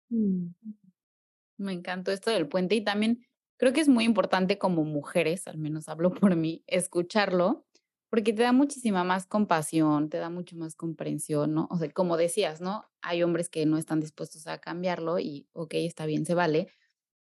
Mm. 0.09 0.51
Me 1.57 1.73
encantó 1.73 2.11
esto 2.11 2.31
del 2.31 2.47
puente 2.47 2.75
y 2.75 2.83
también 2.83 3.25
creo 3.57 3.73
que 3.73 3.81
es 3.81 3.89
muy 3.89 4.05
importante 4.05 4.57
como 4.57 4.85
mujeres, 4.85 5.45
al 5.47 5.57
menos 5.57 5.89
hablo 5.89 6.13
por 6.13 6.35
mí, 6.37 6.63
escucharlo, 6.67 7.65
porque 8.09 8.33
te 8.33 8.43
da 8.43 8.53
muchísima 8.53 9.03
más 9.03 9.27
compasión, 9.27 10.09
te 10.09 10.17
da 10.17 10.29
mucho 10.29 10.55
más 10.55 10.75
comprensión, 10.75 11.53
¿no? 11.53 11.67
O 11.69 11.77
sea, 11.77 11.91
como 11.91 12.15
decías, 12.15 12.61
¿no? 12.61 12.85
Hay 13.01 13.23
hombres 13.23 13.49
que 13.49 13.65
no 13.65 13.77
están 13.77 13.99
dispuestos 13.99 14.47
a 14.47 14.59
cambiarlo 14.59 15.19
y, 15.19 15.49
ok, 15.51 15.73
está 15.73 16.05
bien, 16.05 16.25
se 16.25 16.33
vale, 16.33 16.71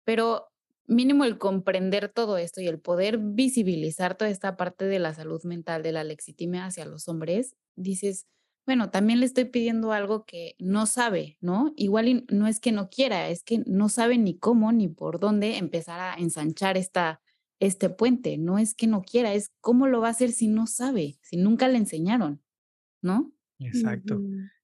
pero 0.04 0.49
mínimo 0.90 1.24
el 1.24 1.38
comprender 1.38 2.08
todo 2.08 2.36
esto 2.36 2.60
y 2.60 2.66
el 2.66 2.80
poder 2.80 3.18
visibilizar 3.18 4.16
toda 4.16 4.30
esta 4.30 4.56
parte 4.56 4.86
de 4.86 4.98
la 4.98 5.14
salud 5.14 5.42
mental, 5.44 5.82
de 5.82 5.92
la 5.92 6.04
lexitimia 6.04 6.66
hacia 6.66 6.84
los 6.84 7.08
hombres, 7.08 7.54
dices, 7.76 8.26
bueno, 8.66 8.90
también 8.90 9.20
le 9.20 9.26
estoy 9.26 9.44
pidiendo 9.46 9.92
algo 9.92 10.24
que 10.26 10.56
no 10.58 10.86
sabe, 10.86 11.38
¿no? 11.40 11.72
Igual 11.76 12.24
no 12.28 12.46
es 12.48 12.60
que 12.60 12.72
no 12.72 12.90
quiera, 12.90 13.28
es 13.28 13.44
que 13.44 13.62
no 13.66 13.88
sabe 13.88 14.18
ni 14.18 14.36
cómo 14.36 14.72
ni 14.72 14.88
por 14.88 15.20
dónde 15.20 15.58
empezar 15.58 16.00
a 16.00 16.14
ensanchar 16.14 16.76
esta, 16.76 17.22
este 17.60 17.88
puente. 17.88 18.36
No 18.36 18.58
es 18.58 18.74
que 18.74 18.88
no 18.88 19.02
quiera, 19.02 19.32
es 19.32 19.52
cómo 19.60 19.86
lo 19.86 20.00
va 20.00 20.08
a 20.08 20.12
hacer 20.12 20.32
si 20.32 20.48
no 20.48 20.66
sabe, 20.66 21.18
si 21.22 21.36
nunca 21.36 21.68
le 21.68 21.78
enseñaron, 21.78 22.42
¿no? 23.00 23.32
Exacto. 23.60 24.20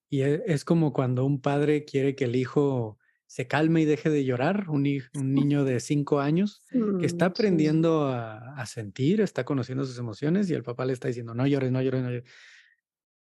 Y 0.08 0.22
e, 0.22 0.42
es 0.46 0.64
como 0.64 0.92
cuando 0.92 1.24
un 1.24 1.40
padre 1.40 1.84
quiere 1.84 2.16
que 2.16 2.24
el 2.24 2.36
hijo 2.36 2.98
se 3.26 3.46
calme 3.46 3.82
y 3.82 3.84
deje 3.84 4.08
de 4.08 4.24
llorar, 4.24 4.66
un, 4.68 4.86
un 5.14 5.34
niño 5.34 5.64
de 5.64 5.80
cinco 5.80 6.20
años 6.20 6.62
que 7.00 7.06
está 7.06 7.26
aprendiendo 7.26 8.06
a, 8.08 8.64
sentir, 8.66 9.20
está 9.20 9.44
conociendo 9.44 9.84
sus 9.84 9.98
emociones 9.98 10.48
y 10.48 10.54
el 10.54 10.62
papá 10.62 10.84
le 10.84 10.92
está 10.92 11.08
diciendo, 11.08 11.34
no 11.34 11.46
llores, 11.46 11.72
no 11.72 11.82
llores, 11.82 12.02
no 12.02 12.10
llores. 12.10 12.30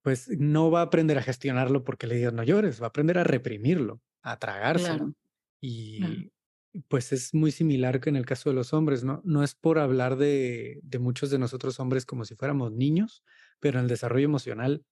Pues 0.02 0.28
no 0.38 0.70
va 0.70 0.80
a 0.80 0.84
aprender 0.84 1.16
a 1.16 1.22
gestionarlo 1.22 1.84
porque 1.84 2.06
le 2.06 2.16
digas 2.16 2.34
no 2.34 2.42
llores, 2.42 2.80
va 2.80 2.86
a 2.86 2.88
aprender 2.88 3.18
a 3.18 3.24
reprimirlo, 3.24 4.02
a 4.22 4.38
tragárselo. 4.38 5.14
Y 5.60 6.30
pues 6.88 7.12
es 7.12 7.32
muy 7.32 7.50
similar 7.50 8.00
que 8.00 8.10
en 8.10 8.16
el 8.16 8.26
caso 8.26 8.50
de 8.50 8.56
los 8.56 8.74
hombres, 8.74 9.04
¿no? 9.04 9.22
No 9.24 9.42
es 9.42 9.54
por 9.54 9.78
hablar 9.78 10.16
de, 10.16 10.80
de 10.82 10.98
muchos 10.98 11.30
de 11.30 11.38
nosotros 11.38 11.80
hombres 11.80 12.04
como 12.04 12.26
si 12.26 12.34
fuéramos 12.34 12.72
niños, 12.72 13.24
pero 13.60 13.78
en 13.78 13.84
el 13.84 13.88
desarrollo 13.88 14.26
emocional 14.26 14.84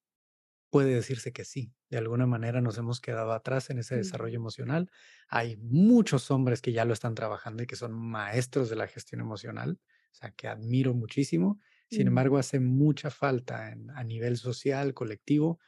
puede 0.73 0.95
decirse 0.95 1.33
que 1.33 1.45
sí. 1.45 1.75
De 1.91 1.99
alguna 1.99 2.27
manera 2.27 2.63
nos 2.63 2.79
hemos 2.79 3.01
quedado 3.01 3.33
atrás 3.33 3.71
en 3.71 3.79
ese 3.79 3.95
desarrollo 3.97 4.37
emocional. 4.37 4.91
Hay 5.29 5.59
muchos 5.59 6.31
hombres 6.31 6.63
que 6.63 6.73
ya 6.73 6.87
lo 6.87 6.95
están 6.95 7.15
trabajando 7.15 7.63
y 7.63 7.67
que 7.67 7.77
son 7.77 7.93
maestros 7.93 8.71
de 8.71 8.77
la 8.77 8.89
gestión 8.89 9.21
emocional, 9.21 9.79
o 10.13 10.15
sea, 10.15 10.31
que 10.33 10.49
admiro 10.49 10.95
muchísimo. 10.95 11.61
Sin 11.91 12.09
embargo, 12.09 12.39
hace 12.39 12.59
mucha 12.61 13.11
falta 13.11 13.75
a 13.95 14.05
nivel 14.05 14.39
social, 14.39 14.95
colectivo, 14.95 15.61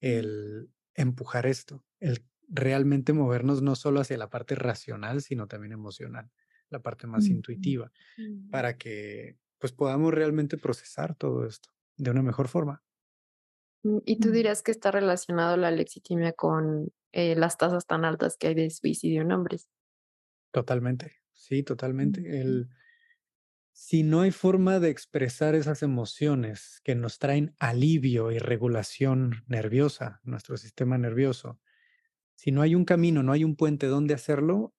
el 0.00 0.70
empujar 0.94 1.46
esto, 1.46 1.84
el 2.00 2.26
realmente 2.48 3.12
movernos 3.12 3.62
no 3.62 3.76
solo 3.76 4.00
hacia 4.00 4.18
la 4.18 4.30
parte 4.30 4.54
racional, 4.56 5.22
sino 5.22 5.46
también 5.48 5.72
emocional, 5.72 6.32
la 6.70 6.80
parte 6.82 7.06
más 7.06 7.30
intuitiva, 7.30 7.92
para 8.50 8.78
que 8.78 9.38
pues 9.58 9.72
podamos 9.72 10.14
realmente 10.14 10.58
procesar 10.58 11.14
todo 11.16 11.46
esto 11.46 11.70
de 11.96 12.10
una 12.10 12.22
mejor 12.22 12.48
forma. 12.48 12.84
Mm, 13.88 13.98
¿Y 14.04 14.20
tú 14.20 14.30
dirías 14.30 14.62
que 14.62 14.70
está 14.70 14.90
relacionado 14.90 15.56
la 15.56 15.70
lexitimia 15.70 16.32
con 16.32 16.92
eh, 17.12 17.34
las 17.36 17.56
tasas 17.56 17.86
tan 17.86 18.04
altas 18.04 18.36
que 18.36 18.48
hay 18.48 18.54
de 18.54 18.70
suicidio 18.70 19.22
en 19.22 19.32
hombres? 19.32 19.68
Totalmente, 20.52 21.16
sí, 21.32 21.62
totalmente. 21.62 22.40
El, 22.40 22.68
si 23.72 24.02
no 24.02 24.22
hay 24.22 24.30
forma 24.30 24.80
de 24.80 24.90
expresar 24.90 25.54
esas 25.54 25.82
emociones 25.82 26.80
que 26.84 26.94
nos 26.94 27.18
traen 27.18 27.54
alivio 27.58 28.32
y 28.32 28.38
regulación 28.38 29.44
nerviosa, 29.46 30.20
nuestro 30.24 30.56
sistema 30.56 30.98
nervioso, 30.98 31.60
si 32.36 32.52
no 32.52 32.62
hay 32.62 32.74
un 32.74 32.84
camino, 32.84 33.22
no 33.22 33.32
hay 33.32 33.44
un 33.44 33.56
puente 33.56 33.86
donde 33.86 34.14
hacerlo, 34.14 34.74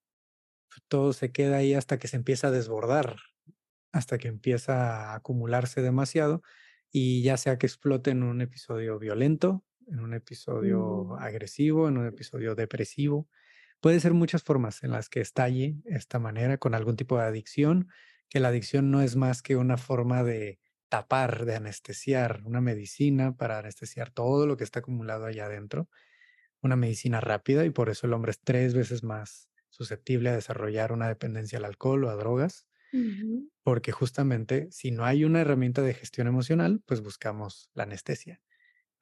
todo 0.88 1.12
se 1.12 1.32
queda 1.32 1.58
ahí 1.58 1.74
hasta 1.74 1.98
que 1.98 2.08
se 2.08 2.16
empieza 2.16 2.48
a 2.48 2.52
desbordar, 2.52 3.16
hasta 3.92 4.18
que 4.18 4.28
empieza 4.28 5.12
a 5.12 5.16
acumularse 5.16 5.82
demasiado 5.82 6.42
y 6.92 7.22
ya 7.22 7.36
sea 7.36 7.58
que 7.58 7.66
explote 7.66 8.10
en 8.10 8.22
un 8.22 8.40
episodio 8.40 8.98
violento, 8.98 9.64
en 9.88 10.00
un 10.00 10.14
episodio 10.14 11.16
Mm. 11.16 11.18
agresivo, 11.18 11.88
en 11.88 11.98
un 11.98 12.06
episodio 12.06 12.54
depresivo. 12.54 13.28
Puede 13.80 14.00
ser 14.00 14.14
muchas 14.14 14.42
formas 14.42 14.82
en 14.84 14.92
las 14.92 15.08
que 15.08 15.20
estalle 15.20 15.76
esta 15.86 16.18
manera 16.18 16.58
con 16.58 16.74
algún 16.74 16.96
tipo 16.96 17.16
de 17.18 17.24
adicción, 17.24 17.88
que 18.28 18.40
la 18.40 18.48
adicción 18.48 18.90
no 18.90 19.02
es 19.02 19.16
más 19.16 19.42
que 19.42 19.56
una 19.56 19.76
forma 19.78 20.22
de 20.24 20.60
tapar, 20.88 21.44
de 21.46 21.56
anestesiar, 21.56 22.42
una 22.44 22.60
medicina 22.60 23.36
para 23.36 23.58
anestesiar 23.58 24.10
todo 24.10 24.46
lo 24.46 24.56
que 24.56 24.64
está 24.64 24.80
acumulado 24.80 25.26
allá 25.26 25.46
adentro, 25.46 25.88
una 26.62 26.76
medicina 26.76 27.20
rápida 27.20 27.64
y 27.64 27.70
por 27.70 27.88
eso 27.90 28.06
el 28.06 28.12
hombre 28.12 28.32
es 28.32 28.40
tres 28.42 28.74
veces 28.74 29.02
más 29.02 29.50
susceptible 29.70 30.30
a 30.30 30.34
desarrollar 30.34 30.92
una 30.92 31.08
dependencia 31.08 31.58
al 31.58 31.64
alcohol 31.64 32.04
o 32.04 32.10
a 32.10 32.16
drogas, 32.16 32.66
porque 33.62 33.92
justamente 33.92 34.68
si 34.70 34.90
no 34.90 35.04
hay 35.04 35.24
una 35.24 35.40
herramienta 35.40 35.82
de 35.82 35.94
gestión 35.94 36.26
emocional, 36.26 36.82
pues 36.86 37.02
buscamos 37.02 37.70
la 37.74 37.84
anestesia, 37.84 38.40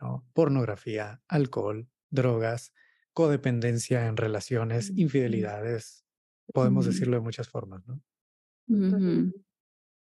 ¿no? 0.01 0.27
Pornografía, 0.35 1.23
alcohol, 1.29 1.89
drogas, 2.11 2.73
codependencia 3.13 4.07
en 4.07 4.17
relaciones, 4.17 4.93
infidelidades, 4.97 6.05
podemos 6.53 6.87
decirlo 6.87 7.17
de 7.17 7.23
muchas 7.23 7.49
formas, 7.49 7.87
¿no? 7.87 8.01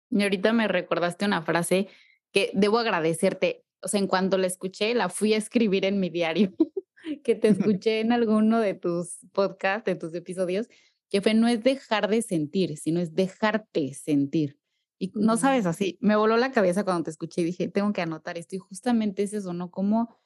Y 0.09 0.23
ahorita 0.23 0.53
me 0.53 0.67
recordaste 0.67 1.25
una 1.25 1.41
frase 1.41 1.87
que 2.31 2.51
debo 2.53 2.79
agradecerte. 2.79 3.65
O 3.81 3.87
sea, 3.87 3.99
en 3.99 4.07
cuanto 4.07 4.37
la 4.37 4.47
escuché, 4.47 4.93
la 4.93 5.09
fui 5.09 5.33
a 5.33 5.37
escribir 5.37 5.85
en 5.85 5.99
mi 5.99 6.09
diario, 6.09 6.53
que 7.23 7.35
te 7.35 7.47
escuché 7.79 7.99
en 7.99 8.11
alguno 8.11 8.59
de 8.59 8.73
tus 8.73 9.19
podcasts, 9.31 9.85
de 9.85 9.95
tus 9.95 10.13
episodios, 10.13 10.69
que 11.13 11.21
fue 11.21 11.35
no 11.35 11.47
es 11.47 11.63
dejar 11.63 12.09
de 12.09 12.23
sentir, 12.23 12.75
sino 12.75 12.99
es 12.99 13.13
dejarte 13.13 13.93
sentir. 13.93 14.57
Y 14.99 15.11
no 15.13 15.37
sabes 15.37 15.67
así, 15.67 15.99
me 16.01 16.15
voló 16.15 16.37
la 16.37 16.51
cabeza 16.51 16.83
cuando 16.83 17.03
te 17.03 17.11
escuché 17.11 17.41
y 17.41 17.45
dije, 17.45 17.67
tengo 17.67 17.93
que 17.93 18.01
anotar 18.01 18.35
esto. 18.39 18.55
Y 18.55 18.57
justamente 18.57 19.21
es 19.21 19.33
eso, 19.33 19.53
¿no? 19.53 19.69
Cómo 19.69 20.17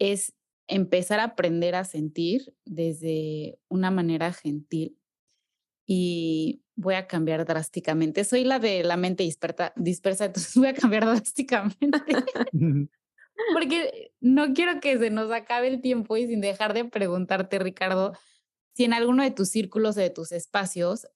es 0.00 0.34
empezar 0.66 1.20
a 1.20 1.24
aprender 1.24 1.76
a 1.76 1.84
sentir 1.84 2.52
desde 2.64 3.60
una 3.68 3.92
manera 3.92 4.32
gentil 4.32 4.98
y 5.86 6.64
voy 6.74 6.94
a 6.94 7.06
cambiar 7.06 7.44
drásticamente. 7.44 8.24
Soy 8.24 8.42
la 8.42 8.58
de 8.58 8.82
la 8.82 8.96
mente 8.96 9.22
dispersa, 9.22 9.72
dispersa 9.76 10.24
entonces 10.24 10.56
voy 10.56 10.66
a 10.66 10.74
cambiar 10.74 11.04
drásticamente. 11.06 12.00
Porque 13.52 14.10
no 14.20 14.52
quiero 14.52 14.80
que 14.80 14.98
se 14.98 15.10
nos 15.10 15.30
acabe 15.30 15.68
el 15.68 15.80
tiempo 15.80 16.16
y 16.16 16.26
sin 16.26 16.40
dejar 16.40 16.74
de 16.74 16.86
preguntarte, 16.86 17.60
Ricardo, 17.60 18.14
si 18.74 18.84
en 18.84 18.92
alguno 18.92 19.22
de 19.22 19.30
tus 19.30 19.48
círculos, 19.48 19.94
de 19.94 20.10
tus 20.10 20.32
espacios, 20.32 21.06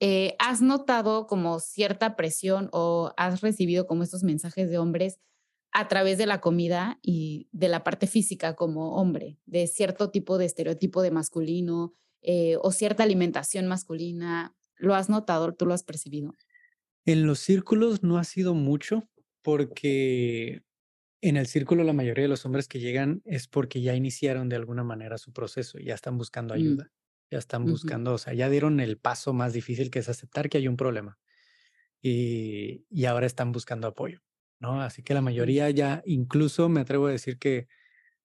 eh, 0.00 0.36
has 0.38 0.62
notado 0.62 1.26
como 1.26 1.58
cierta 1.58 2.14
presión 2.14 2.68
o 2.72 3.12
has 3.16 3.40
recibido 3.40 3.86
como 3.86 4.04
estos 4.04 4.22
mensajes 4.22 4.70
de 4.70 4.78
hombres 4.78 5.18
a 5.72 5.88
través 5.88 6.18
de 6.18 6.26
la 6.26 6.40
comida 6.40 6.98
y 7.02 7.48
de 7.52 7.68
la 7.68 7.82
parte 7.82 8.06
física 8.06 8.54
como 8.54 8.96
hombre, 8.96 9.38
de 9.46 9.66
cierto 9.66 10.10
tipo 10.10 10.38
de 10.38 10.46
estereotipo 10.46 11.02
de 11.02 11.10
masculino, 11.10 11.94
eh, 12.22 12.56
o 12.62 12.72
cierta 12.72 13.02
alimentación 13.02 13.66
masculina? 13.66 14.54
¿Lo 14.76 14.94
has 14.94 15.08
notado? 15.08 15.54
¿Tú 15.54 15.66
lo 15.66 15.74
has 15.74 15.82
percibido? 15.82 16.34
En 17.04 17.26
los 17.26 17.38
círculos 17.38 18.02
no 18.02 18.18
ha 18.18 18.24
sido 18.24 18.54
mucho 18.54 19.08
porque 19.42 20.62
en 21.20 21.36
el 21.36 21.46
círculo 21.46 21.84
la 21.84 21.92
mayoría 21.92 22.22
de 22.22 22.28
los 22.28 22.44
hombres 22.44 22.68
que 22.68 22.80
llegan 22.80 23.22
es 23.24 23.48
porque 23.48 23.80
ya 23.80 23.94
iniciaron 23.94 24.48
de 24.48 24.56
alguna 24.56 24.84
manera 24.84 25.18
su 25.18 25.32
proceso, 25.32 25.78
ya 25.78 25.94
están 25.94 26.18
buscando 26.18 26.54
mm. 26.54 26.58
Ya 27.30 27.38
están 27.38 27.66
buscando, 27.66 28.14
o 28.14 28.18
sea, 28.18 28.34
ya 28.34 28.48
dieron 28.48 28.80
el 28.80 28.98
paso 28.98 29.32
más 29.32 29.52
difícil 29.52 29.90
que 29.90 30.00
es 30.00 30.08
aceptar 30.08 30.48
que 30.48 30.58
hay 30.58 30.68
un 30.68 30.76
problema 30.76 31.18
y, 32.02 32.86
y 32.90 33.04
ahora 33.06 33.26
están 33.26 33.52
buscando 33.52 33.88
apoyo, 33.88 34.20
¿no? 34.60 34.82
Así 34.82 35.02
que 35.02 35.14
la 35.14 35.22
mayoría 35.22 35.70
ya, 35.70 36.02
incluso 36.06 36.68
me 36.68 36.80
atrevo 36.80 37.08
a 37.08 37.12
decir 37.12 37.38
que 37.38 37.68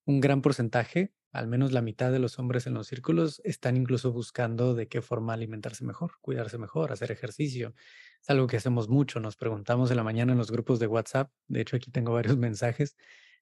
un 0.05 0.21
gran 0.21 0.41
porcentaje 0.41 1.13
al 1.33 1.47
menos 1.47 1.71
la 1.71 1.81
mitad 1.81 2.11
de 2.11 2.19
los 2.19 2.37
hombres 2.37 2.67
en 2.67 2.75
los 2.75 2.87
círculos 2.87 3.41
están 3.43 3.75
incluso 3.75 4.11
buscando 4.13 4.75
de 4.75 4.87
qué 4.87 5.01
forma 5.01 5.33
alimentarse 5.33 5.83
mejor, 5.83 6.13
cuidarse 6.21 6.59
mejor, 6.59 6.91
hacer 6.91 7.11
ejercicio. 7.11 7.73
Es 8.21 8.29
algo 8.29 8.45
que 8.45 8.57
hacemos 8.57 8.87
mucho, 8.87 9.19
nos 9.19 9.35
preguntamos 9.35 9.89
en 9.89 9.97
la 9.97 10.03
mañana 10.03 10.33
en 10.33 10.37
los 10.37 10.51
grupos 10.51 10.79
de 10.79 10.85
WhatsApp, 10.85 11.31
de 11.47 11.61
hecho 11.61 11.75
aquí 11.75 11.89
tengo 11.89 12.13
varios 12.13 12.37
mensajes 12.37 12.95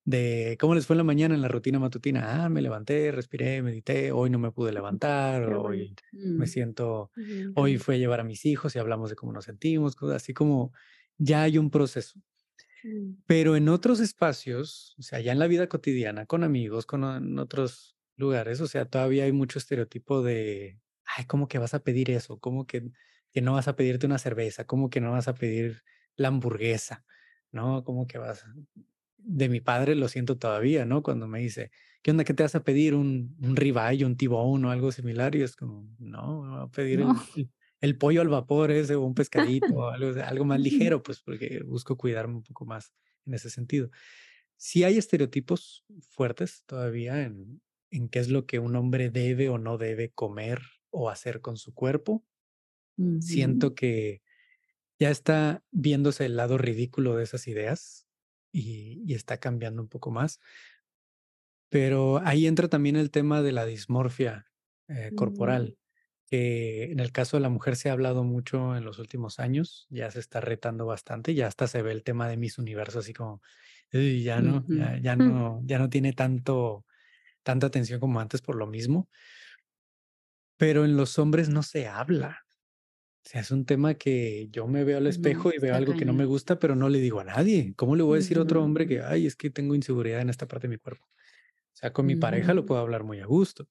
de 0.03 0.57
cómo 0.59 0.73
les 0.73 0.87
fue 0.87 0.95
en 0.95 0.99
la 0.99 1.03
mañana 1.03 1.35
en 1.35 1.41
la 1.41 1.47
rutina 1.47 1.79
matutina. 1.79 2.43
Ah, 2.43 2.49
me 2.49 2.61
levanté, 2.61 3.11
respiré, 3.11 3.61
medité, 3.61 4.11
hoy 4.11 4.29
no 4.29 4.39
me 4.39 4.51
pude 4.51 4.71
levantar, 4.71 5.53
hoy 5.53 5.95
me 6.11 6.45
mm. 6.45 6.47
siento, 6.47 7.11
hoy 7.55 7.77
fue 7.77 7.95
a 7.95 7.97
llevar 7.97 8.19
a 8.19 8.23
mis 8.23 8.45
hijos 8.45 8.75
y 8.75 8.79
hablamos 8.79 9.09
de 9.09 9.15
cómo 9.15 9.31
nos 9.31 9.45
sentimos, 9.45 9.95
así 10.13 10.33
como 10.33 10.73
ya 11.17 11.43
hay 11.43 11.57
un 11.57 11.69
proceso. 11.69 12.19
Mm. 12.83 13.21
Pero 13.27 13.55
en 13.55 13.69
otros 13.69 13.99
espacios, 13.99 14.95
o 14.97 15.03
sea, 15.03 15.19
ya 15.19 15.31
en 15.31 15.39
la 15.39 15.47
vida 15.47 15.67
cotidiana, 15.67 16.25
con 16.25 16.43
amigos, 16.43 16.85
con 16.85 17.03
en 17.03 17.37
otros 17.37 17.95
lugares, 18.15 18.59
o 18.61 18.67
sea, 18.67 18.85
todavía 18.85 19.25
hay 19.25 19.31
mucho 19.31 19.59
estereotipo 19.59 20.23
de, 20.23 20.79
ay, 21.05 21.25
¿cómo 21.25 21.47
que 21.47 21.59
vas 21.59 21.73
a 21.73 21.83
pedir 21.83 22.09
eso? 22.09 22.39
¿Cómo 22.39 22.65
que, 22.65 22.91
que 23.31 23.41
no 23.41 23.53
vas 23.53 23.67
a 23.67 23.75
pedirte 23.75 24.07
una 24.07 24.17
cerveza? 24.17 24.65
¿Cómo 24.65 24.89
que 24.89 25.01
no 25.01 25.11
vas 25.11 25.27
a 25.27 25.35
pedir 25.35 25.83
la 26.15 26.29
hamburguesa? 26.29 27.05
¿No? 27.51 27.83
¿Cómo 27.83 28.07
que 28.07 28.17
vas? 28.17 28.45
De 29.23 29.49
mi 29.49 29.61
padre 29.61 29.95
lo 29.95 30.07
siento 30.07 30.37
todavía, 30.37 30.85
¿no? 30.85 31.03
Cuando 31.03 31.27
me 31.27 31.39
dice, 31.39 31.71
¿qué 32.01 32.11
onda? 32.11 32.23
¿Qué 32.23 32.33
te 32.33 32.43
vas 32.43 32.55
a 32.55 32.63
pedir? 32.63 32.95
¿Un, 32.95 33.35
un 33.41 33.55
ribeye, 33.55 34.05
un 34.05 34.17
tibón 34.17 34.65
o 34.65 34.71
algo 34.71 34.91
similar? 34.91 35.35
Y 35.35 35.43
es 35.43 35.55
como, 35.55 35.87
no, 35.99 36.43
me 36.43 36.49
voy 36.49 36.61
a 36.61 36.67
pedir 36.67 37.01
el, 37.01 37.49
el 37.81 37.97
pollo 37.97 38.21
al 38.21 38.29
vapor 38.29 38.71
ese 38.71 38.95
o 38.95 39.01
un 39.01 39.15
pescadito, 39.15 39.89
algo, 39.89 40.19
algo 40.23 40.45
más 40.45 40.59
ligero, 40.61 41.03
pues 41.03 41.21
porque 41.21 41.61
busco 41.63 41.97
cuidarme 41.97 42.35
un 42.35 42.43
poco 42.43 42.65
más 42.65 42.93
en 43.25 43.33
ese 43.33 43.49
sentido. 43.49 43.89
Sí 44.57 44.83
hay 44.83 44.97
estereotipos 44.97 45.85
fuertes 46.09 46.63
todavía 46.65 47.23
en, 47.23 47.61
en 47.89 48.09
qué 48.09 48.19
es 48.19 48.29
lo 48.29 48.45
que 48.45 48.59
un 48.59 48.75
hombre 48.75 49.09
debe 49.09 49.49
o 49.49 49.57
no 49.57 49.77
debe 49.77 50.11
comer 50.11 50.61
o 50.91 51.09
hacer 51.09 51.41
con 51.41 51.57
su 51.57 51.73
cuerpo. 51.73 52.25
Siento 53.19 53.73
que 53.73 54.21
ya 54.99 55.09
está 55.09 55.63
viéndose 55.71 56.25
el 56.25 56.35
lado 56.35 56.59
ridículo 56.59 57.15
de 57.15 57.23
esas 57.23 57.47
ideas 57.47 58.07
y, 58.51 59.01
y, 59.05 59.13
está 59.13 59.37
cambiando 59.37 59.81
un 59.81 59.87
poco 59.87 60.11
más. 60.11 60.39
Pero 61.69 62.19
ahí 62.25 62.47
entra 62.47 62.67
también 62.67 62.95
el 62.95 63.11
tema 63.11 63.41
de 63.41 63.51
la 63.51 63.65
dismorfia 63.65 64.45
eh, 64.87 65.11
corporal 65.15 65.77
que 66.31 66.85
en 66.85 67.01
el 67.01 67.11
caso 67.11 67.35
de 67.35 67.41
la 67.41 67.49
mujer 67.49 67.75
se 67.75 67.89
ha 67.89 67.91
hablado 67.91 68.23
mucho 68.23 68.77
en 68.77 68.85
los 68.85 68.99
últimos 68.99 69.39
años, 69.39 69.85
ya 69.89 70.09
se 70.11 70.21
está 70.21 70.39
retando 70.39 70.85
bastante, 70.85 71.35
ya 71.35 71.47
hasta 71.47 71.67
se 71.67 71.81
ve 71.81 71.91
el 71.91 72.03
tema 72.03 72.29
de 72.29 72.37
Miss 72.37 72.57
Universo 72.57 72.99
así 72.99 73.11
como, 73.11 73.41
ya 73.91 74.39
no, 74.39 74.63
ya, 75.01 75.15
no, 75.17 75.61
ya 75.65 75.77
no 75.77 75.89
tiene 75.89 76.13
tanto, 76.13 76.85
tanta 77.43 77.67
atención 77.67 77.99
como 77.99 78.21
antes 78.21 78.41
por 78.41 78.55
lo 78.55 78.65
mismo. 78.65 79.09
Pero 80.55 80.85
en 80.85 80.95
los 80.95 81.19
hombres 81.19 81.49
no 81.49 81.63
se 81.63 81.87
habla. 81.87 82.40
O 83.23 83.29
sea, 83.29 83.41
es 83.41 83.51
un 83.51 83.65
tema 83.65 83.93
que 83.93 84.49
yo 84.51 84.67
me 84.67 84.83
veo 84.83 84.97
al 84.97 85.07
espejo 85.07 85.51
y 85.53 85.59
veo 85.59 85.75
algo 85.75 85.95
que 85.95 86.05
no 86.05 86.13
me 86.13 86.25
gusta, 86.25 86.57
pero 86.57 86.75
no 86.75 86.89
le 86.89 86.99
digo 86.99 87.19
a 87.19 87.23
nadie. 87.23 87.73
¿Cómo 87.75 87.95
le 87.95 88.03
voy 88.03 88.15
a 88.15 88.19
decir 88.19 88.37
a 88.39 88.41
otro 88.41 88.63
hombre 88.63 88.87
que, 88.87 89.01
ay, 89.01 89.27
es 89.27 89.35
que 89.35 89.49
tengo 89.51 89.75
inseguridad 89.75 90.21
en 90.21 90.29
esta 90.29 90.47
parte 90.47 90.67
de 90.67 90.73
mi 90.73 90.77
cuerpo? 90.77 91.05
O 91.05 91.75
sea, 91.75 91.93
con 91.93 92.05
mi 92.05 92.15
pareja 92.15 92.53
lo 92.53 92.65
puedo 92.65 92.81
hablar 92.81 93.03
muy 93.03 93.19
a 93.19 93.25
gusto 93.25 93.69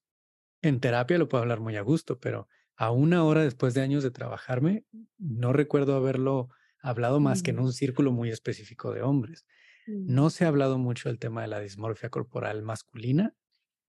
en 0.62 0.80
terapia 0.80 1.18
lo 1.18 1.28
puedo 1.28 1.42
hablar 1.42 1.60
muy 1.60 1.76
a 1.76 1.82
gusto, 1.82 2.18
pero 2.20 2.48
a 2.76 2.90
una 2.90 3.24
hora 3.24 3.42
después 3.42 3.74
de 3.74 3.82
años 3.82 4.02
de 4.02 4.10
trabajarme, 4.10 4.84
no 5.18 5.52
recuerdo 5.52 5.94
haberlo 5.94 6.48
hablado 6.80 7.20
más 7.20 7.42
que 7.42 7.50
en 7.50 7.58
un 7.58 7.72
círculo 7.72 8.12
muy 8.12 8.30
específico 8.30 8.92
de 8.92 9.02
hombres. 9.02 9.46
No 9.86 10.30
se 10.30 10.44
ha 10.44 10.48
hablado 10.48 10.78
mucho 10.78 11.08
del 11.08 11.18
tema 11.18 11.42
de 11.42 11.48
la 11.48 11.60
dismorfia 11.60 12.10
corporal 12.10 12.62
masculina. 12.62 13.34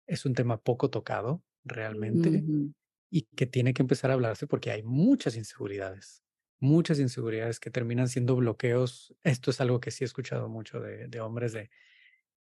Es 0.07 0.25
un 0.25 0.33
tema 0.33 0.57
poco 0.57 0.89
tocado 0.89 1.43
realmente 1.63 2.43
y 3.11 3.23
que 3.35 3.45
tiene 3.45 3.73
que 3.73 3.83
empezar 3.83 4.09
a 4.09 4.15
hablarse 4.15 4.47
porque 4.47 4.71
hay 4.71 4.83
muchas 4.83 5.35
inseguridades, 5.35 6.23
muchas 6.59 6.97
inseguridades 6.97 7.59
que 7.59 7.69
terminan 7.69 8.07
siendo 8.07 8.35
bloqueos. 8.37 9.13
Esto 9.23 9.51
es 9.51 9.59
algo 9.59 9.81
que 9.81 9.91
sí 9.91 10.03
he 10.03 10.07
escuchado 10.07 10.47
mucho 10.47 10.79
de, 10.79 11.07
de 11.07 11.19
hombres 11.19 11.51
de, 11.51 11.69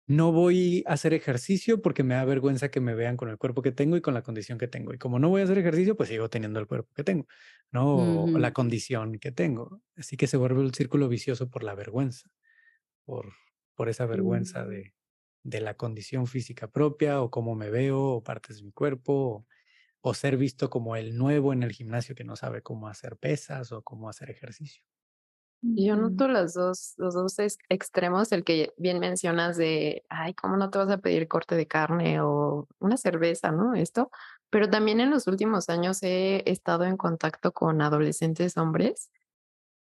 no 0.07 0.31
voy 0.31 0.83
a 0.87 0.93
hacer 0.93 1.13
ejercicio 1.13 1.81
porque 1.81 2.03
me 2.03 2.15
da 2.15 2.25
vergüenza 2.25 2.69
que 2.69 2.79
me 2.79 2.95
vean 2.95 3.15
con 3.15 3.29
el 3.29 3.37
cuerpo 3.37 3.61
que 3.61 3.71
tengo 3.71 3.95
y 3.95 4.01
con 4.01 4.15
la 4.15 4.23
condición 4.23 4.57
que 4.57 4.67
tengo. 4.67 4.93
Y 4.93 4.97
como 4.97 5.19
no 5.19 5.29
voy 5.29 5.41
a 5.41 5.43
hacer 5.45 5.59
ejercicio, 5.59 5.95
pues 5.95 6.09
sigo 6.09 6.29
teniendo 6.29 6.59
el 6.59 6.67
cuerpo 6.67 6.91
que 6.95 7.03
tengo, 7.03 7.27
¿no? 7.71 8.23
O 8.23 8.39
la 8.39 8.51
condición 8.53 9.19
que 9.19 9.31
tengo. 9.31 9.81
Así 9.95 10.17
que 10.17 10.27
se 10.27 10.37
vuelve 10.37 10.61
un 10.61 10.73
círculo 10.73 11.07
vicioso 11.07 11.49
por 11.49 11.63
la 11.63 11.75
vergüenza, 11.75 12.29
por, 13.03 13.33
por 13.75 13.89
esa 13.89 14.07
vergüenza 14.07 14.65
mm. 14.65 14.69
de, 14.69 14.93
de 15.43 15.61
la 15.61 15.75
condición 15.75 16.25
física 16.27 16.67
propia 16.71 17.21
o 17.21 17.29
cómo 17.31 17.55
me 17.55 17.69
veo 17.69 18.01
o 18.01 18.23
partes 18.23 18.57
de 18.57 18.63
mi 18.63 18.71
cuerpo 18.71 19.13
o, 19.13 19.47
o 20.07 20.13
ser 20.13 20.37
visto 20.37 20.69
como 20.69 20.95
el 20.95 21.17
nuevo 21.17 21.51
en 21.51 21.63
el 21.63 21.71
gimnasio 21.71 22.13
que 22.13 22.23
no 22.23 22.35
sabe 22.35 22.61
cómo 22.61 22.87
hacer 22.87 23.17
pesas 23.17 23.71
o 23.71 23.81
cómo 23.81 24.07
hacer 24.07 24.29
ejercicio. 24.29 24.83
Yo 25.63 25.95
noto 25.95 26.27
los 26.27 26.53
dos, 26.53 26.93
los 26.97 27.15
dos 27.15 27.37
extremos, 27.69 28.31
el 28.31 28.43
que 28.43 28.71
bien 28.77 28.99
mencionas 28.99 29.57
de, 29.57 30.05
ay, 30.09 30.35
¿cómo 30.35 30.57
no 30.57 30.69
te 30.69 30.77
vas 30.77 30.91
a 30.91 30.99
pedir 30.99 31.27
corte 31.27 31.55
de 31.55 31.65
carne 31.65 32.21
o 32.21 32.67
una 32.77 32.97
cerveza, 32.97 33.51
¿no? 33.51 33.73
Esto, 33.73 34.11
pero 34.51 34.69
también 34.69 34.99
en 34.99 35.09
los 35.09 35.25
últimos 35.25 35.69
años 35.69 36.03
he 36.03 36.43
estado 36.45 36.83
en 36.83 36.97
contacto 36.97 37.51
con 37.51 37.81
adolescentes 37.81 38.57
hombres 38.57 39.09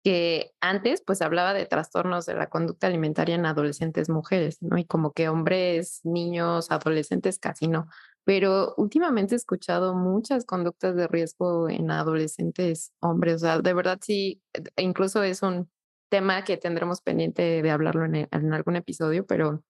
que 0.03 0.53
antes 0.59 1.03
pues 1.05 1.21
hablaba 1.21 1.53
de 1.53 1.67
trastornos 1.67 2.25
de 2.25 2.33
la 2.33 2.49
conducta 2.49 2.87
alimentaria 2.87 3.35
en 3.35 3.45
adolescentes 3.45 4.09
mujeres, 4.09 4.61
¿no? 4.61 4.79
Y 4.79 4.85
como 4.85 5.13
que 5.13 5.29
hombres, 5.29 6.01
niños, 6.03 6.71
adolescentes 6.71 7.37
casi 7.37 7.67
no. 7.67 7.87
Pero 8.25 8.73
últimamente 8.77 9.35
he 9.35 9.37
escuchado 9.37 9.95
muchas 9.95 10.45
conductas 10.45 10.95
de 10.95 11.07
riesgo 11.07 11.69
en 11.69 11.91
adolescentes 11.91 12.91
hombres, 12.99 13.35
o 13.35 13.39
sea, 13.39 13.59
de 13.59 13.73
verdad 13.73 13.99
sí, 14.01 14.41
e 14.75 14.83
incluso 14.83 15.23
es 15.23 15.41
un 15.43 15.69
tema 16.09 16.43
que 16.43 16.57
tendremos 16.57 17.01
pendiente 17.01 17.61
de 17.61 17.71
hablarlo 17.71 18.05
en, 18.05 18.27
en 18.29 18.53
algún 18.53 18.75
episodio, 18.75 19.25
pero 19.25 19.63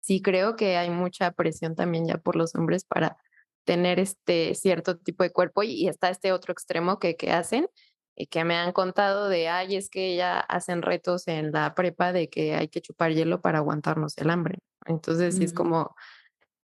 sí 0.00 0.20
creo 0.22 0.56
que 0.56 0.76
hay 0.76 0.90
mucha 0.90 1.30
presión 1.32 1.74
también 1.74 2.06
ya 2.06 2.18
por 2.18 2.36
los 2.36 2.54
hombres 2.54 2.84
para 2.84 3.18
tener 3.64 3.98
este 3.98 4.54
cierto 4.54 4.98
tipo 4.98 5.22
de 5.22 5.30
cuerpo 5.30 5.62
y, 5.62 5.88
está 5.88 6.10
este 6.10 6.32
otro 6.32 6.52
extremo 6.52 6.98
que, 6.98 7.16
que 7.16 7.32
hacen 7.32 7.68
y 8.16 8.26
que 8.26 8.44
me 8.44 8.56
han 8.56 8.72
contado 8.72 9.28
de, 9.28 9.48
ay, 9.48 9.76
es 9.76 9.88
que 9.88 10.16
ya 10.16 10.40
hacen 10.40 10.82
retos 10.82 11.28
en 11.28 11.52
la 11.52 11.74
prepa 11.74 12.12
de 12.12 12.28
que 12.28 12.54
hay 12.54 12.68
que 12.68 12.82
chupar 12.82 13.12
hielo 13.12 13.40
para 13.40 13.58
aguantarnos 13.58 14.18
el 14.18 14.30
hambre. 14.30 14.58
Entonces, 14.84 15.36
sí 15.36 15.44
es 15.44 15.52
como, 15.54 15.94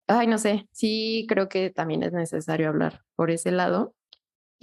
ay, 0.08 0.28
no 0.28 0.38
sé, 0.38 0.68
sí 0.72 1.26
creo 1.28 1.50
que 1.50 1.70
también 1.70 2.04
es 2.04 2.14
necesario 2.14 2.70
hablar 2.70 3.02
por 3.16 3.32
ese 3.32 3.52
lado. 3.52 3.96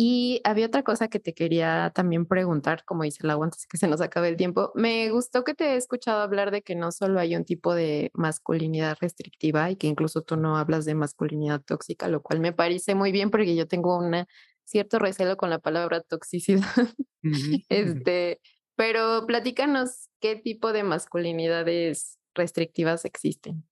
Y 0.02 0.40
había 0.44 0.64
otra 0.64 0.82
cosa 0.82 1.08
que 1.08 1.20
te 1.20 1.34
quería 1.34 1.92
también 1.94 2.24
preguntar, 2.24 2.86
como 2.86 3.02
dice 3.02 3.26
la 3.26 3.34
antes 3.34 3.66
que 3.66 3.76
se 3.76 3.86
nos 3.86 4.00
acabe 4.00 4.30
el 4.30 4.38
tiempo. 4.38 4.72
Me 4.74 5.10
gustó 5.10 5.44
que 5.44 5.52
te 5.52 5.74
he 5.74 5.76
escuchado 5.76 6.22
hablar 6.22 6.50
de 6.50 6.62
que 6.62 6.74
no 6.74 6.90
solo 6.90 7.20
hay 7.20 7.36
un 7.36 7.44
tipo 7.44 7.74
de 7.74 8.10
masculinidad 8.14 8.96
restrictiva 8.98 9.70
y 9.70 9.76
que 9.76 9.88
incluso 9.88 10.22
tú 10.22 10.38
no 10.38 10.56
hablas 10.56 10.86
de 10.86 10.94
masculinidad 10.94 11.60
tóxica, 11.60 12.08
lo 12.08 12.22
cual 12.22 12.40
me 12.40 12.54
parece 12.54 12.94
muy 12.94 13.12
bien 13.12 13.30
porque 13.30 13.54
yo 13.54 13.68
tengo 13.68 13.98
un 13.98 14.24
cierto 14.64 14.98
recelo 14.98 15.36
con 15.36 15.50
la 15.50 15.58
palabra 15.58 16.00
toxicidad. 16.00 16.64
este, 17.68 18.40
pero 18.76 19.26
platícanos 19.26 20.08
qué 20.18 20.34
tipo 20.34 20.72
de 20.72 20.82
masculinidades 20.82 22.18
restrictivas 22.34 23.04
existen. 23.04 23.69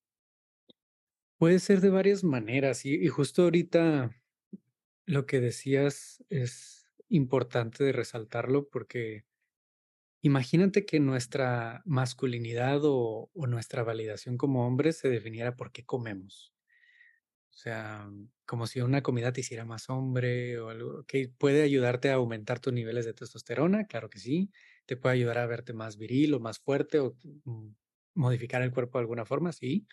Puede 1.39 1.59
ser 1.59 1.79
de 1.79 1.89
varias 1.89 2.25
maneras 2.25 2.85
y 2.85 3.07
justo 3.07 3.43
ahorita 3.43 4.11
lo 5.05 5.25
que 5.25 5.39
decías 5.39 6.23
es 6.29 6.91
importante 7.07 7.83
de 7.83 7.93
resaltarlo 7.93 8.67
porque 8.69 9.25
imagínate 10.21 10.85
que 10.85 10.99
nuestra 10.99 11.81
masculinidad 11.85 12.81
o, 12.83 13.31
nuestra 13.47 13.83
validación 13.83 14.37
como 14.37 14.67
hombres 14.67 14.97
se 14.97 15.09
definiera 15.09 15.55
por 15.55 15.71
qué 15.71 15.85
comemos. 15.85 16.53
O 17.51 17.57
sea, 17.61 18.09
como 18.45 18.67
si 18.67 18.81
una 18.81 19.01
comida 19.01 19.33
te 19.33 19.41
hiciera 19.41 19.65
más 19.65 19.89
hombre 19.89 20.59
o 20.59 20.69
algo 20.69 21.05
que 21.05 21.29
puede 21.29 21.63
ayudarte 21.63 22.11
a 22.11 22.15
aumentar 22.15 22.59
tus 22.59 22.73
niveles 22.73 23.05
de 23.05 23.13
testosterona, 23.13 23.85
claro 23.87 24.09
que 24.09 24.19
sí. 24.19 24.51
Te 24.85 24.97
puede 24.97 25.15
ayudar 25.15 25.37
a 25.37 25.45
verte 25.45 25.73
más 25.73 25.97
viril 25.97 26.33
o 26.33 26.39
más 26.41 26.59
fuerte 26.59 26.99
o 26.99 27.15
mm, 27.45 27.69
modificar 28.15 28.61
el 28.61 28.71
cuerpo 28.71 28.97
de 28.97 29.03
alguna 29.03 29.25
forma, 29.25 29.53
sí 29.53 29.87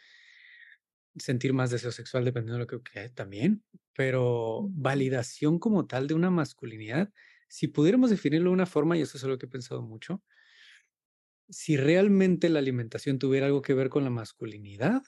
sentir 1.18 1.52
más 1.52 1.70
deseo 1.70 1.92
sexual 1.92 2.24
dependiendo 2.24 2.54
de 2.54 2.60
lo 2.60 2.66
que, 2.66 2.90
que 2.92 3.08
también, 3.10 3.64
pero 3.94 4.68
validación 4.72 5.58
como 5.58 5.86
tal 5.86 6.06
de 6.06 6.14
una 6.14 6.30
masculinidad, 6.30 7.12
si 7.48 7.68
pudiéramos 7.68 8.10
definirlo 8.10 8.50
de 8.50 8.54
una 8.54 8.66
forma, 8.66 8.96
y 8.96 9.02
eso 9.02 9.16
es 9.18 9.24
algo 9.24 9.38
que 9.38 9.46
he 9.46 9.48
pensado 9.48 9.82
mucho, 9.82 10.22
si 11.48 11.76
realmente 11.76 12.48
la 12.48 12.58
alimentación 12.58 13.18
tuviera 13.18 13.46
algo 13.46 13.62
que 13.62 13.74
ver 13.74 13.88
con 13.88 14.04
la 14.04 14.10
masculinidad, 14.10 15.02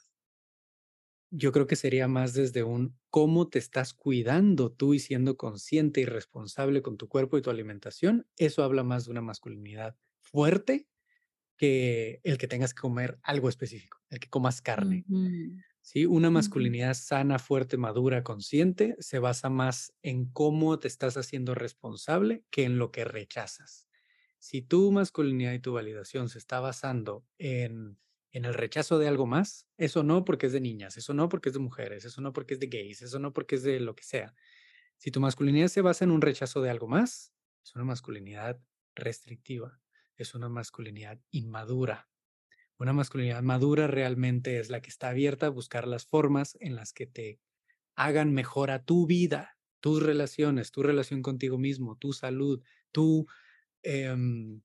yo 1.30 1.52
creo 1.52 1.66
que 1.66 1.76
sería 1.76 2.08
más 2.08 2.32
desde 2.32 2.62
un 2.62 2.98
cómo 3.10 3.48
te 3.48 3.58
estás 3.58 3.92
cuidando 3.92 4.72
tú 4.72 4.94
y 4.94 4.98
siendo 4.98 5.36
consciente 5.36 6.00
y 6.00 6.04
responsable 6.06 6.80
con 6.82 6.96
tu 6.96 7.08
cuerpo 7.08 7.36
y 7.36 7.42
tu 7.42 7.50
alimentación. 7.50 8.26
Eso 8.36 8.62
habla 8.62 8.82
más 8.82 9.04
de 9.04 9.10
una 9.10 9.20
masculinidad 9.20 9.96
fuerte 10.20 10.88
que 11.58 12.20
el 12.24 12.38
que 12.38 12.48
tengas 12.48 12.74
que 12.74 12.82
comer 12.82 13.18
algo 13.22 13.48
específico, 13.48 14.00
el 14.10 14.20
que 14.20 14.30
comas 14.30 14.62
carne. 14.62 15.06
¿Sí? 15.88 16.04
Una 16.04 16.28
masculinidad 16.28 16.92
sana, 16.92 17.38
fuerte, 17.38 17.78
madura, 17.78 18.22
consciente, 18.22 18.94
se 18.98 19.20
basa 19.20 19.48
más 19.48 19.94
en 20.02 20.26
cómo 20.26 20.78
te 20.78 20.86
estás 20.86 21.16
haciendo 21.16 21.54
responsable 21.54 22.44
que 22.50 22.64
en 22.64 22.76
lo 22.76 22.92
que 22.92 23.06
rechazas. 23.06 23.88
Si 24.38 24.60
tu 24.60 24.92
masculinidad 24.92 25.54
y 25.54 25.60
tu 25.60 25.72
validación 25.72 26.28
se 26.28 26.36
está 26.36 26.60
basando 26.60 27.24
en, 27.38 27.98
en 28.32 28.44
el 28.44 28.52
rechazo 28.52 28.98
de 28.98 29.08
algo 29.08 29.24
más, 29.24 29.66
eso 29.78 30.02
no 30.02 30.26
porque 30.26 30.48
es 30.48 30.52
de 30.52 30.60
niñas, 30.60 30.98
eso 30.98 31.14
no 31.14 31.30
porque 31.30 31.48
es 31.48 31.54
de 31.54 31.60
mujeres, 31.60 32.04
eso 32.04 32.20
no 32.20 32.34
porque 32.34 32.52
es 32.52 32.60
de 32.60 32.66
gays, 32.66 33.00
eso 33.00 33.18
no 33.18 33.32
porque 33.32 33.54
es 33.54 33.62
de 33.62 33.80
lo 33.80 33.96
que 33.96 34.04
sea. 34.04 34.34
Si 34.98 35.10
tu 35.10 35.20
masculinidad 35.20 35.68
se 35.68 35.80
basa 35.80 36.04
en 36.04 36.10
un 36.10 36.20
rechazo 36.20 36.60
de 36.60 36.68
algo 36.68 36.86
más, 36.86 37.32
es 37.64 37.74
una 37.74 37.84
masculinidad 37.84 38.60
restrictiva, 38.94 39.80
es 40.16 40.34
una 40.34 40.50
masculinidad 40.50 41.18
inmadura, 41.30 42.10
una 42.78 42.92
masculinidad 42.92 43.42
madura 43.42 43.86
realmente 43.86 44.58
es 44.60 44.70
la 44.70 44.80
que 44.80 44.90
está 44.90 45.08
abierta 45.10 45.46
a 45.46 45.50
buscar 45.50 45.86
las 45.88 46.06
formas 46.06 46.56
en 46.60 46.76
las 46.76 46.92
que 46.92 47.06
te 47.06 47.40
hagan 47.96 48.32
mejor 48.32 48.70
a 48.70 48.84
tu 48.84 49.06
vida, 49.06 49.58
tus 49.80 50.02
relaciones, 50.02 50.70
tu 50.70 50.82
relación 50.82 51.22
contigo 51.22 51.58
mismo, 51.58 51.96
tu 51.96 52.12
salud, 52.12 52.62
tu, 52.92 53.26
em, 53.82 54.62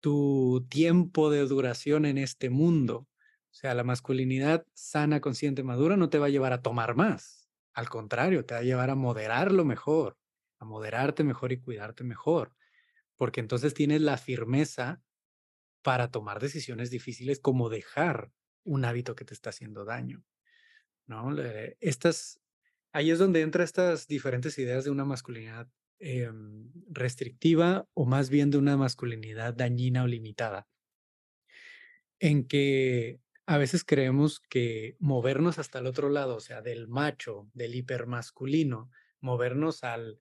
tu 0.00 0.66
tiempo 0.68 1.30
de 1.30 1.46
duración 1.46 2.06
en 2.06 2.18
este 2.18 2.50
mundo. 2.50 3.08
O 3.50 3.54
sea, 3.54 3.74
la 3.74 3.84
masculinidad 3.84 4.66
sana, 4.72 5.20
consciente, 5.20 5.62
madura 5.62 5.96
no 5.96 6.08
te 6.08 6.18
va 6.18 6.26
a 6.26 6.30
llevar 6.30 6.52
a 6.52 6.62
tomar 6.62 6.96
más. 6.96 7.50
Al 7.74 7.88
contrario, 7.88 8.44
te 8.46 8.54
va 8.54 8.60
a 8.60 8.64
llevar 8.64 8.90
a 8.90 8.94
moderarlo 8.94 9.64
mejor, 9.64 10.18
a 10.58 10.64
moderarte 10.64 11.24
mejor 11.24 11.52
y 11.52 11.60
cuidarte 11.60 12.04
mejor. 12.04 12.54
Porque 13.16 13.40
entonces 13.40 13.74
tienes 13.74 14.00
la 14.00 14.16
firmeza 14.16 15.02
para 15.82 16.10
tomar 16.10 16.40
decisiones 16.40 16.90
difíciles 16.90 17.40
como 17.40 17.68
dejar 17.68 18.32
un 18.64 18.84
hábito 18.84 19.14
que 19.14 19.24
te 19.24 19.34
está 19.34 19.50
haciendo 19.50 19.84
daño. 19.84 20.24
¿no? 21.06 21.34
Estas, 21.80 22.40
ahí 22.92 23.10
es 23.10 23.18
donde 23.18 23.40
entran 23.42 23.64
estas 23.64 24.06
diferentes 24.06 24.58
ideas 24.58 24.84
de 24.84 24.90
una 24.90 25.04
masculinidad 25.04 25.68
em, 25.98 26.70
restrictiva 26.88 27.88
o 27.94 28.06
más 28.06 28.30
bien 28.30 28.50
de 28.50 28.58
una 28.58 28.76
masculinidad 28.76 29.54
dañina 29.54 30.04
o 30.04 30.06
limitada, 30.06 30.68
en 32.18 32.46
que 32.46 33.20
a 33.46 33.58
veces 33.58 33.84
creemos 33.84 34.40
que 34.40 34.96
movernos 35.00 35.58
hasta 35.58 35.80
el 35.80 35.86
otro 35.86 36.08
lado, 36.08 36.36
o 36.36 36.40
sea, 36.40 36.62
del 36.62 36.86
macho, 36.88 37.50
del 37.54 37.74
hipermasculino, 37.74 38.90
movernos 39.20 39.84
al 39.84 40.20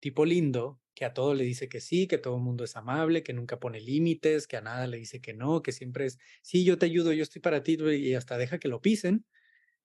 tipo 0.00 0.24
lindo, 0.24 0.81
que 0.94 1.04
a 1.04 1.14
todo 1.14 1.34
le 1.34 1.44
dice 1.44 1.68
que 1.68 1.80
sí, 1.80 2.06
que 2.06 2.18
todo 2.18 2.36
el 2.36 2.42
mundo 2.42 2.64
es 2.64 2.76
amable, 2.76 3.22
que 3.22 3.32
nunca 3.32 3.58
pone 3.60 3.80
límites, 3.80 4.46
que 4.46 4.56
a 4.56 4.60
nada 4.62 4.86
le 4.86 4.98
dice 4.98 5.20
que 5.20 5.34
no, 5.34 5.62
que 5.62 5.72
siempre 5.72 6.06
es, 6.06 6.18
sí, 6.42 6.64
yo 6.64 6.78
te 6.78 6.86
ayudo, 6.86 7.12
yo 7.12 7.22
estoy 7.22 7.40
para 7.42 7.62
ti 7.62 7.76
y 7.80 8.14
hasta 8.14 8.38
deja 8.38 8.58
que 8.58 8.68
lo 8.68 8.80
pisen, 8.82 9.24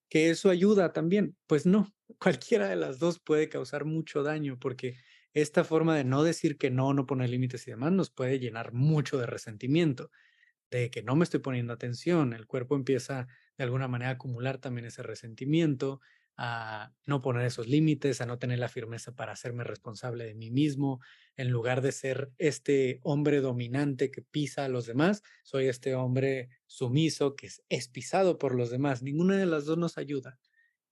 que 0.09 0.29
eso 0.29 0.49
ayuda 0.49 0.93
también. 0.93 1.37
Pues 1.47 1.65
no, 1.65 1.93
cualquiera 2.19 2.69
de 2.69 2.75
las 2.75 2.99
dos 2.99 3.19
puede 3.19 3.49
causar 3.49 3.85
mucho 3.85 4.23
daño 4.23 4.57
porque 4.59 4.97
esta 5.33 5.63
forma 5.63 5.95
de 5.95 6.03
no 6.03 6.23
decir 6.23 6.57
que 6.57 6.71
no, 6.71 6.93
no 6.93 7.05
poner 7.05 7.29
límites 7.29 7.67
y 7.67 7.71
demás 7.71 7.91
nos 7.91 8.11
puede 8.11 8.39
llenar 8.39 8.73
mucho 8.73 9.17
de 9.19 9.27
resentimiento, 9.27 10.09
de 10.71 10.89
que 10.91 11.03
no 11.03 11.15
me 11.15 11.23
estoy 11.23 11.39
poniendo 11.41 11.73
atención, 11.73 12.33
el 12.33 12.47
cuerpo 12.47 12.75
empieza 12.75 13.27
de 13.57 13.63
alguna 13.63 13.87
manera 13.87 14.11
a 14.11 14.13
acumular 14.15 14.59
también 14.59 14.85
ese 14.87 15.03
resentimiento, 15.03 16.01
a 16.37 16.93
no 17.05 17.21
poner 17.23 17.47
esos 17.47 17.67
límites, 17.67 18.21
a 18.21 18.27
no 18.27 18.37
tener 18.37 18.59
la 18.59 18.69
firmeza 18.69 19.15
para 19.15 19.31
hacerme 19.31 19.63
responsable 19.63 20.23
de 20.23 20.35
mí 20.35 20.51
mismo. 20.51 21.01
En 21.35 21.49
lugar 21.49 21.81
de 21.81 21.91
ser 21.91 22.31
este 22.37 22.99
hombre 23.01 23.41
dominante 23.41 24.11
que 24.11 24.21
pisa 24.21 24.65
a 24.65 24.69
los 24.69 24.85
demás, 24.85 25.23
soy 25.43 25.67
este 25.67 25.95
hombre 25.95 26.49
sumiso 26.67 27.35
que 27.35 27.49
es, 27.69 27.87
pisado 27.89 28.37
por 28.37 28.53
los 28.53 28.69
demás. 28.69 29.01
Ninguna 29.01 29.35
de 29.37 29.47
las 29.47 29.65
dos 29.65 29.79
nos 29.79 29.97
ayuda. 29.97 30.39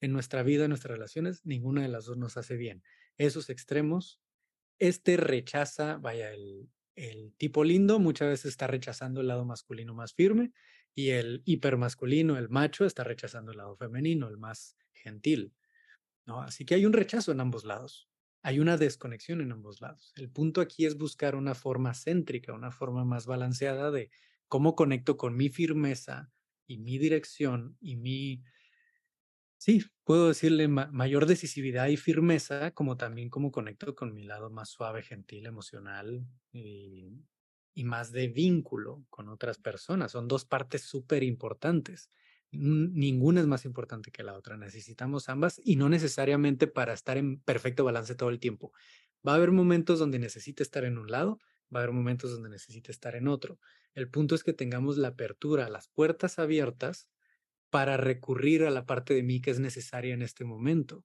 En 0.02 0.12
nuestra 0.12 0.42
vida, 0.42 0.66
en 0.66 0.70
nuestras 0.70 0.98
relaciones, 0.98 1.46
ninguna 1.46 1.84
de 1.84 1.90
las 1.90 2.06
dos 2.06 2.18
nos 2.18 2.38
hace 2.38 2.58
bien. 2.58 2.84
Esos 3.18 3.50
extremos, 3.50 4.20
este 4.80 5.16
rechaza, 5.16 5.98
vaya, 5.98 6.32
el, 6.32 6.70
el 6.96 7.34
tipo 7.38 7.64
lindo 7.64 8.00
muchas 8.00 8.30
veces 8.30 8.46
está 8.46 8.66
rechazando 8.68 9.22
el 9.22 9.28
lado 9.28 9.46
masculino 9.46 9.94
más 9.94 10.14
firme 10.14 10.52
y 10.96 11.10
el 11.12 11.44
hipermasculino, 11.46 12.38
el 12.38 12.50
macho, 12.50 12.86
está 12.86 13.04
rechazando 13.04 13.52
el 13.52 13.58
lado 13.58 13.76
femenino, 13.76 14.28
el 14.28 14.38
más 14.38 14.76
gentil. 15.06 15.54
¿no? 16.26 16.42
Así 16.42 16.66
que 16.66 16.76
hay 16.76 16.86
un 16.86 16.94
rechazo 16.94 17.32
en 17.32 17.40
ambos 17.40 17.64
lados, 17.64 18.10
hay 18.42 18.60
una 18.60 18.78
desconexión 18.78 19.42
en 19.42 19.52
ambos 19.52 19.82
lados. 19.82 20.14
El 20.16 20.30
punto 20.30 20.62
aquí 20.62 20.86
es 20.86 20.98
buscar 20.98 21.36
una 21.36 21.54
forma 21.56 21.94
céntrica, 21.94 22.54
una 22.54 22.72
forma 22.72 23.06
más 23.06 23.28
balanceada 23.28 23.92
de 23.92 24.10
cómo 24.48 24.76
conecto 24.76 25.16
con 25.18 25.38
mi 25.38 25.50
firmeza 25.50 26.32
y 26.68 26.80
mi 26.80 26.98
dirección 26.98 27.78
y 27.80 27.96
mi, 27.96 28.44
sí, 29.58 29.84
puedo 30.04 30.28
decirle 30.30 30.68
mayor 30.68 31.28
decisividad 31.28 31.88
y 31.88 31.98
firmeza, 31.98 32.72
como 32.72 32.98
también 32.98 33.30
cómo 33.30 33.52
conecto 33.52 33.94
con 33.96 34.14
mi 34.14 34.24
lado 34.24 34.50
más 34.50 34.70
suave, 34.70 35.04
gentil, 35.04 35.46
emocional 35.46 36.26
y, 36.52 37.06
y 37.76 37.84
más 37.84 38.12
de 38.12 38.28
vínculo 38.28 39.06
con 39.10 39.30
otras 39.30 39.60
personas. 39.60 40.12
Son 40.12 40.28
dos 40.28 40.46
partes 40.46 40.84
súper 40.84 41.24
importantes 41.24 42.10
ninguna 42.58 43.42
es 43.42 43.48
más 43.48 43.66
importante 43.66 44.12
que 44.12 44.24
la 44.24 44.34
otra. 44.34 44.58
Necesitamos 44.58 45.30
ambas 45.30 45.62
y 45.64 45.76
no 45.76 45.90
necesariamente 45.90 46.68
para 46.68 46.94
estar 46.94 47.18
en 47.18 47.40
perfecto 47.40 47.84
balance 47.84 48.16
todo 48.16 48.30
el 48.30 48.40
tiempo. 48.40 48.72
Va 49.28 49.34
a 49.34 49.36
haber 49.36 49.52
momentos 49.52 50.00
donde 50.00 50.20
necesite 50.20 50.64
estar 50.64 50.84
en 50.86 50.98
un 50.98 51.12
lado, 51.12 51.40
va 51.74 51.80
a 51.80 51.84
haber 51.84 51.94
momentos 51.94 52.32
donde 52.32 52.50
necesite 52.50 52.92
estar 52.92 53.16
en 53.16 53.28
otro. 53.28 53.60
El 53.94 54.10
punto 54.10 54.36
es 54.36 54.44
que 54.44 54.54
tengamos 54.54 54.98
la 54.98 55.10
apertura, 55.10 55.70
las 55.70 55.88
puertas 55.88 56.40
abiertas 56.40 57.08
para 57.70 57.98
recurrir 57.98 58.64
a 58.64 58.72
la 58.72 58.86
parte 58.86 59.14
de 59.14 59.24
mí 59.24 59.42
que 59.42 59.52
es 59.52 59.60
necesaria 59.60 60.14
en 60.14 60.22
este 60.22 60.46
momento. 60.46 61.04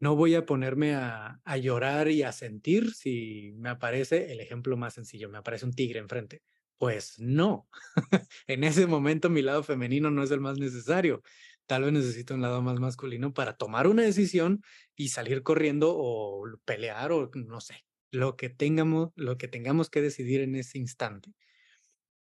no 0.00 0.16
voy 0.16 0.34
a 0.34 0.44
ponerme 0.46 0.94
a, 0.94 1.40
llorar 1.60 2.08
y 2.08 2.22
a 2.22 2.32
sentir 2.32 2.92
si 2.94 3.52
me 3.56 3.70
aparece 3.70 4.32
el 4.32 4.40
ejemplo 4.40 4.76
más 4.76 4.94
sencillo, 4.94 5.30
me 5.30 5.38
aparece 5.38 5.64
un 5.66 5.72
tigre 5.72 5.98
enfrente. 5.98 6.42
Pues 6.78 7.18
no, 7.18 7.68
en 8.46 8.64
ese 8.64 8.86
momento 8.86 9.30
mi 9.30 9.42
lado 9.42 9.62
femenino 9.62 10.10
no 10.10 10.22
es 10.22 10.30
el 10.30 10.40
más 10.40 10.58
necesario. 10.58 11.22
Tal 11.66 11.84
vez 11.84 11.92
necesito 11.92 12.34
un 12.34 12.42
lado 12.42 12.60
más 12.62 12.78
masculino 12.80 13.32
para 13.32 13.56
tomar 13.56 13.86
una 13.86 14.02
decisión 14.02 14.62
y 14.96 15.08
salir 15.08 15.42
corriendo 15.42 15.94
o 15.96 16.44
pelear 16.64 17.12
o 17.12 17.30
no 17.34 17.60
sé, 17.60 17.86
lo 18.10 18.36
que 18.36 18.50
tengamos, 18.50 19.12
lo 19.16 19.38
que 19.38 19.48
tengamos 19.48 19.88
que 19.88 20.02
decidir 20.02 20.40
en 20.42 20.56
ese 20.56 20.78
instante. 20.78 21.32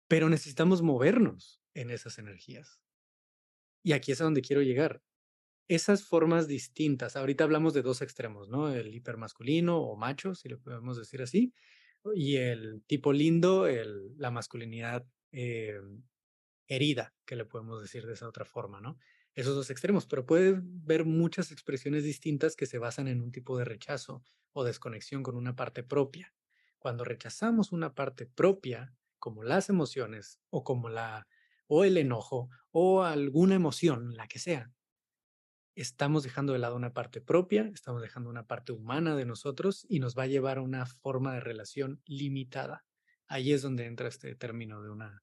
Pero 0.08 0.30
necesitamos 0.30 0.82
movernos 0.82 1.62
en 1.74 1.92
esas 1.92 2.18
energías. 2.18 2.82
Y 3.84 3.94
aquí 3.94 4.12
es 4.12 4.22
a 4.22 4.26
donde 4.26 4.42
quiero 4.42 4.62
llegar. 4.62 5.02
Esas 5.68 6.04
formas 6.04 6.48
distintas, 6.48 7.16
ahorita 7.16 7.44
hablamos 7.44 7.74
de 7.74 7.82
dos 7.82 8.02
extremos, 8.02 8.50
¿no? 8.50 8.74
El 8.74 8.96
hipermasculino 8.96 9.80
o 9.80 9.98
macho, 9.98 10.36
si 10.36 10.50
lo 10.50 10.60
podemos 10.60 10.98
decir 10.98 11.22
así, 11.22 11.54
y 12.16 12.38
el 12.38 12.84
tipo 12.88 13.14
lindo, 13.14 13.68
el, 13.68 14.18
la 14.18 14.32
masculinidad 14.32 15.06
eh, 15.32 15.80
herida, 16.68 17.14
que 17.26 17.36
le 17.36 17.46
podemos 17.46 17.82
decir 17.82 18.06
de 18.06 18.14
esa 18.14 18.28
otra 18.28 18.46
forma, 18.46 18.82
¿no? 18.82 18.98
Esos 19.34 19.56
dos 19.56 19.70
extremos, 19.70 20.08
pero 20.08 20.26
puede 20.26 20.60
ver 20.62 21.06
muchas 21.06 21.52
expresiones 21.52 22.04
distintas 22.04 22.56
que 22.56 22.66
se 22.66 22.80
basan 22.80 23.08
en 23.08 23.22
un 23.22 23.32
tipo 23.32 23.58
de 23.58 23.66
rechazo 23.66 24.24
o 24.52 24.64
desconexión 24.64 25.22
con 25.22 25.36
una 25.36 25.56
parte 25.56 25.84
propia. 25.84 26.34
Cuando 26.80 27.04
rechazamos 27.04 27.72
una 27.72 27.94
parte 27.94 28.26
propia, 28.26 28.96
como 29.20 29.44
las 29.44 29.70
emociones 29.70 30.40
o 30.50 30.64
como 30.64 30.90
la 30.90 31.28
o 31.68 31.84
el 31.84 31.98
enojo 31.98 32.50
o 32.72 33.04
alguna 33.04 33.56
emoción, 33.56 34.16
la 34.16 34.28
que 34.28 34.40
sea, 34.40 34.72
estamos 35.82 36.24
dejando 36.24 36.54
de 36.54 36.60
lado 36.60 36.76
una 36.76 36.94
parte 36.94 37.22
propia, 37.22 37.70
estamos 37.74 38.02
dejando 38.02 38.30
una 38.30 38.48
parte 38.48 38.72
humana 38.72 39.16
de 39.16 39.26
nosotros 39.26 39.86
y 39.88 40.00
nos 40.00 40.18
va 40.18 40.24
a 40.24 40.28
llevar 40.28 40.58
a 40.58 40.62
una 40.62 40.86
forma 40.86 41.34
de 41.36 41.40
relación 41.40 42.02
limitada. 42.06 42.86
Ahí 43.28 43.54
es 43.54 43.62
donde 43.62 43.86
entra 43.86 44.08
este 44.08 44.36
término 44.36 44.82
de 44.82 44.90
una, 44.90 45.22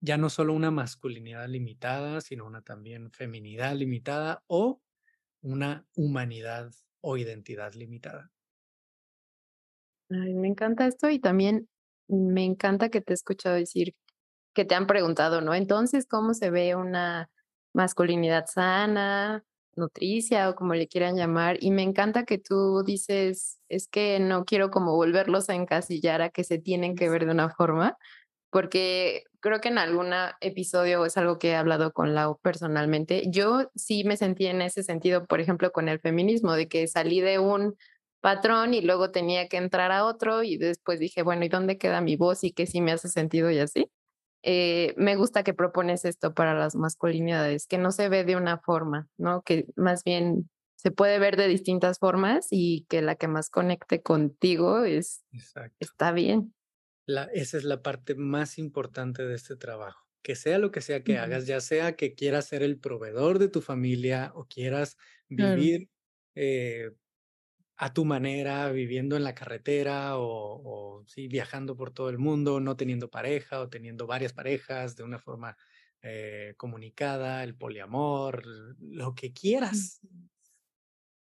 ya 0.00 0.16
no 0.16 0.30
solo 0.30 0.52
una 0.52 0.70
masculinidad 0.70 1.48
limitada, 1.48 2.20
sino 2.20 2.46
una 2.46 2.62
también 2.62 3.10
feminidad 3.10 3.74
limitada 3.74 4.44
o 4.46 4.80
una 5.40 5.86
humanidad 5.96 6.72
o 7.00 7.16
identidad 7.16 7.74
limitada. 7.74 8.32
me 10.08 10.48
encanta 10.48 10.86
esto 10.86 11.10
y 11.10 11.18
también 11.18 11.68
me 12.08 12.44
encanta 12.44 12.90
que 12.90 13.00
te 13.00 13.12
he 13.12 13.14
escuchado 13.14 13.56
decir 13.56 13.94
que 14.54 14.64
te 14.64 14.74
han 14.74 14.86
preguntado, 14.86 15.40
¿no? 15.40 15.54
Entonces, 15.54 16.06
¿cómo 16.06 16.34
se 16.34 16.50
ve 16.50 16.76
una 16.76 17.30
masculinidad 17.72 18.46
sana? 18.46 19.44
Nutricia 19.76 20.48
o 20.50 20.54
como 20.54 20.74
le 20.74 20.88
quieran 20.88 21.16
llamar. 21.16 21.58
Y 21.60 21.70
me 21.70 21.82
encanta 21.82 22.24
que 22.24 22.38
tú 22.38 22.82
dices, 22.84 23.60
es 23.68 23.88
que 23.88 24.18
no 24.20 24.44
quiero 24.44 24.70
como 24.70 24.94
volverlos 24.96 25.48
a 25.50 25.54
encasillar 25.54 26.22
a 26.22 26.30
que 26.30 26.44
se 26.44 26.58
tienen 26.58 26.96
que 26.96 27.08
ver 27.10 27.26
de 27.26 27.32
una 27.32 27.50
forma, 27.50 27.96
porque 28.50 29.24
creo 29.40 29.60
que 29.60 29.68
en 29.68 29.78
algún 29.78 30.12
episodio 30.40 31.04
es 31.06 31.16
algo 31.18 31.38
que 31.38 31.50
he 31.50 31.56
hablado 31.56 31.92
con 31.92 32.14
Lau 32.14 32.38
personalmente. 32.42 33.24
Yo 33.30 33.70
sí 33.74 34.04
me 34.04 34.16
sentí 34.16 34.46
en 34.46 34.62
ese 34.62 34.82
sentido, 34.84 35.26
por 35.26 35.40
ejemplo, 35.40 35.72
con 35.72 35.88
el 35.88 36.00
feminismo, 36.00 36.54
de 36.54 36.68
que 36.68 36.86
salí 36.88 37.20
de 37.20 37.38
un 37.40 37.76
patrón 38.20 38.74
y 38.74 38.80
luego 38.82 39.10
tenía 39.10 39.48
que 39.48 39.58
entrar 39.58 39.92
a 39.92 40.04
otro 40.06 40.42
y 40.44 40.56
después 40.56 40.98
dije, 41.00 41.22
bueno, 41.22 41.44
¿y 41.44 41.48
dónde 41.48 41.78
queda 41.78 42.00
mi 42.00 42.16
voz 42.16 42.44
y 42.44 42.52
qué 42.52 42.66
sí 42.66 42.80
me 42.80 42.92
hace 42.92 43.08
sentido 43.08 43.50
y 43.50 43.58
así? 43.58 43.90
Eh, 44.46 44.94
me 44.98 45.16
gusta 45.16 45.42
que 45.42 45.54
propones 45.54 46.04
esto 46.04 46.34
para 46.34 46.54
las 46.54 46.76
masculinidades, 46.76 47.66
que 47.66 47.78
no 47.78 47.90
se 47.90 48.10
ve 48.10 48.24
de 48.24 48.36
una 48.36 48.58
forma, 48.58 49.08
¿no? 49.16 49.42
Que 49.42 49.66
más 49.74 50.04
bien 50.04 50.50
se 50.76 50.90
puede 50.90 51.18
ver 51.18 51.38
de 51.38 51.48
distintas 51.48 51.98
formas 51.98 52.48
y 52.50 52.84
que 52.90 53.00
la 53.00 53.16
que 53.16 53.26
más 53.26 53.48
conecte 53.48 54.02
contigo 54.02 54.84
es 54.84 55.24
está 55.80 56.12
bien. 56.12 56.52
La, 57.06 57.24
esa 57.24 57.56
es 57.56 57.64
la 57.64 57.82
parte 57.82 58.14
más 58.14 58.58
importante 58.58 59.24
de 59.24 59.34
este 59.34 59.56
trabajo. 59.56 60.06
Que 60.22 60.36
sea 60.36 60.58
lo 60.58 60.70
que 60.70 60.82
sea 60.82 61.02
que 61.02 61.18
hagas, 61.18 61.46
ya 61.46 61.60
sea 61.60 61.96
que 61.96 62.14
quieras 62.14 62.46
ser 62.46 62.62
el 62.62 62.78
proveedor 62.78 63.38
de 63.38 63.48
tu 63.48 63.62
familia 63.62 64.32
o 64.34 64.46
quieras 64.46 64.96
vivir 65.28 65.88
eh, 66.34 66.92
a 67.76 67.92
tu 67.92 68.04
manera, 68.04 68.70
viviendo 68.70 69.16
en 69.16 69.24
la 69.24 69.34
carretera 69.34 70.12
o, 70.18 71.04
sí, 71.06 71.28
viajando 71.28 71.76
por 71.76 71.90
todo 71.92 72.08
el 72.10 72.18
mundo, 72.18 72.60
no 72.60 72.76
teniendo 72.76 73.10
pareja 73.10 73.60
o 73.60 73.68
teniendo 73.68 74.06
varias 74.06 74.32
parejas 74.32 74.96
de 74.96 75.02
una 75.04 75.18
forma 75.18 75.56
eh, 76.02 76.54
comunicada, 76.56 77.42
el 77.44 77.56
poliamor, 77.56 78.44
lo 78.78 79.14
que 79.14 79.32
quieras, 79.32 80.00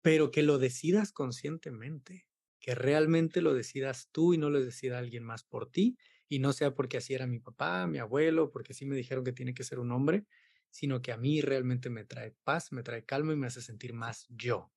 pero 0.03 0.30
que 0.30 0.42
lo 0.42 0.59
decidas 0.59 1.12
conscientemente, 1.12 2.26
que 2.61 2.74
realmente 2.74 3.40
lo 3.42 3.55
decidas 3.55 4.09
tú 4.12 4.34
y 4.34 4.38
no 4.38 4.51
lo 4.51 4.61
decida 4.64 4.99
alguien 4.99 5.24
más 5.24 5.44
por 5.44 5.70
ti, 5.70 5.97
y 6.28 6.38
no 6.38 6.53
sea 6.53 6.74
porque 6.74 6.97
así 6.99 7.14
era 7.14 7.26
mi 7.26 7.38
papá, 7.40 7.86
mi 7.86 7.99
abuelo, 7.99 8.51
porque 8.51 8.72
así 8.72 8.86
me 8.86 8.97
dijeron 8.97 9.24
que 9.24 9.32
tiene 9.32 9.55
que 9.55 9.64
ser 9.64 9.78
un 9.78 9.92
hombre, 9.92 10.26
sino 10.70 11.03
que 11.03 11.12
a 11.12 11.16
mí 11.16 11.40
realmente 11.40 11.90
me 11.90 12.05
trae 12.05 12.34
paz, 12.44 12.72
me 12.72 12.82
trae 12.82 13.05
calma 13.05 13.32
y 13.32 13.36
me 13.36 13.47
hace 13.47 13.62
sentir 13.62 13.92
más 13.94 14.26
yo. 14.28 14.72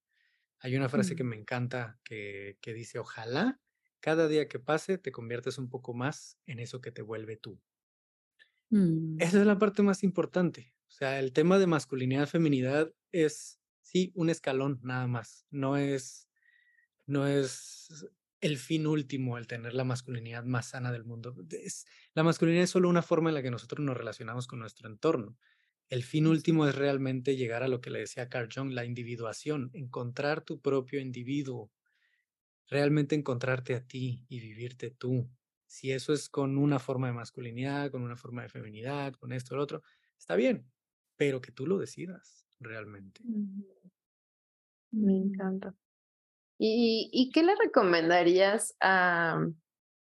Hay 0.59 0.75
una 0.75 0.89
frase 0.89 1.15
que 1.15 1.23
me 1.23 1.35
encanta 1.35 1.99
que, 2.03 2.57
que 2.61 2.73
dice, 2.73 2.99
ojalá 2.99 3.59
cada 3.99 4.27
día 4.27 4.47
que 4.47 4.59
pase 4.59 4.97
te 4.97 5.11
conviertes 5.11 5.57
un 5.57 5.69
poco 5.69 5.93
más 5.93 6.37
en 6.45 6.59
eso 6.59 6.81
que 6.81 6.91
te 6.91 7.01
vuelve 7.01 7.37
tú. 7.37 7.61
Mm. 8.69 9.21
Esa 9.21 9.39
es 9.39 9.45
la 9.45 9.57
parte 9.57 9.83
más 9.83 10.03
importante. 10.03 10.73
O 10.87 10.91
sea, 10.91 11.19
el 11.19 11.33
tema 11.33 11.59
de 11.59 11.67
masculinidad, 11.67 12.27
feminidad 12.27 12.93
es, 13.11 13.59
sí, 13.81 14.11
un 14.15 14.29
escalón 14.29 14.79
nada 14.83 15.07
más. 15.07 15.45
No 15.49 15.77
es, 15.77 16.29
no 17.05 17.27
es 17.27 18.07
el 18.41 18.57
fin 18.57 18.87
último, 18.87 19.37
el 19.37 19.47
tener 19.47 19.73
la 19.73 19.83
masculinidad 19.83 20.43
más 20.43 20.69
sana 20.69 20.91
del 20.91 21.03
mundo. 21.03 21.35
Es, 21.51 21.85
la 22.13 22.23
masculinidad 22.23 22.63
es 22.63 22.69
solo 22.69 22.89
una 22.89 23.01
forma 23.01 23.29
en 23.29 23.35
la 23.35 23.41
que 23.41 23.51
nosotros 23.51 23.85
nos 23.85 23.97
relacionamos 23.97 24.47
con 24.47 24.59
nuestro 24.59 24.89
entorno. 24.89 25.37
El 25.89 26.03
fin 26.03 26.27
último 26.27 26.67
es 26.67 26.75
realmente 26.75 27.35
llegar 27.35 27.63
a 27.63 27.67
lo 27.67 27.81
que 27.81 27.89
le 27.89 27.99
decía 27.99 28.29
Carl 28.29 28.47
Jung, 28.53 28.71
la 28.71 28.85
individuación, 28.85 29.71
encontrar 29.73 30.41
tu 30.41 30.61
propio 30.61 31.01
individuo, 31.01 31.71
realmente 32.67 33.15
encontrarte 33.15 33.73
a 33.73 33.85
ti 33.85 34.23
y 34.29 34.39
vivirte 34.39 34.91
tú. 34.91 35.27
Si 35.65 35.91
eso 35.91 36.13
es 36.13 36.29
con 36.29 36.57
una 36.59 36.77
forma 36.77 37.07
de 37.07 37.13
masculinidad, 37.13 37.89
con 37.89 38.03
una 38.03 38.15
forma 38.15 38.43
de 38.43 38.49
feminidad, 38.49 39.13
con 39.13 39.33
esto 39.33 39.55
o 39.55 39.57
lo 39.57 39.63
otro, 39.63 39.83
está 40.17 40.35
bien, 40.35 40.71
pero 41.15 41.41
que 41.41 41.51
tú 41.51 41.65
lo 41.65 41.79
decidas 41.79 42.45
realmente. 42.59 43.21
Me 44.91 45.17
encanta. 45.17 45.73
¿Y, 46.59 47.09
¿Y 47.11 47.31
qué 47.31 47.41
le 47.41 47.55
recomendarías 47.55 48.75
a 48.79 49.47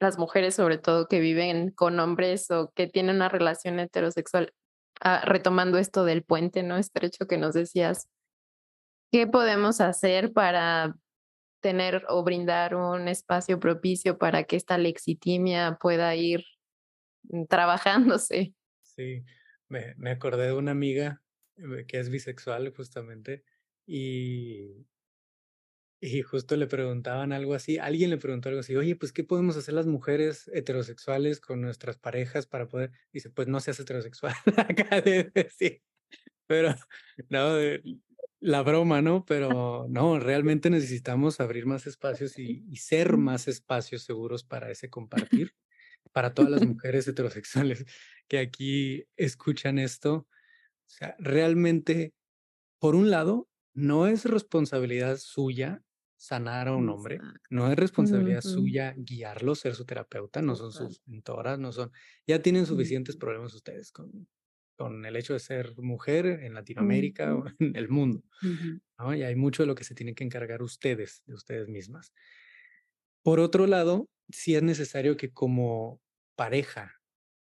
las 0.02 0.18
mujeres, 0.18 0.56
sobre 0.56 0.80
todo 0.80 1.08
que 1.08 1.20
viven 1.20 1.72
con 1.72 2.00
hombres 2.00 2.52
o 2.52 2.72
que 2.76 2.88
tienen 2.88 3.18
una 3.18 3.30
relación 3.30 3.80
heterosexual? 3.80 4.54
Ah, 5.04 5.24
retomando 5.26 5.80
esto 5.80 6.06
del 6.06 6.24
puente 6.24 6.62
no 6.62 6.78
estrecho 6.78 7.26
que 7.28 7.38
nos 7.38 7.56
decías, 7.56 8.08
¿qué 9.12 9.26
podemos 9.26 9.82
hacer 9.82 10.32
para 10.32 10.96
tener 11.60 12.06
o 12.08 12.24
brindar 12.24 12.76
un 12.76 13.08
espacio 13.08 13.60
propicio 13.60 14.20
para 14.20 14.44
que 14.44 14.56
esta 14.56 14.78
lexitimia 14.78 15.80
pueda 15.82 16.16
ir 16.16 16.46
mm, 17.24 17.46
trabajándose? 17.46 18.54
Sí, 18.84 19.26
me, 19.70 19.96
me 19.98 20.12
acordé 20.12 20.48
de 20.48 20.54
una 20.54 20.72
amiga 20.72 21.22
eh, 21.58 21.86
que 21.88 22.00
es 22.00 22.10
bisexual 22.10 22.72
justamente 22.76 23.44
y 23.88 24.86
y 26.04 26.24
justo 26.24 26.58
le 26.58 26.66
preguntaban 26.66 27.32
algo 27.32 27.54
así, 27.54 27.78
alguien 27.78 28.10
le 28.10 28.18
preguntó 28.18 28.50
algo 28.50 28.62
así, 28.62 28.76
oye, 28.76 28.96
pues, 28.96 29.14
¿qué 29.14 29.24
podemos 29.24 29.56
hacer 29.56 29.76
las 29.76 29.86
mujeres 29.86 30.50
heterosexuales 30.52 31.40
con 31.40 31.62
nuestras 31.62 31.98
parejas 31.98 32.48
para 32.48 32.68
poder? 32.68 32.92
Dice, 33.14 33.30
pues 33.30 33.48
no 33.48 33.60
seas 33.60 33.80
heterosexual, 33.80 34.34
acá 34.58 35.00
de 35.00 35.32
decir. 35.34 35.84
Pero, 36.48 36.74
no, 37.30 37.56
la 38.40 38.64
broma, 38.64 39.04
¿no? 39.04 39.26
Pero 39.26 39.86
no, 39.90 40.20
realmente 40.20 40.72
necesitamos 40.72 41.40
abrir 41.40 41.68
más 41.68 41.86
espacios 41.86 42.40
y, 42.40 42.66
y 42.68 42.78
ser 42.78 43.18
más 43.18 43.48
espacios 43.48 44.02
seguros 44.02 44.44
para 44.44 44.72
ese 44.72 44.90
compartir, 44.90 45.54
para 46.12 46.34
todas 46.34 46.50
las 46.50 46.66
mujeres 46.66 47.08
heterosexuales 47.08 47.86
que 48.28 48.40
aquí 48.40 49.06
escuchan 49.18 49.78
esto. 49.78 50.16
O 50.16 50.90
sea, 50.90 51.16
realmente, 51.20 52.16
por 52.80 52.96
un 52.96 53.12
lado, 53.12 53.48
no 53.76 54.08
es 54.08 54.26
responsabilidad 54.26 55.18
suya 55.18 55.84
sanar 56.22 56.68
a 56.68 56.76
un 56.76 56.88
hombre. 56.88 57.20
No 57.50 57.72
es 57.72 57.76
responsabilidad 57.76 58.42
suya 58.42 58.94
guiarlo, 58.96 59.56
ser 59.56 59.74
su 59.74 59.86
terapeuta, 59.86 60.40
no 60.44 60.56
son 60.56 60.72
sus 60.72 61.02
mentoras, 61.08 61.58
no 61.58 61.72
son, 61.72 61.92
ya 62.28 62.44
tienen 62.44 62.68
suficientes 62.68 63.18
problemas 63.18 63.56
ustedes 63.56 63.92
con, 63.92 64.28
con 64.78 65.04
el 65.04 65.16
hecho 65.16 65.34
de 65.34 65.40
ser 65.40 65.74
mujer 65.78 66.28
en 66.28 66.54
Latinoamérica 66.54 67.34
o 67.34 67.46
en 67.60 67.76
el 67.76 67.90
mundo. 67.90 68.22
¿no? 69.00 69.16
Y 69.16 69.24
hay 69.24 69.36
mucho 69.36 69.64
de 69.64 69.68
lo 69.68 69.74
que 69.74 69.84
se 69.84 69.96
tienen 69.96 70.14
que 70.14 70.24
encargar 70.24 70.62
ustedes, 70.62 71.24
de 71.26 71.34
ustedes 71.34 71.68
mismas. 71.70 72.14
Por 73.24 73.40
otro 73.40 73.66
lado, 73.66 74.08
sí 74.30 74.54
es 74.54 74.62
necesario 74.62 75.18
que 75.18 75.32
como 75.32 76.02
pareja, 76.36 77.02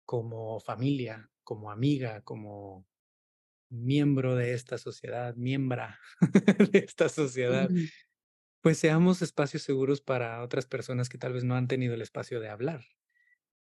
como 0.06 0.60
familia, 0.60 1.30
como 1.46 1.72
amiga, 1.72 2.22
como 2.24 2.86
miembro 3.70 4.36
de 4.36 4.54
esta 4.54 4.78
sociedad, 4.78 5.34
miembra 5.36 5.98
de 6.74 6.80
esta 6.80 7.08
sociedad, 7.08 7.70
pues 8.66 8.80
seamos 8.80 9.22
espacios 9.22 9.62
seguros 9.62 10.02
para 10.02 10.42
otras 10.42 10.66
personas 10.66 11.08
que 11.08 11.20
tal 11.20 11.34
vez 11.34 11.44
no 11.44 11.54
han 11.54 11.68
tenido 11.68 11.94
el 11.94 12.02
espacio 12.02 12.40
de 12.40 12.50
hablar. 12.50 12.84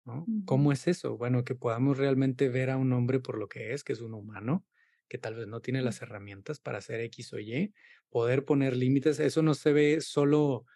¿no? 0.05 0.31
¿Cómo 0.45 0.71
es 0.71 0.87
eso? 0.87 1.17
Bueno, 1.17 1.43
que 1.43 1.55
podamos 1.55 1.97
realmente 1.97 2.49
ver 2.49 2.69
a 2.69 2.77
un 2.77 2.93
hombre 2.93 3.19
por 3.19 3.39
lo 3.39 3.49
que 3.49 3.73
es, 3.73 3.83
que 3.83 3.93
es 3.93 4.01
un 4.01 4.13
humano, 4.13 4.63
que 5.09 5.17
tal 5.17 5.33
vez 5.33 5.47
no 5.47 5.59
tiene 5.59 5.81
las 5.81 6.03
herramientas 6.03 6.59
para 6.59 6.77
hacer 6.77 6.99
X 6.99 7.33
o 7.33 7.39
Y, 7.39 7.73
poder 8.11 8.45
poner 8.45 8.77
límites. 8.77 9.19
Eso 9.19 9.41
no 9.41 9.55
se 9.55 9.73
ve 9.73 10.01
solo, 10.01 10.67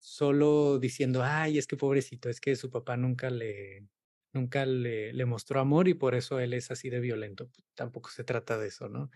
solo 0.00 0.78
diciendo, 0.78 1.22
ay, 1.24 1.56
es 1.56 1.66
que 1.66 1.78
pobrecito, 1.78 2.28
es 2.28 2.42
que 2.42 2.56
su 2.56 2.68
papá 2.70 2.98
nunca 2.98 3.30
le, 3.30 3.88
nunca 4.34 4.66
le, 4.66 5.14
le 5.14 5.24
mostró 5.24 5.60
amor 5.60 5.88
y 5.88 5.94
por 5.94 6.14
eso 6.14 6.40
él 6.40 6.52
es 6.52 6.70
así 6.70 6.90
de 6.90 7.00
violento. 7.00 7.50
Tampoco 7.74 8.10
se 8.10 8.22
trata 8.22 8.58
de 8.58 8.68
eso, 8.68 8.90
¿no? 8.90 9.10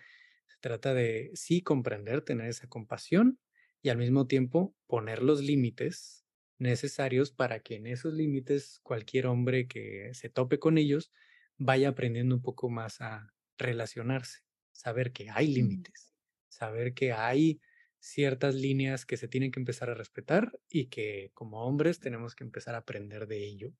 Se 0.46 0.56
trata 0.60 0.94
de 0.94 1.30
sí 1.34 1.60
comprender, 1.60 2.22
tener 2.22 2.48
esa 2.48 2.68
compasión 2.68 3.38
y 3.84 3.90
al 3.90 3.98
mismo 3.98 4.26
tiempo 4.26 4.74
poner 4.86 5.22
los 5.22 5.42
límites 5.42 6.24
necesarios 6.58 7.30
para 7.30 7.60
que 7.60 7.76
en 7.76 7.86
esos 7.86 8.14
límites 8.14 8.80
cualquier 8.82 9.26
hombre 9.26 9.68
que 9.68 10.08
se 10.14 10.30
tope 10.30 10.58
con 10.58 10.78
ellos 10.78 11.12
vaya 11.58 11.90
aprendiendo 11.90 12.34
un 12.34 12.40
poco 12.40 12.70
más 12.70 13.02
a 13.02 13.34
relacionarse, 13.58 14.40
saber 14.72 15.12
que 15.12 15.28
hay 15.28 15.48
límites, 15.48 16.14
saber 16.48 16.94
que 16.94 17.12
hay 17.12 17.60
ciertas 18.00 18.54
líneas 18.54 19.04
que 19.04 19.18
se 19.18 19.28
tienen 19.28 19.50
que 19.50 19.60
empezar 19.60 19.90
a 19.90 19.94
respetar 19.94 20.58
y 20.70 20.86
que 20.86 21.30
como 21.34 21.66
hombres 21.66 22.00
tenemos 22.00 22.34
que 22.34 22.44
empezar 22.44 22.74
a 22.74 22.78
aprender 22.78 23.26
de 23.26 23.44
ello, 23.44 23.74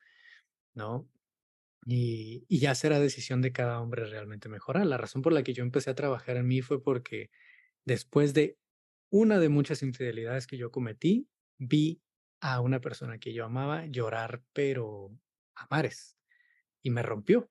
¿no? 0.74 1.08
Y, 1.86 2.44
ya 2.50 2.74
será 2.74 3.00
decisión 3.00 3.40
de 3.40 3.52
cada 3.52 3.80
hombre 3.80 4.04
realmente 4.04 4.50
mejorar. 4.50 4.84
La 4.84 4.98
razón 4.98 5.22
por 5.22 5.32
la 5.32 5.42
que 5.42 5.54
yo 5.54 5.62
empecé 5.62 5.88
a 5.88 5.94
trabajar 5.94 6.36
en 6.36 6.46
mí 6.46 6.60
fue 6.60 6.82
porque 6.82 7.30
después 7.86 8.34
de 8.34 8.58
una 9.14 9.38
de 9.38 9.48
muchas 9.48 9.84
infidelidades 9.84 10.48
que 10.48 10.58
yo 10.58 10.72
cometí, 10.72 11.28
vi 11.56 12.02
a 12.40 12.60
una 12.60 12.80
persona 12.80 13.18
que 13.20 13.32
yo 13.32 13.44
amaba 13.44 13.86
llorar, 13.86 14.42
pero 14.52 15.16
a 15.54 15.68
mares, 15.70 16.18
y 16.82 16.90
me 16.90 17.00
rompió. 17.00 17.48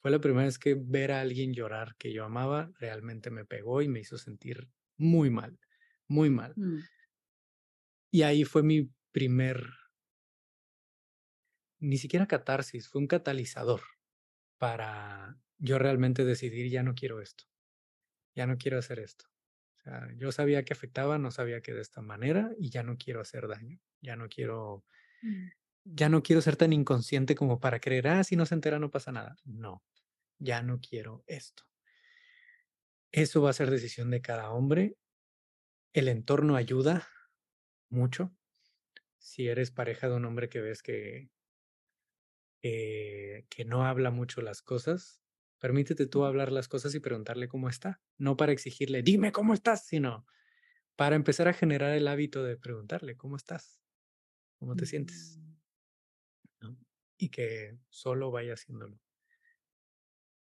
Fue 0.00 0.10
la 0.10 0.22
primera 0.22 0.46
vez 0.46 0.58
que 0.58 0.74
ver 0.74 1.12
a 1.12 1.20
alguien 1.20 1.52
llorar 1.52 1.96
que 1.98 2.14
yo 2.14 2.24
amaba 2.24 2.72
realmente 2.80 3.30
me 3.30 3.44
pegó 3.44 3.82
y 3.82 3.88
me 3.88 4.00
hizo 4.00 4.16
sentir 4.16 4.70
muy 4.96 5.28
mal, 5.28 5.60
muy 6.08 6.30
mal. 6.30 6.54
Mm. 6.56 6.78
Y 8.10 8.22
ahí 8.22 8.44
fue 8.46 8.62
mi 8.62 8.90
primer, 9.12 9.66
ni 11.78 11.98
siquiera 11.98 12.26
catarsis, 12.26 12.88
fue 12.88 13.02
un 13.02 13.06
catalizador 13.06 13.82
para 14.56 15.38
yo 15.58 15.78
realmente 15.78 16.24
decidir, 16.24 16.70
ya 16.70 16.82
no 16.82 16.94
quiero 16.94 17.20
esto, 17.20 17.44
ya 18.34 18.46
no 18.46 18.56
quiero 18.56 18.78
hacer 18.78 18.98
esto. 18.98 19.31
O 19.82 19.84
sea, 19.84 20.08
yo 20.16 20.30
sabía 20.30 20.64
que 20.64 20.72
afectaba, 20.72 21.18
no 21.18 21.32
sabía 21.32 21.60
que 21.60 21.72
de 21.72 21.80
esta 21.80 22.02
manera 22.02 22.52
y 22.56 22.70
ya 22.70 22.84
no 22.84 22.96
quiero 22.96 23.20
hacer 23.20 23.48
daño, 23.48 23.80
ya 24.00 24.14
no 24.14 24.28
quiero, 24.28 24.84
mm. 25.22 25.48
ya 25.84 26.08
no 26.08 26.22
quiero 26.22 26.40
ser 26.40 26.54
tan 26.54 26.72
inconsciente 26.72 27.34
como 27.34 27.58
para 27.58 27.80
creer, 27.80 28.06
ah, 28.06 28.22
si 28.22 28.36
no 28.36 28.46
se 28.46 28.54
entera 28.54 28.78
no 28.78 28.92
pasa 28.92 29.10
nada. 29.10 29.36
No, 29.44 29.82
ya 30.38 30.62
no 30.62 30.80
quiero 30.80 31.24
esto. 31.26 31.64
Eso 33.10 33.42
va 33.42 33.50
a 33.50 33.54
ser 33.54 33.70
decisión 33.70 34.10
de 34.10 34.22
cada 34.22 34.50
hombre. 34.52 34.96
El 35.92 36.06
entorno 36.06 36.54
ayuda 36.54 37.08
mucho. 37.90 38.32
Si 39.18 39.48
eres 39.48 39.72
pareja 39.72 40.08
de 40.08 40.14
un 40.14 40.24
hombre 40.24 40.48
que 40.48 40.60
ves 40.60 40.82
que, 40.82 41.28
que 42.62 43.64
no 43.66 43.84
habla 43.84 44.12
mucho 44.12 44.42
las 44.42 44.62
cosas, 44.62 45.21
permítete 45.62 46.08
tú 46.08 46.24
hablar 46.24 46.50
las 46.50 46.66
cosas 46.66 46.92
y 46.96 46.98
preguntarle 46.98 47.46
cómo 47.46 47.68
está. 47.68 48.00
No 48.18 48.36
para 48.36 48.50
exigirle, 48.50 49.04
dime 49.04 49.30
cómo 49.30 49.54
estás, 49.54 49.86
sino 49.86 50.26
para 50.96 51.14
empezar 51.14 51.46
a 51.46 51.52
generar 51.52 51.92
el 51.92 52.08
hábito 52.08 52.42
de 52.42 52.56
preguntarle 52.56 53.16
cómo 53.16 53.36
estás, 53.36 53.80
cómo 54.58 54.74
te 54.74 54.86
sientes. 54.86 55.38
Mm. 56.62 56.74
Y 57.16 57.28
que 57.28 57.78
solo 57.90 58.32
vaya 58.32 58.54
haciéndolo. 58.54 58.98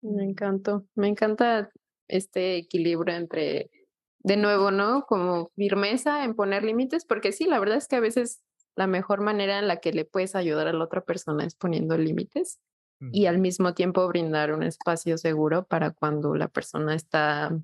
Me 0.01 0.25
encantó, 0.25 0.85
me 0.93 1.07
encanta 1.07 1.71
este 2.09 2.57
equilibrio 2.57 3.15
entre, 3.15 3.71
de 4.19 4.35
nuevo, 4.35 4.71
¿no? 4.71 5.05
Como 5.05 5.53
firmeza 5.55 6.25
en 6.25 6.35
poner 6.35 6.65
límites, 6.65 7.05
porque 7.05 7.31
sí, 7.31 7.45
la 7.45 7.61
verdad 7.61 7.77
es 7.77 7.87
que 7.87 7.95
a 7.95 8.01
veces 8.01 8.41
la 8.75 8.87
mejor 8.87 9.21
manera 9.21 9.57
en 9.57 9.69
la 9.69 9.77
que 9.77 9.93
le 9.93 10.03
puedes 10.03 10.35
ayudar 10.35 10.67
a 10.67 10.73
la 10.73 10.83
otra 10.83 11.05
persona 11.05 11.45
es 11.45 11.55
poniendo 11.55 11.97
límites 11.97 12.59
y 12.99 13.27
al 13.27 13.37
mismo 13.37 13.73
tiempo 13.73 14.07
brindar 14.07 14.53
un 14.53 14.63
espacio 14.63 15.17
seguro 15.17 15.67
para 15.67 15.91
cuando 15.91 16.35
la 16.35 16.47
persona 16.47 16.95
está 16.95 17.59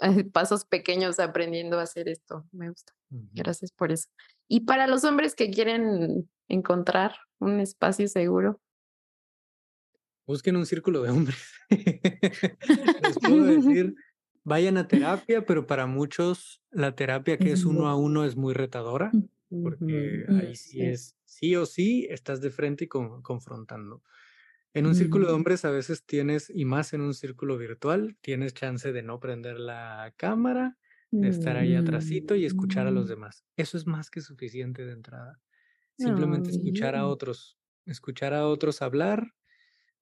pasos 0.32 0.64
pequeños 0.64 1.18
aprendiendo 1.18 1.78
a 1.78 1.82
hacer 1.82 2.08
esto. 2.08 2.46
Me 2.52 2.68
gusta. 2.68 2.92
Gracias 3.32 3.72
por 3.72 3.90
eso. 3.90 4.08
Y 4.48 4.60
para 4.60 4.86
los 4.86 5.04
hombres 5.04 5.34
que 5.34 5.50
quieren 5.50 6.28
encontrar 6.48 7.14
un 7.38 7.60
espacio 7.60 8.06
seguro, 8.08 8.60
busquen 10.30 10.56
un 10.56 10.66
círculo 10.66 11.02
de 11.02 11.10
hombres. 11.10 11.52
Les 11.70 13.18
puedo 13.18 13.44
decir, 13.44 13.94
vayan 14.44 14.76
a 14.76 14.86
terapia, 14.86 15.44
pero 15.44 15.66
para 15.66 15.86
muchos 15.86 16.62
la 16.70 16.94
terapia 16.94 17.36
que 17.38 17.52
es 17.52 17.64
uno 17.64 17.88
a 17.88 17.96
uno 17.96 18.24
es 18.24 18.36
muy 18.36 18.54
retadora, 18.54 19.10
porque 19.48 20.24
ahí 20.28 20.54
sí 20.54 20.82
es, 20.82 21.16
sí 21.24 21.56
o 21.56 21.66
sí, 21.66 22.06
estás 22.10 22.40
de 22.40 22.50
frente 22.50 22.84
y 22.84 22.88
confrontando. 22.88 24.02
En 24.74 24.86
un 24.86 24.94
círculo 24.94 25.26
de 25.26 25.32
hombres 25.34 25.64
a 25.64 25.70
veces 25.70 26.04
tienes, 26.06 26.50
y 26.54 26.64
más 26.64 26.92
en 26.92 27.00
un 27.00 27.14
círculo 27.14 27.58
virtual, 27.58 28.16
tienes 28.20 28.54
chance 28.54 28.92
de 28.92 29.02
no 29.02 29.18
prender 29.20 29.58
la 29.58 30.14
cámara, 30.16 30.78
de 31.18 31.28
estar 31.28 31.56
ahí 31.56 31.74
atrásito 31.74 32.34
y 32.36 32.44
escuchar 32.46 32.86
a 32.86 32.90
los 32.92 33.08
demás. 33.08 33.44
Eso 33.56 33.76
es 33.76 33.86
más 33.86 34.10
que 34.10 34.20
suficiente 34.20 34.86
de 34.86 34.92
entrada. 34.92 35.40
Simplemente 35.96 36.50
escuchar 36.50 36.96
a 36.96 37.06
otros, 37.08 37.58
escuchar 37.86 38.34
a 38.34 38.46
otros 38.48 38.82
hablar, 38.82 39.34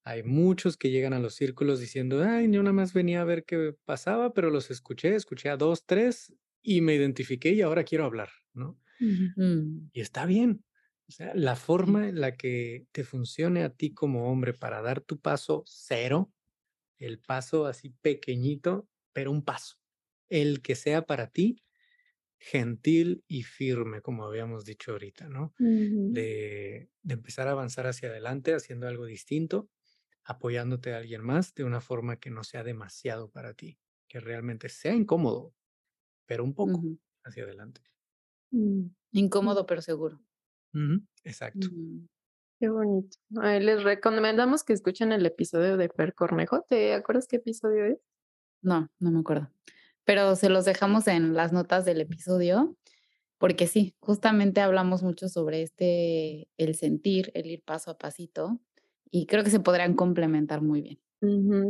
hay 0.05 0.23
muchos 0.23 0.77
que 0.77 0.91
llegan 0.91 1.13
a 1.13 1.19
los 1.21 1.35
círculos 1.35 1.81
diciendo, 1.81 2.23
ay, 2.25 2.51
yo 2.51 2.63
nada 2.63 2.73
más 2.73 2.93
venía 2.95 3.21
a 3.23 3.25
ver 3.25 3.45
qué 3.45 3.75
pasaba, 3.85 4.33
pero 4.35 4.51
los 4.51 4.71
escuché, 4.71 5.15
escuché 5.15 5.51
a 5.51 5.57
dos, 5.57 5.85
tres 5.87 6.35
y 6.63 6.81
me 6.81 6.95
identifiqué 6.95 7.51
y 7.53 7.63
ahora 7.63 7.85
quiero 7.85 8.05
hablar, 8.07 8.31
¿no? 8.55 8.79
Y 9.93 10.01
está 10.01 10.25
bien. 10.27 10.65
O 11.09 11.13
sea, 11.13 11.35
la 11.35 11.57
forma 11.57 12.09
en 12.09 12.21
la 12.21 12.37
que 12.37 12.87
te 12.93 13.05
funcione 13.05 13.65
a 13.65 13.71
ti 13.75 13.95
como 13.95 14.31
hombre 14.31 14.53
para 14.55 14.83
dar 14.83 15.01
tu 15.01 15.21
paso 15.21 15.63
cero, 15.67 16.33
el 16.99 17.21
paso 17.21 17.67
así 17.67 17.91
pequeñito, 17.91 18.89
pero 19.13 19.31
un 19.33 19.45
paso, 19.45 19.77
el 20.31 20.63
que 20.63 20.77
sea 20.77 21.07
para 21.07 21.31
ti 21.31 21.65
gentil 22.39 23.25
y 23.29 23.43
firme, 23.45 24.01
como 24.03 24.25
habíamos 24.25 24.65
dicho 24.65 24.93
ahorita, 24.93 25.29
¿no? 25.29 25.55
de, 26.07 26.91
de 27.03 27.15
empezar 27.15 27.49
a 27.49 27.53
avanzar 27.53 27.87
hacia 27.87 28.11
adelante 28.11 28.55
haciendo 28.55 28.89
algo 28.89 29.07
distinto 29.07 29.71
apoyándote 30.25 30.95
a 30.95 30.99
alguien 30.99 31.23
más 31.23 31.55
de 31.55 31.65
una 31.65 31.81
forma 31.83 32.19
que 32.21 32.31
no 32.31 32.45
sea 32.45 32.65
demasiado 32.65 33.31
para 33.31 33.55
ti, 33.55 33.81
que 34.09 34.21
realmente 34.21 34.69
sea 34.71 34.95
incómodo, 34.95 35.55
pero 36.27 36.45
un 36.45 36.55
poco 36.55 36.89
hacia 37.25 37.45
adelante. 37.45 37.83
Mm, 38.51 38.91
incómodo, 39.13 39.65
pero 39.67 39.81
seguro. 39.83 40.21
Exacto. 41.25 41.69
Mm, 41.73 42.07
qué 42.61 42.69
bonito. 42.69 43.17
les 43.61 43.83
recomendamos 43.83 44.65
que 44.65 44.73
escuchen 44.73 45.13
el 45.13 45.25
episodio 45.27 45.77
de 45.77 45.89
Per 45.89 46.15
Cornejo. 46.15 46.63
¿Te 46.63 46.95
acuerdas 46.95 47.27
qué 47.29 47.37
episodio 47.37 47.85
es? 47.85 47.99
No, 48.63 48.91
no 48.99 49.11
me 49.11 49.21
acuerdo. 49.21 49.51
Pero 50.05 50.37
se 50.37 50.49
los 50.49 50.65
dejamos 50.65 51.07
en 51.07 51.35
las 51.35 51.53
notas 51.53 51.85
del 51.85 52.01
episodio, 52.01 52.77
porque 53.39 53.67
sí, 53.67 53.95
justamente 54.01 54.61
hablamos 54.61 55.03
mucho 55.03 55.29
sobre 55.29 55.63
este, 55.63 56.49
el 56.57 56.75
sentir, 56.75 57.31
el 57.35 57.47
ir 57.47 57.63
paso 57.63 57.91
a 57.91 57.99
pasito, 57.99 58.59
y 59.11 59.27
creo 59.27 59.45
que 59.45 59.51
se 59.51 59.61
podrán 59.61 59.95
complementar 59.95 60.63
muy 60.63 60.83
bien. 60.83 60.99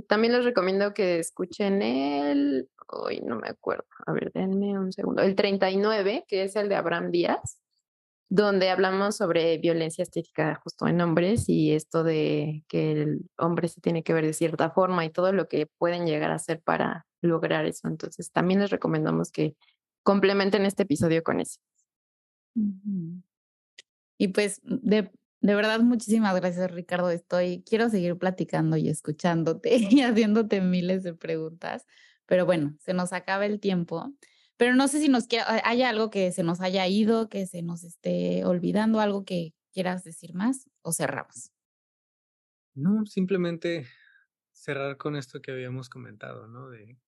También 0.09 0.35
les 0.35 0.45
recomiendo 0.45 0.93
que 0.93 1.19
escuchen 1.19 1.81
el, 1.81 2.69
hoy 2.89 3.21
no 3.21 3.37
me 3.37 3.49
acuerdo, 3.49 3.87
a 4.07 4.13
ver, 4.13 4.31
denme 4.33 4.79
un 4.79 4.93
segundo, 4.93 5.23
el 5.23 5.35
39, 5.35 6.27
que 6.29 6.43
es 6.43 6.55
el 6.55 6.69
de 6.69 6.75
Abraham 6.75 7.11
Díaz, 7.11 7.59
donde 8.29 8.71
hablamos 8.71 9.17
sobre 9.17 9.59
violencia 9.59 10.03
estética 10.03 10.61
justo 10.63 10.87
en 10.87 11.01
hombres 11.01 11.49
y 11.49 11.73
esto 11.73 12.05
de 12.05 12.65
que 12.69 12.93
el 12.93 13.31
hombre 13.39 13.69
se 13.69 13.81
tiene 13.81 14.03
que 14.03 14.13
ver 14.13 14.27
de 14.27 14.35
cierta 14.35 14.71
forma 14.71 15.05
y 15.05 15.11
todo 15.11 15.33
lo 15.33 15.49
que 15.49 15.67
pueden 15.79 16.07
llegar 16.07 16.31
a 16.31 16.37
hacer 16.37 16.61
para 16.61 17.07
lograr 17.23 17.65
eso. 17.67 17.89
Entonces, 17.89 18.31
también 18.31 18.61
les 18.61 18.71
recomendamos 18.71 19.31
que 19.31 19.57
complementen 20.03 20.67
este 20.67 20.83
episodio 20.85 21.23
con 21.23 21.41
eso. 21.41 21.59
Y 24.19 24.29
pues 24.29 24.61
de 24.63 25.11
de 25.41 25.55
verdad, 25.55 25.81
muchísimas 25.81 26.35
gracias, 26.35 26.71
Ricardo. 26.71 27.11
Estoy, 27.11 27.63
quiero 27.65 27.89
seguir 27.89 28.17
platicando 28.17 28.77
y 28.77 28.89
escuchándote 28.89 29.77
y 29.91 30.03
haciéndote 30.03 30.61
miles 30.61 31.03
de 31.03 31.15
preguntas, 31.15 31.87
pero 32.27 32.45
bueno, 32.45 32.75
se 32.81 32.93
nos 32.93 33.13
acaba 33.13 33.47
el 33.47 33.61
tiempo. 33.61 34.13
Pero 34.59 34.75
no 34.75 34.89
sé 34.89 35.01
si 35.01 35.09
nos 35.09 35.27
queda, 35.29 35.63
haya 35.65 35.89
algo 35.89 36.11
que 36.11 36.33
se 36.33 36.43
nos 36.43 36.61
haya 36.61 36.87
ido, 36.87 37.29
que 37.29 37.47
se 37.47 37.63
nos 37.63 37.85
esté 37.85 38.45
olvidando, 38.45 39.01
algo 39.01 39.25
que 39.25 39.55
quieras 39.73 40.05
decir 40.05 40.35
más 40.35 40.69
o 40.83 40.93
cerramos. 40.93 41.53
No, 42.75 43.07
simplemente 43.07 43.87
cerrar 44.53 44.97
con 44.97 45.17
esto 45.17 45.41
que 45.41 45.53
habíamos 45.53 45.89
comentado, 45.89 46.49
¿no? 46.49 46.69
De, 46.69 46.99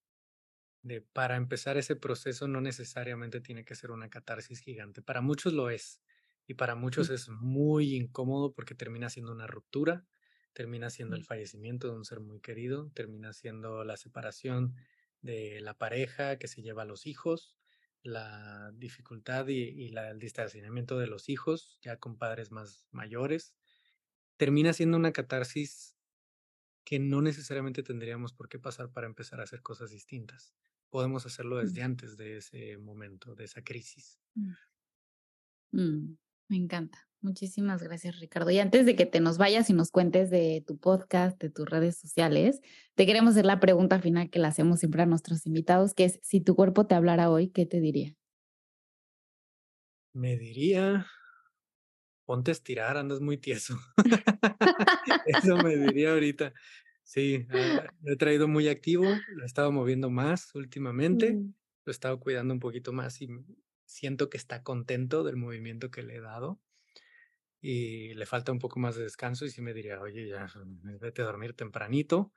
de 0.83 1.01
para 1.03 1.37
empezar 1.37 1.77
ese 1.77 1.97
proceso 1.97 2.49
no 2.49 2.61
necesariamente 2.61 3.41
tiene 3.41 3.65
que 3.65 3.75
ser 3.75 3.91
una 3.91 4.09
catarsis 4.09 4.61
gigante. 4.61 5.03
Para 5.03 5.21
muchos 5.21 5.53
lo 5.53 5.71
es. 5.71 6.01
Y 6.47 6.55
para 6.55 6.75
muchos 6.75 7.11
es 7.11 7.29
muy 7.29 7.95
incómodo 7.95 8.53
porque 8.53 8.75
termina 8.75 9.09
siendo 9.11 9.33
una 9.33 9.47
ruptura, 9.47 10.07
termina 10.53 10.91
siendo 10.91 11.15
el 11.17 11.25
fallecimiento 11.25 11.89
de 11.89 11.97
un 11.97 12.05
ser 12.05 12.21
muy 12.21 12.41
querido, 12.41 12.91
termina 12.95 13.33
siendo 13.33 13.85
la 13.85 13.97
separación 13.97 14.75
de 15.23 15.61
la 15.61 15.75
pareja 15.75 16.39
que 16.39 16.49
se 16.49 16.63
lleva 16.63 16.83
a 16.83 16.87
los 16.87 17.07
hijos, 17.07 17.57
la 18.03 18.73
dificultad 18.75 19.47
y, 19.49 19.95
el 19.95 20.19
distanciamiento 20.19 20.99
de 20.99 21.07
los 21.07 21.29
hijos, 21.29 21.79
ya 21.83 21.99
con 21.99 22.17
padres 22.17 22.51
más 22.51 22.87
mayores, 22.91 23.55
termina 24.37 24.73
siendo 24.73 24.97
una 24.97 25.13
catarsis 25.13 25.97
que 26.85 26.99
no 26.99 27.21
necesariamente 27.23 27.83
tendríamos 27.83 28.33
por 28.33 28.49
qué 28.49 28.59
pasar 28.59 28.91
para 28.91 29.07
empezar 29.07 29.41
a 29.41 29.45
hacer 29.45 29.63
cosas 29.63 29.91
distintas. 29.91 30.55
Podemos 30.89 31.27
hacerlo 31.27 31.59
desde 31.59 31.83
antes 31.83 32.17
de 32.17 32.39
ese 32.39 32.79
momento, 32.79 33.35
de 33.35 33.45
esa 33.45 33.63
crisis. 33.63 34.19
Mm. 34.35 34.53
Mm, 35.73 36.19
me 36.49 36.57
encanta. 36.57 37.10
Muchísimas 37.23 37.83
gracias, 37.83 38.19
Ricardo. 38.19 38.51
Y 38.51 38.59
antes 38.59 38.87
de 38.87 38.97
que 38.97 39.05
te 39.05 39.21
nos 39.21 39.37
vayas 39.37 39.69
y 39.69 39.75
nos 39.75 39.91
cuentes 39.91 40.31
de 40.31 40.65
tu 40.67 40.79
podcast, 40.79 41.39
de 41.39 41.51
tus 41.51 41.69
redes 41.69 41.99
sociales, 41.99 42.63
te 42.95 43.05
queremos 43.05 43.33
hacer 43.33 43.45
la 43.45 43.61
pregunta 43.61 44.01
final 44.01 44.31
que 44.31 44.39
le 44.39 44.47
hacemos 44.47 44.81
siempre 44.81 45.03
a 45.03 45.07
nuestros 45.07 45.45
invitados, 45.45 45.93
que 45.93 46.05
es, 46.05 46.19
si 46.23 46.41
tu 46.41 46.55
cuerpo 46.55 46.87
te 46.87 46.95
hablara 46.95 47.31
hoy, 47.31 47.49
¿qué 47.49 47.67
te 47.67 47.79
diría? 47.79 48.17
Me 50.15 50.39
diría, 50.39 51.07
ponte 52.25 52.51
a 52.51 52.53
estirar, 52.53 52.97
andas 52.97 53.21
muy 53.21 53.37
tieso. 53.37 53.79
Eso 55.27 55.59
me 55.59 55.77
diría 55.77 56.13
ahorita. 56.13 56.55
Sí, 57.03 57.47
ah, 57.51 57.87
lo 58.03 58.13
he 58.15 58.17
traído 58.17 58.49
muy 58.49 58.69
activo, 58.69 59.05
lo 59.05 59.43
he 59.43 59.47
estado 59.47 59.71
moviendo 59.73 60.09
más 60.09 60.55
últimamente, 60.55 61.35
mm. 61.35 61.55
lo 61.85 61.91
he 61.91 61.93
estado 61.93 62.19
cuidando 62.19 62.55
un 62.55 62.61
poquito 62.61 62.95
más 62.95 63.21
y 63.21 63.29
siento 63.85 64.31
que 64.31 64.39
está 64.39 64.63
contento 64.63 65.23
del 65.23 65.37
movimiento 65.37 65.91
que 65.91 66.03
le 66.03 66.17
he 66.17 66.21
dado 66.21 66.61
y 67.61 68.15
le 68.15 68.27
falta 68.27 68.53
un 68.53 68.59
poco 68.59 68.81
más 68.81 68.97
de 68.97 69.03
descanso 69.03 69.45
y 69.45 69.51
sí 69.51 69.61
me 69.61 69.75
diría, 69.75 70.01
oye, 70.01 70.29
ya 70.29 70.47
mm, 70.47 70.99
vete 70.99 71.23
a 71.23 71.27
dormir 71.27 71.55
tempranito 71.55 72.33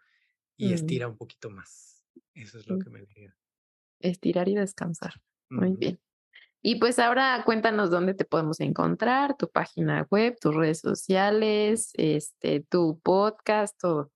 y 0.57 0.69
mm. 0.69 0.73
estira 0.73 1.07
un 1.07 1.17
poquito 1.17 1.49
más. 1.49 2.05
Eso 2.33 2.59
es 2.59 2.67
lo 2.67 2.79
que 2.79 2.89
me 2.89 3.01
diría. 3.01 3.35
Estirar 3.99 4.49
y 4.49 4.55
descansar. 4.55 5.21
Muy 5.49 5.75
bien. 5.75 5.99
Y 6.61 6.75
pues 6.75 6.97
ahora 6.99 7.41
cuéntanos 7.45 7.89
dónde 7.89 8.13
te 8.13 8.23
podemos 8.23 8.59
encontrar, 8.61 9.35
tu 9.37 9.49
página 9.49 10.07
web, 10.09 10.37
tus 10.39 10.55
redes 10.55 10.79
sociales, 10.79 11.91
este, 11.95 12.61
tu 12.61 12.99
podcast, 13.01 13.77
todo. 13.79 14.11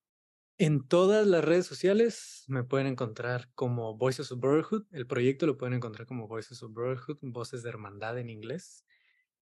En 0.58 0.88
todas 0.88 1.28
las 1.28 1.44
redes 1.44 1.68
sociales 1.68 2.46
me 2.48 2.64
pueden 2.64 2.88
encontrar 2.88 3.50
como 3.54 3.98
Voices 3.98 4.32
of 4.32 4.40
Brotherhood. 4.40 4.86
El 4.92 5.06
proyecto 5.06 5.46
lo 5.46 5.58
pueden 5.58 5.76
encontrar 5.76 6.08
como 6.08 6.28
Voices 6.28 6.64
of 6.64 6.74
Brotherhood, 6.74 7.18
Voces 7.22 7.64
de 7.64 7.70
Hermandad 7.70 8.18
en 8.18 8.30
inglés. 8.30 8.87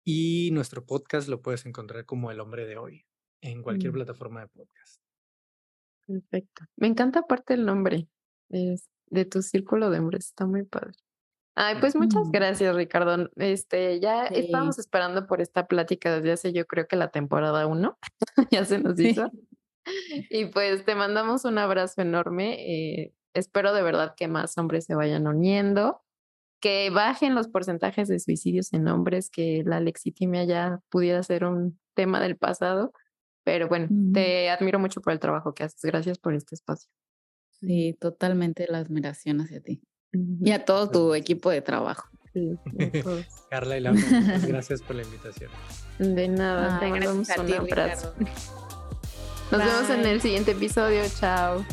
Y 0.09 0.51
nuestro 0.53 0.85
podcast 0.85 1.27
lo 1.27 1.41
puedes 1.41 1.65
encontrar 1.65 2.05
como 2.05 2.31
El 2.31 2.39
Hombre 2.39 2.65
de 2.65 2.77
Hoy 2.77 3.05
en 3.41 3.61
cualquier 3.61 3.91
mm. 3.91 3.95
plataforma 3.95 4.39
de 4.39 4.47
podcast. 4.47 5.01
Perfecto. 6.07 6.63
Me 6.77 6.87
encanta 6.87 7.19
aparte 7.19 7.55
el 7.55 7.65
nombre 7.65 8.07
es 8.47 8.87
de 9.07 9.25
tu 9.25 9.41
círculo 9.41 9.89
de 9.89 9.99
hombres. 9.99 10.27
Está 10.27 10.45
muy 10.45 10.63
padre. 10.63 10.93
Ay, 11.55 11.75
pues 11.81 11.97
muchas 11.97 12.25
mm. 12.27 12.31
gracias, 12.31 12.73
Ricardo. 12.73 13.29
Este, 13.35 13.99
ya 13.99 14.27
estábamos 14.27 14.79
esperando 14.79 15.27
por 15.27 15.41
esta 15.41 15.67
plática 15.67 16.15
desde 16.15 16.31
hace 16.31 16.53
yo 16.53 16.65
creo 16.67 16.87
que 16.87 16.95
la 16.95 17.11
temporada 17.11 17.67
uno. 17.67 17.99
ya 18.49 18.63
se 18.63 18.79
nos 18.79 18.97
hizo. 18.97 19.29
Y 20.29 20.45
pues 20.45 20.85
te 20.85 20.95
mandamos 20.95 21.43
un 21.43 21.57
abrazo 21.57 22.01
enorme. 22.01 22.53
Eh, 22.61 23.13
espero 23.33 23.73
de 23.73 23.81
verdad 23.81 24.13
que 24.15 24.29
más 24.29 24.57
hombres 24.57 24.85
se 24.85 24.95
vayan 24.95 25.27
uniendo 25.27 26.01
que 26.67 26.89
bajen 26.89 27.33
los 27.33 27.47
porcentajes 27.47 28.09
de 28.09 28.19
suicidios 28.19 28.73
en 28.73 28.89
hombres, 28.89 29.29
que 29.29 29.63
la 29.65 29.79
lexitimia 29.79 30.43
ya 30.43 30.81
pudiera 30.89 31.23
ser 31.23 31.45
un 31.45 31.79
tema 31.93 32.19
del 32.19 32.35
pasado. 32.35 32.91
Pero 33.45 33.69
bueno, 33.69 33.87
te 34.13 34.49
admiro 34.49 34.77
mucho 34.77 34.99
por 34.99 35.13
el 35.13 35.19
trabajo 35.21 35.53
que 35.53 35.63
haces. 35.63 35.79
Gracias 35.83 36.19
por 36.19 36.33
este 36.33 36.55
espacio. 36.55 36.89
Sí, 37.61 37.95
totalmente 37.97 38.65
la 38.67 38.79
admiración 38.79 39.39
hacia 39.39 39.61
ti. 39.61 39.81
Y 40.11 40.51
a 40.51 40.65
todo 40.65 40.89
tu 40.89 41.15
equipo 41.15 41.49
de 41.49 41.61
trabajo. 41.61 42.09
Carla 43.49 43.77
y 43.77 43.79
Laura, 43.79 44.01
gracias 44.45 44.81
por 44.81 44.97
la 44.97 45.03
invitación. 45.03 45.49
De 45.99 46.27
nada, 46.27 46.81
te 46.81 46.89
mandamos 46.89 47.29
un 47.29 47.53
abrazo. 47.53 48.13
Nos 49.51 49.63
vemos 49.63 49.89
en 49.89 50.05
el 50.05 50.19
siguiente 50.19 50.51
episodio. 50.51 51.03
Chao. 51.17 51.65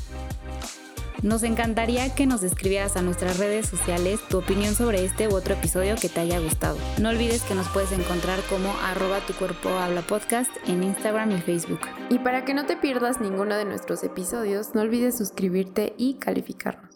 Nos 1.25 1.43
encantaría 1.43 2.15
que 2.15 2.27
nos 2.27 2.43
escribieras 2.43 2.99
a 2.99 3.03
nuestras 3.03 3.39
redes 3.39 3.67
sociales 3.67 4.21
tu 4.29 4.37
opinión 4.37 4.75
sobre 4.75 5.07
este 5.07 5.27
u 5.27 5.35
otro 5.35 5.55
episodio 5.55 5.95
que 5.97 6.11
te 6.11 6.21
haya 6.21 6.39
gustado. 6.39 6.77
No 7.01 7.09
olvides 7.09 7.41
que 7.45 7.55
nos 7.55 7.67
puedes 7.69 7.93
encontrar 7.93 8.41
como 8.51 8.71
arroba 8.83 9.21
tu 9.21 9.33
cuerpo 9.33 9.71
habla 9.71 10.03
podcast 10.03 10.51
en 10.67 10.83
Instagram 10.83 11.31
y 11.31 11.41
Facebook. 11.41 11.81
Y 12.11 12.19
para 12.19 12.45
que 12.45 12.53
no 12.53 12.67
te 12.67 12.77
pierdas 12.77 13.23
ninguno 13.23 13.57
de 13.57 13.65
nuestros 13.65 14.05
episodios, 14.05 14.75
no 14.75 14.83
olvides 14.83 15.17
suscribirte 15.17 15.95
y 15.97 16.17
calificarnos. 16.17 16.94